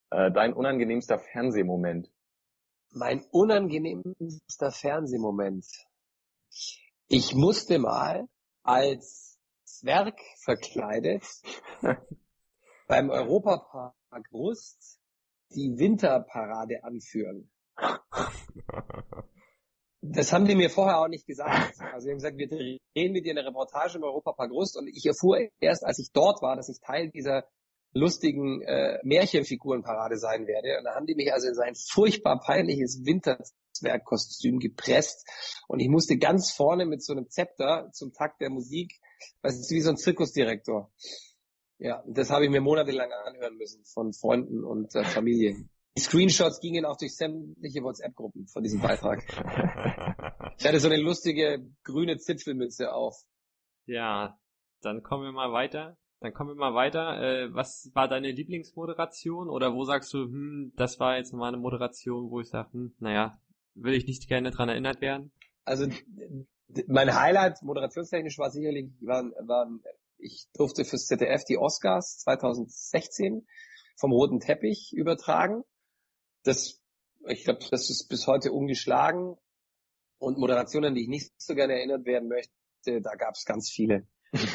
Äh, 0.10 0.32
dein 0.32 0.54
unangenehmster 0.54 1.20
Fernsehmoment. 1.20 2.10
Mein 2.94 3.24
unangenehmster 3.32 4.72
Fernsehmoment. 4.72 5.66
Ich 7.08 7.34
musste 7.34 7.80
mal 7.80 8.28
als 8.64 9.40
Zwerg 9.64 10.20
verkleidet 10.44 11.24
beim 12.88 13.10
Europapark 13.10 13.94
Rust 14.32 15.00
die 15.50 15.78
Winterparade 15.78 16.84
anführen. 16.84 17.50
Das 20.02 20.34
haben 20.34 20.46
die 20.46 20.56
mir 20.56 20.72
vorher 20.72 21.00
auch 21.00 21.08
nicht 21.08 21.28
gesagt. 21.28 21.80
Also 21.80 22.06
sie 22.06 22.10
haben 22.10 22.18
gesagt, 22.18 22.38
wir 22.38 22.48
drehen 22.48 23.14
mit 23.14 23.26
dir 23.26 23.32
eine 23.32 23.46
Reportage 23.46 23.98
im 23.98 24.04
Europapark 24.04 24.52
Rust 24.52 24.76
und 24.76 24.88
ich 24.88 25.06
erfuhr 25.06 25.38
erst, 25.60 25.86
als 25.86 26.00
ich 26.00 26.12
dort 26.12 26.42
war, 26.42 26.56
dass 26.56 26.70
ich 26.70 26.80
Teil 26.80 27.12
dieser 27.12 27.46
lustigen 27.94 28.62
äh, 28.62 29.00
Märchenfigurenparade 29.04 30.18
sein 30.18 30.48
werde. 30.48 30.80
Und 30.80 30.86
da 30.86 30.96
haben 30.96 31.06
die 31.06 31.16
mich 31.16 31.32
also 31.32 31.48
in 31.48 31.54
sein 31.54 31.76
furchtbar 31.76 32.40
peinliches 32.40 33.06
Winterzwergkostüm 33.06 34.60
gepresst 34.60 35.28
und 35.68 35.80
ich 35.80 35.90
musste 35.90 36.18
ganz 36.18 36.52
vorne 36.52 36.86
mit 36.86 37.04
so 37.04 37.14
einem 37.14 37.30
Zepter 37.30 37.90
zum 37.94 38.14
Takt 38.14 38.42
der 38.42 38.50
Musik, 38.50 38.94
was 39.42 39.60
ist 39.60 39.72
wie 39.72 39.82
so 39.82 39.92
ein 39.92 39.98
Zirkusdirektor. 39.98 40.92
Ja, 41.78 42.04
das 42.08 42.30
habe 42.30 42.46
ich 42.46 42.52
mir 42.52 42.62
monatelang 42.62 43.12
anhören 43.12 43.58
müssen 43.58 43.84
von 43.86 44.14
Freunden 44.14 44.64
und 44.64 44.96
äh, 44.96 45.04
Familie. 45.04 45.56
Die 45.98 46.02
Screenshots 46.02 46.62
gingen 46.62 46.86
auch 46.86 46.98
durch 46.98 47.16
sämtliche 47.16 47.84
WhatsApp-Gruppen 47.84 48.48
von 48.48 48.64
diesem 48.64 48.82
Beitrag. 48.82 49.24
Ich 50.58 50.68
hatte 50.68 50.80
so 50.80 50.90
eine 50.90 51.02
lustige 51.02 51.66
grüne 51.84 52.18
Zipfelmütze 52.18 52.94
auf. 52.94 53.16
Ja, 53.88 54.38
dann 54.82 55.02
kommen 55.02 55.24
wir 55.24 55.32
mal 55.32 55.52
weiter. 55.52 55.98
Dann 56.20 56.34
kommen 56.34 56.52
wir 56.52 56.56
mal 56.56 56.76
weiter. 56.76 57.20
Äh, 57.20 57.54
was 57.54 57.90
war 57.96 58.08
deine 58.08 58.30
Lieblingsmoderation? 58.32 59.50
Oder 59.50 59.74
wo 59.74 59.86
sagst 59.86 60.14
du, 60.14 60.26
hm, 60.26 60.72
das 60.76 61.00
war 61.00 61.18
jetzt 61.18 61.34
mal 61.34 61.48
eine 61.48 61.58
Moderation, 61.58 62.30
wo 62.30 62.42
ich 62.42 62.50
sage, 62.50 62.74
hm, 62.74 62.94
naja, 63.00 63.40
will 63.74 63.96
ich 63.96 64.06
nicht 64.06 64.28
gerne 64.28 64.52
dran 64.52 64.70
erinnert 64.70 65.02
werden? 65.02 65.32
Also 65.66 65.88
mein 66.88 67.16
Highlight 67.16 67.64
moderationstechnisch 67.64 68.38
war 68.38 68.52
sicherlich, 68.52 68.92
waren, 69.02 69.32
waren, 69.48 69.82
ich 70.20 70.48
durfte 70.54 70.86
fürs 70.86 71.08
ZDF 71.08 71.44
die 71.44 71.58
Oscars 71.58 72.20
2016 72.20 73.48
vom 73.96 74.12
roten 74.12 74.40
Teppich 74.40 74.94
übertragen. 74.94 75.64
Das, 76.44 76.82
ich 77.28 77.44
glaube, 77.44 77.60
das 77.70 77.90
ist 77.90 78.08
bis 78.10 78.28
heute 78.28 78.52
ungeschlagen. 78.52 79.38
Und 80.18 80.38
Moderationen, 80.38 80.94
die 80.94 81.02
ich 81.02 81.08
nicht 81.08 81.32
so 81.38 81.56
gerne 81.56 81.74
erinnert 81.74 82.06
werden 82.06 82.30
möchte, 82.30 82.52
da 83.02 83.16
gab 83.16 83.34
es 83.34 83.46
ganz 83.46 83.72
viele. 83.72 84.08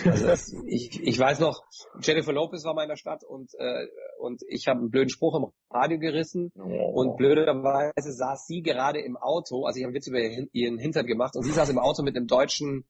Also 0.05 0.27
das, 0.27 0.53
ich, 0.67 1.03
ich 1.03 1.19
weiß 1.19 1.41
noch, 1.41 1.65
Jennifer 2.01 2.33
Lopez 2.33 2.65
war 2.65 2.75
mal 2.75 2.85
in 2.85 2.89
der 2.89 2.97
Stadt 2.97 3.25
und, 3.25 3.53
äh, 3.59 3.87
und 4.19 4.43
ich 4.49 4.69
habe 4.69 4.81
einen 4.81 4.91
blöden 4.91 5.11
Spruch 5.11 5.37
im 5.37 5.47
Radio 5.71 5.99
gerissen 5.99 6.53
oh. 6.57 7.01
und 7.01 7.17
blöderweise 7.17 8.13
saß 8.13 8.47
sie 8.47 8.63
gerade 8.63 9.01
im 9.01 9.17
Auto, 9.17 9.67
also 9.67 9.79
ich 9.79 9.85
habe 9.85 9.95
Witz 9.95 10.07
über 10.07 10.21
ihren 10.21 10.79
Hintern 10.79 11.07
gemacht 11.07 11.37
und 11.37 11.43
sie 11.43 11.53
saß 11.53 11.69
im 11.69 11.79
Auto 11.79 12.03
mit 12.03 12.17
einem 12.17 12.27
deutschen 12.27 12.85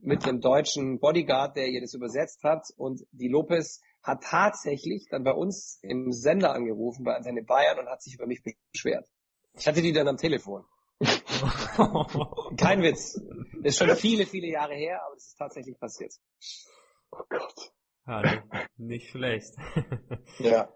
mit 0.00 0.24
einem 0.24 0.40
deutschen 0.40 1.00
Bodyguard, 1.00 1.56
der 1.56 1.68
ihr 1.68 1.80
das 1.80 1.94
übersetzt 1.94 2.44
hat 2.44 2.66
und 2.76 3.04
die 3.10 3.28
Lopez 3.28 3.80
hat 4.02 4.22
tatsächlich 4.22 5.06
dann 5.10 5.24
bei 5.24 5.32
uns 5.32 5.78
im 5.82 6.12
Sender 6.12 6.54
angerufen, 6.54 7.04
bei 7.04 7.14
Antenne 7.14 7.42
Bayern 7.42 7.78
und 7.78 7.88
hat 7.88 8.02
sich 8.02 8.14
über 8.14 8.26
mich 8.26 8.42
beschwert. 8.72 9.06
Ich 9.54 9.66
hatte 9.66 9.82
die 9.82 9.92
dann 9.92 10.08
am 10.08 10.16
Telefon. 10.16 10.64
Kein 12.56 12.82
Witz. 12.82 13.20
Das 13.62 13.74
ist 13.74 13.78
schon 13.78 13.96
viele, 13.96 14.26
viele 14.26 14.48
Jahre 14.48 14.74
her, 14.74 15.00
aber 15.04 15.14
es 15.16 15.28
ist 15.28 15.36
tatsächlich 15.38 15.78
passiert. 15.78 16.12
Oh 17.10 17.22
Gott. 17.28 17.72
Ja, 18.06 18.42
nicht 18.76 19.10
schlecht. 19.10 19.54
ja. 20.38 20.68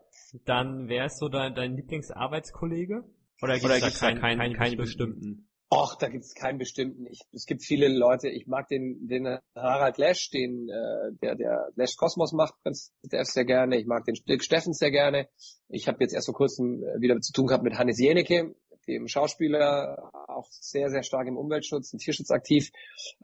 Dann 0.45 0.89
wer 0.89 1.07
ist 1.07 1.19
so 1.19 1.29
dein, 1.29 1.55
dein 1.55 1.77
Lieblingsarbeitskollege? 1.77 3.05
Oder 3.41 3.59
gibt 3.59 3.73
es 3.73 3.81
da 3.81 4.07
keinen, 4.07 4.21
keinen, 4.21 4.39
keinen, 4.39 4.55
keinen 4.55 4.77
bestimmten? 4.77 5.49
Och, 5.75 5.97
da 5.99 6.09
gibt 6.09 6.25
es 6.25 6.35
keinen 6.35 6.59
bestimmten. 6.59 7.07
Ich, 7.07 7.21
es 7.33 7.47
gibt 7.47 7.65
viele 7.65 7.89
Leute. 7.89 8.29
Ich 8.29 8.47
mag 8.47 8.69
den, 8.69 9.09
den 9.09 9.39
Harald 9.57 9.97
Lesch, 9.97 10.29
den 10.29 10.69
äh, 10.69 11.17
der 11.23 11.35
der 11.35 11.71
Lesch 11.77 11.97
Kosmos 11.97 12.35
macht, 12.35 12.53
ganz 12.63 12.93
sehr 13.01 13.47
gerne. 13.47 13.79
Ich 13.79 13.87
mag 13.87 14.05
den 14.05 14.15
Dirk 14.29 14.45
Steffens 14.45 14.77
sehr 14.77 14.91
gerne. 14.91 15.31
Ich 15.71 15.89
habe 15.89 15.97
jetzt 16.01 16.13
erst 16.13 16.27
vor 16.27 16.35
kurzem 16.35 16.85
äh, 16.85 17.01
wieder 17.01 17.19
zu 17.21 17.33
tun 17.33 17.47
gehabt 17.47 17.65
mit 17.65 17.79
Hannes 17.79 17.99
Jenecke, 17.99 18.55
dem 18.87 19.09
Schauspieler, 19.09 20.11
auch 20.29 20.47
sehr, 20.51 20.91
sehr 20.91 21.05
stark 21.05 21.27
im 21.27 21.39
Umweltschutz 21.39 21.95
und 21.95 22.01
Tierschutz 22.01 22.31
aktiv. 22.31 22.71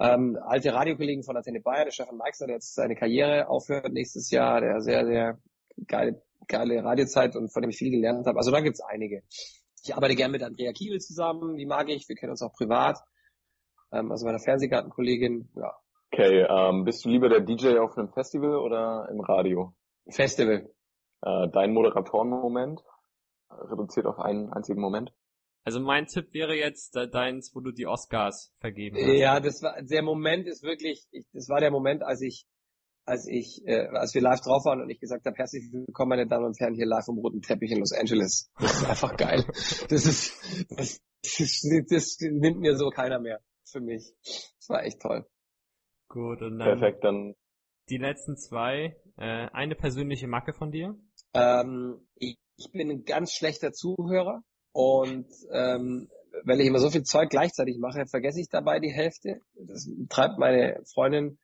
Ähm, 0.00 0.38
alte 0.40 0.72
Radiokollegen 0.72 1.24
von 1.24 1.36
Antenne 1.36 1.60
Bayer, 1.60 1.84
der 1.84 1.92
Stefan 1.92 2.16
Meixner, 2.16 2.46
der 2.46 2.56
jetzt 2.56 2.74
seine 2.74 2.96
Karriere 2.96 3.50
aufhört 3.50 3.92
nächstes 3.92 4.30
Jahr, 4.30 4.62
der 4.62 4.80
sehr, 4.80 5.04
sehr 5.04 5.38
geile, 5.86 6.22
geile 6.46 6.82
Radiozeit 6.82 7.36
und 7.36 7.52
von 7.52 7.60
dem 7.60 7.68
ich 7.68 7.76
viel 7.76 7.90
gelernt 7.90 8.26
habe. 8.26 8.38
Also 8.38 8.50
da 8.50 8.62
gibt's 8.62 8.80
einige. 8.80 9.22
Ich 9.84 9.94
arbeite 9.94 10.14
gern 10.14 10.30
mit 10.30 10.42
Andrea 10.42 10.72
Kiewel 10.72 11.00
zusammen, 11.00 11.56
die 11.56 11.66
mag 11.66 11.88
ich, 11.88 12.08
wir 12.08 12.16
kennen 12.16 12.30
uns 12.30 12.42
auch 12.42 12.52
privat. 12.52 12.98
Ähm, 13.92 14.10
also 14.10 14.26
meiner 14.26 14.40
Fernsehgartenkollegin, 14.40 15.50
ja. 15.56 15.74
Okay, 16.12 16.46
ähm, 16.48 16.84
bist 16.84 17.04
du 17.04 17.10
lieber 17.10 17.28
der 17.28 17.40
DJ 17.40 17.78
auf 17.78 17.96
einem 17.96 18.10
Festival 18.12 18.56
oder 18.56 19.08
im 19.10 19.20
Radio? 19.20 19.74
Festival. 20.08 20.70
Äh, 21.22 21.48
dein 21.52 21.72
Moderatorenmoment? 21.72 22.82
Reduziert 23.50 24.06
auf 24.06 24.18
einen 24.18 24.52
einzigen 24.52 24.80
Moment? 24.80 25.12
Also 25.64 25.80
mein 25.80 26.06
Tipp 26.06 26.32
wäre 26.32 26.54
jetzt 26.54 26.96
deins, 27.12 27.54
wo 27.54 27.60
du 27.60 27.72
die 27.72 27.86
Oscars 27.86 28.54
vergeben 28.58 28.96
hast. 28.96 29.18
Ja, 29.18 29.40
das 29.40 29.62
war 29.62 29.82
der 29.82 30.02
Moment 30.02 30.46
ist 30.46 30.62
wirklich, 30.62 31.06
ich, 31.10 31.26
das 31.32 31.48
war 31.48 31.60
der 31.60 31.70
Moment, 31.70 32.02
als 32.02 32.22
ich, 32.22 32.46
als 33.08 33.26
ich, 33.26 33.66
äh, 33.66 33.86
als 33.88 34.14
wir 34.14 34.20
live 34.20 34.40
drauf 34.40 34.66
waren 34.66 34.82
und 34.82 34.90
ich 34.90 35.00
gesagt 35.00 35.24
habe, 35.24 35.34
herzlich 35.36 35.72
willkommen, 35.72 36.10
meine 36.10 36.26
Damen 36.26 36.44
und 36.44 36.60
Herren, 36.60 36.74
hier 36.74 36.86
live 36.86 37.08
am 37.08 37.18
roten 37.18 37.40
Teppich 37.40 37.72
in 37.72 37.78
Los 37.78 37.92
Angeles. 37.92 38.50
Das 38.60 38.82
ist 38.82 38.88
einfach 38.88 39.16
geil. 39.16 39.44
Das 39.88 40.04
ist, 40.04 40.68
das, 40.68 41.00
das, 41.22 41.86
das 41.88 42.18
nimmt 42.20 42.60
mir 42.60 42.76
so 42.76 42.90
keiner 42.90 43.18
mehr 43.18 43.40
für 43.64 43.80
mich. 43.80 44.12
Das 44.22 44.68
war 44.68 44.84
echt 44.84 45.00
toll. 45.00 45.26
Gut, 46.08 46.42
und 46.42 46.58
dann 46.58 46.78
Perfekt, 46.78 47.02
dann 47.02 47.34
die 47.88 47.96
letzten 47.96 48.36
zwei. 48.36 48.96
Äh, 49.16 49.48
eine 49.52 49.74
persönliche 49.74 50.28
Macke 50.28 50.52
von 50.52 50.70
dir? 50.70 50.94
Ähm, 51.32 52.06
ich, 52.14 52.38
ich 52.56 52.70
bin 52.72 52.90
ein 52.90 53.04
ganz 53.04 53.32
schlechter 53.32 53.72
Zuhörer. 53.72 54.42
Und 54.72 55.26
ähm, 55.50 56.08
weil 56.44 56.60
ich 56.60 56.66
immer 56.66 56.78
so 56.78 56.90
viel 56.90 57.02
Zeug 57.02 57.30
gleichzeitig 57.30 57.78
mache, 57.78 58.06
vergesse 58.06 58.40
ich 58.40 58.48
dabei 58.48 58.78
die 58.80 58.92
Hälfte. 58.92 59.40
Das 59.54 59.88
treibt 60.08 60.38
meine 60.38 60.82
Freundin 60.92 61.38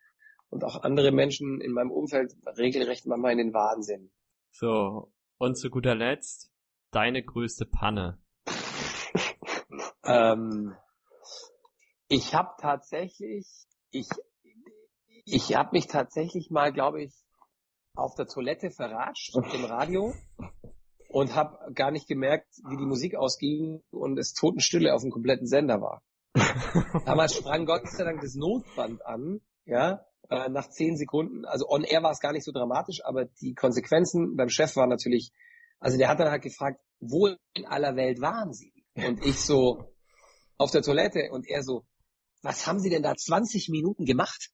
und 0.54 0.62
auch 0.62 0.84
andere 0.84 1.10
Menschen 1.10 1.60
in 1.60 1.72
meinem 1.72 1.90
Umfeld 1.90 2.36
regelrecht 2.56 3.06
manchmal 3.06 3.32
in 3.32 3.38
den 3.38 3.52
Wahnsinn. 3.52 4.12
So, 4.52 5.12
und 5.36 5.58
zu 5.58 5.68
guter 5.68 5.96
Letzt, 5.96 6.52
deine 6.92 7.24
größte 7.24 7.66
Panne. 7.66 8.20
ähm, 10.04 10.76
ich 12.06 12.34
habe 12.36 12.50
tatsächlich, 12.60 13.48
ich, 13.90 14.06
ich 15.24 15.56
habe 15.56 15.70
mich 15.72 15.88
tatsächlich 15.88 16.50
mal, 16.50 16.72
glaube 16.72 17.02
ich, 17.02 17.12
auf 17.96 18.14
der 18.14 18.26
Toilette 18.26 18.70
verratscht 18.70 19.34
im 19.34 19.64
Radio 19.64 20.14
und 21.08 21.34
habe 21.34 21.72
gar 21.74 21.90
nicht 21.90 22.06
gemerkt, 22.06 22.48
wie 22.68 22.76
die 22.76 22.86
Musik 22.86 23.16
ausging 23.16 23.82
und 23.90 24.18
es 24.20 24.34
Totenstille 24.34 24.94
auf 24.94 25.02
dem 25.02 25.10
kompletten 25.10 25.48
Sender 25.48 25.80
war. 25.80 26.02
Damals 27.06 27.34
sprang 27.34 27.66
Gott 27.66 27.88
sei 27.88 28.04
Dank 28.04 28.20
das 28.20 28.36
Notband 28.36 29.04
an, 29.04 29.40
ja, 29.64 30.04
äh, 30.30 30.48
nach 30.48 30.68
zehn 30.70 30.96
Sekunden. 30.96 31.44
Also 31.44 31.68
on 31.68 31.84
air 31.84 32.02
war 32.02 32.10
es 32.10 32.20
gar 32.20 32.32
nicht 32.32 32.44
so 32.44 32.52
dramatisch, 32.52 33.04
aber 33.04 33.26
die 33.40 33.54
Konsequenzen 33.54 34.36
beim 34.36 34.48
Chef 34.48 34.76
waren 34.76 34.88
natürlich, 34.88 35.32
also 35.80 35.98
der 35.98 36.08
hat 36.08 36.20
dann 36.20 36.30
halt 36.30 36.42
gefragt, 36.42 36.80
wo 37.00 37.28
in 37.54 37.66
aller 37.66 37.96
Welt 37.96 38.20
waren 38.20 38.52
Sie? 38.52 38.72
Und 38.94 39.24
ich 39.24 39.40
so 39.40 39.92
auf 40.56 40.70
der 40.70 40.82
Toilette 40.82 41.30
und 41.32 41.48
er 41.48 41.62
so, 41.62 41.84
was 42.42 42.66
haben 42.66 42.78
Sie 42.78 42.90
denn 42.90 43.02
da 43.02 43.14
20 43.14 43.68
Minuten 43.68 44.04
gemacht? 44.04 44.50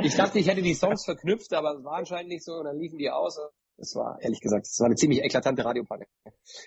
ich 0.00 0.16
dachte, 0.16 0.38
ich 0.38 0.48
hätte 0.48 0.62
die 0.62 0.74
Songs 0.74 1.04
verknüpft, 1.04 1.52
aber 1.52 1.76
es 1.76 1.84
war 1.84 1.98
anscheinend 1.98 2.28
nicht 2.28 2.44
so 2.44 2.54
und 2.54 2.64
dann 2.64 2.78
liefen 2.78 2.98
die 2.98 3.10
aus 3.10 3.38
es 3.82 3.94
war, 3.94 4.18
ehrlich 4.20 4.40
gesagt, 4.40 4.66
es 4.66 4.78
war 4.80 4.86
eine 4.86 4.94
ziemlich 4.94 5.22
eklatante 5.22 5.64
Radiopanne. 5.64 6.06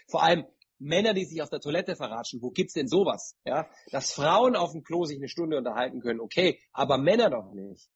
Vor 0.10 0.24
allem 0.24 0.46
Männer, 0.80 1.14
die 1.14 1.26
sich 1.26 1.42
auf 1.42 1.50
der 1.50 1.60
Toilette 1.60 1.96
verratschen. 1.96 2.42
Wo 2.42 2.50
gibt's 2.50 2.74
denn 2.74 2.88
sowas? 2.88 3.38
Ja, 3.46 3.68
dass 3.92 4.14
Frauen 4.14 4.56
auf 4.56 4.72
dem 4.72 4.84
Klo 4.84 5.06
sich 5.06 5.18
eine 5.18 5.30
Stunde 5.30 5.58
unterhalten 5.58 6.02
können, 6.02 6.20
okay, 6.20 6.60
aber 6.74 6.98
Männer 6.98 7.30
doch 7.30 7.52
nicht. 7.54 7.90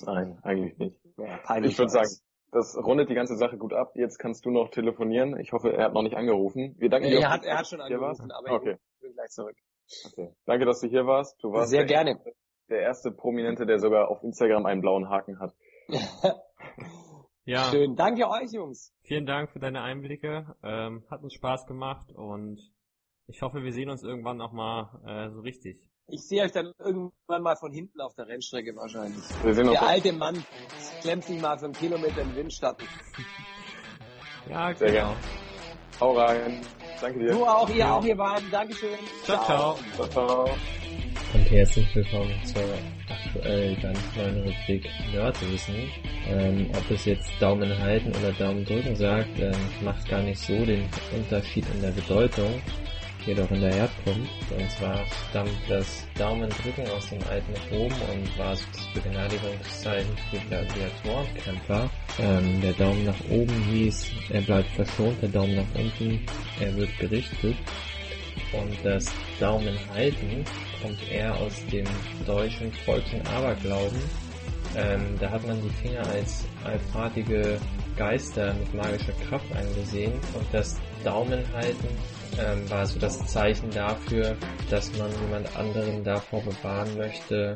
Nein, 0.00 0.38
eigentlich 0.42 0.76
nicht. 0.78 1.00
Ja, 1.16 1.38
ich 1.62 1.78
würde 1.78 1.90
sagen, 1.90 2.08
das 2.50 2.76
rundet 2.76 3.10
die 3.10 3.14
ganze 3.14 3.36
Sache 3.36 3.58
gut 3.58 3.72
ab. 3.72 3.92
Jetzt 3.94 4.18
kannst 4.18 4.44
du 4.44 4.50
noch 4.50 4.70
telefonieren. 4.70 5.38
Ich 5.40 5.52
hoffe, 5.52 5.72
er 5.72 5.86
hat 5.86 5.94
noch 5.94 6.02
nicht 6.02 6.16
angerufen. 6.16 6.74
Wir 6.78 6.88
danken 6.88 7.08
dir. 7.08 7.20
Er 7.20 7.30
hat, 7.30 7.44
er 7.44 7.58
hat 7.58 7.66
schon 7.66 7.80
angerufen, 7.80 8.30
aber 8.30 8.52
okay. 8.52 8.76
ich 8.94 9.00
bin 9.00 9.12
gleich 9.12 9.30
zurück. 9.30 9.56
Okay. 10.06 10.32
Danke, 10.46 10.64
dass 10.64 10.80
du 10.80 10.88
hier 10.88 11.06
warst. 11.06 11.36
Du 11.42 11.52
warst 11.52 11.70
sehr 11.70 11.84
gerne. 11.84 12.18
Der 12.68 12.80
erste 12.80 13.10
Prominente, 13.10 13.66
der 13.66 13.78
sogar 13.78 14.08
auf 14.08 14.22
Instagram 14.22 14.66
einen 14.66 14.80
blauen 14.80 15.10
Haken 15.10 15.38
hat. 15.38 15.54
Ja. 17.44 17.70
Schön. 17.70 17.94
Danke 17.94 18.28
euch, 18.28 18.52
Jungs. 18.52 18.92
Vielen 19.02 19.26
Dank 19.26 19.50
für 19.50 19.58
deine 19.58 19.82
Einblicke. 19.82 20.56
Ähm, 20.62 21.04
hat 21.10 21.22
uns 21.22 21.34
Spaß 21.34 21.66
gemacht 21.66 22.10
und 22.12 22.60
ich 23.26 23.42
hoffe, 23.42 23.62
wir 23.62 23.72
sehen 23.72 23.90
uns 23.90 24.02
irgendwann 24.02 24.38
noch 24.38 24.52
mal 24.52 25.00
äh, 25.06 25.30
so 25.30 25.40
richtig. 25.40 25.78
Ich 26.08 26.26
sehe 26.26 26.42
euch 26.42 26.52
dann 26.52 26.72
irgendwann 26.78 27.42
mal 27.42 27.56
von 27.56 27.72
hinten 27.72 28.00
auf 28.00 28.14
der 28.14 28.28
Rennstrecke 28.28 28.74
wahrscheinlich. 28.76 29.22
Wir 29.42 29.54
sehen 29.54 29.70
der 29.70 29.82
alte 29.82 30.12
Mann 30.12 30.44
klemmt 31.00 31.24
sich 31.24 31.40
mal 31.40 31.58
für 31.58 31.66
einen 31.66 31.74
Kilometer 31.74 32.22
im 32.22 32.34
Windschatten. 32.36 32.86
ja, 34.48 34.72
genau. 34.72 34.78
Sehr 34.78 34.92
gerne. 34.92 35.16
Hau 36.00 36.12
rein. 36.12 36.60
Danke 37.00 37.18
dir. 37.20 37.32
Du 37.32 37.44
auch, 37.44 37.68
ihr 37.70 37.76
ja. 37.76 37.96
auch, 37.96 38.04
ihr 38.04 38.16
beiden. 38.16 38.50
Dankeschön. 38.50 38.98
Ciao, 39.22 39.44
ciao. 39.44 39.78
Ciao, 39.94 40.08
ciao. 40.08 40.44
Und 41.34 41.50
herzlich 41.50 41.94
willkommen 41.94 42.44
zur 42.44 42.62
aktuell 43.24 43.76
ganz 43.76 43.98
neuen 44.16 44.42
Rubrik 44.42 44.88
Nerdwissen. 45.12 45.74
Ähm, 46.28 46.70
ob 46.72 46.90
es 46.90 47.04
jetzt 47.04 47.30
Daumen 47.40 47.76
halten 47.78 48.10
oder 48.10 48.32
Daumen 48.32 48.64
drücken 48.64 48.96
sagt, 48.96 49.38
ähm, 49.38 49.52
macht 49.82 50.08
gar 50.08 50.22
nicht 50.22 50.40
so 50.40 50.64
den 50.64 50.84
Unterschied 51.14 51.64
in 51.74 51.82
der 51.82 51.90
Bedeutung, 51.90 52.60
jedoch 53.26 53.50
in 53.50 53.60
der 53.60 53.74
Herkunft. 53.74 54.30
Und 54.56 54.70
zwar 54.70 55.00
stammt 55.30 55.50
das 55.68 56.06
Daumen 56.16 56.48
drücken 56.62 56.90
aus 56.90 57.10
dem 57.10 57.20
alten 57.28 57.54
Rom 57.70 57.92
und 58.12 58.38
war 58.38 58.50
das 58.50 58.66
Begnadigung 58.94 59.52
für 60.30 60.38
Gladiatorenkämpfer. 60.48 61.90
Ähm, 62.20 62.60
der 62.62 62.72
Daumen 62.72 63.04
nach 63.04 63.20
oben 63.30 63.64
hieß, 63.70 64.10
er 64.30 64.40
bleibt 64.42 64.70
verschont, 64.70 65.20
der 65.20 65.28
Daumen 65.28 65.56
nach 65.56 65.80
unten, 65.80 66.20
er 66.60 66.74
wird 66.76 66.98
gerichtet. 66.98 67.56
Und 68.60 68.76
das 68.82 69.12
Daumen 69.40 69.78
halten 69.94 70.44
kommt 70.82 70.98
eher 71.10 71.34
aus 71.36 71.64
dem 71.72 71.86
deutschen 72.26 72.72
Volks- 72.84 73.12
und 73.12 73.26
Aberglauben. 73.28 73.98
Ähm, 74.76 75.16
da 75.20 75.30
hat 75.30 75.46
man 75.46 75.60
die 75.62 75.70
Finger 75.70 76.06
als 76.08 76.44
allfahrtige 76.64 77.58
Geister 77.96 78.54
mit 78.54 78.74
magischer 78.74 79.12
Kraft 79.28 79.46
angesehen 79.54 80.12
und 80.34 80.46
das 80.52 80.80
Daumenhalten 81.04 81.88
ähm, 82.38 82.70
war 82.70 82.86
so 82.86 82.98
das 82.98 83.18
Zeichen 83.26 83.70
dafür, 83.70 84.36
dass 84.70 84.90
man 84.98 85.10
jemand 85.22 85.56
anderen 85.56 86.04
davor 86.04 86.42
bewahren 86.42 86.96
möchte, 86.96 87.54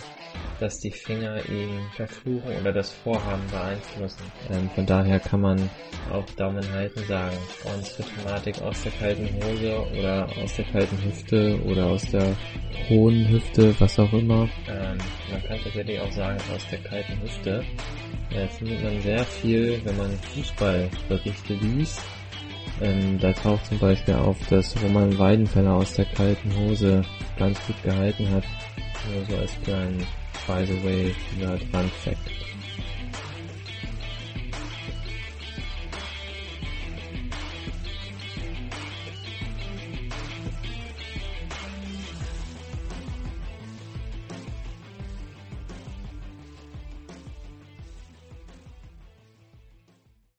dass 0.61 0.81
die 0.81 0.91
Finger 0.91 1.39
ihn 1.49 1.81
verfluchen 1.95 2.57
oder 2.61 2.72
das 2.72 2.93
Vorhaben 2.93 3.47
beeinflussen. 3.51 4.22
Ähm, 4.51 4.68
von 4.70 4.87
daher 4.87 5.20
kann 5.20 5.41
man 5.41 5.70
auch 6.12 6.24
Daumen 6.37 6.64
halten 6.72 7.03
sagen. 7.07 7.37
Und 7.74 7.85
zur 7.85 8.07
Thematik 8.07 8.61
aus 8.62 8.83
der 8.83 8.93
kalten 8.93 9.29
Hose 9.37 9.87
oder 9.99 10.29
aus 10.43 10.57
der 10.57 10.64
kalten 10.66 11.03
Hüfte 11.03 11.61
oder 11.64 11.87
aus 11.87 12.03
der 12.11 12.37
hohen 12.89 13.29
Hüfte, 13.29 13.74
was 13.79 13.99
auch 13.99 14.12
immer. 14.12 14.49
Ähm, 14.68 14.99
man 15.31 15.43
kann 15.45 15.59
tatsächlich 15.62 16.01
auch 16.01 16.12
sagen 16.12 16.39
aus 16.55 16.66
der 16.70 16.79
kalten 16.81 17.20
Hüfte. 17.22 17.64
Äh, 18.31 18.47
findet 18.49 18.83
man 18.83 19.01
sehr 19.01 19.24
viel, 19.24 19.81
wenn 19.85 19.97
man 19.97 20.11
Fußballberichte 20.35 21.55
liest 21.55 22.03
ähm, 22.81 23.18
da 23.18 23.33
taucht 23.33 23.66
zum 23.66 23.79
Beispiel 23.79 24.14
auf, 24.14 24.37
dass 24.49 24.81
Roman 24.83 25.16
Weidenfeller 25.18 25.74
aus 25.74 25.95
der 25.95 26.05
kalten 26.07 26.55
Hose 26.57 27.03
ganz 27.39 27.59
gut 27.66 27.83
gehalten 27.83 28.29
hat. 28.31 28.45
Nur 29.12 29.24
so 29.26 29.37
als 29.37 29.61
kleinen, 29.62 29.99
by 30.47 30.66
the 30.66 30.85
way, 30.85 31.14
Nerd 31.39 31.62
Fun 31.72 31.91
Fact. 32.03 32.48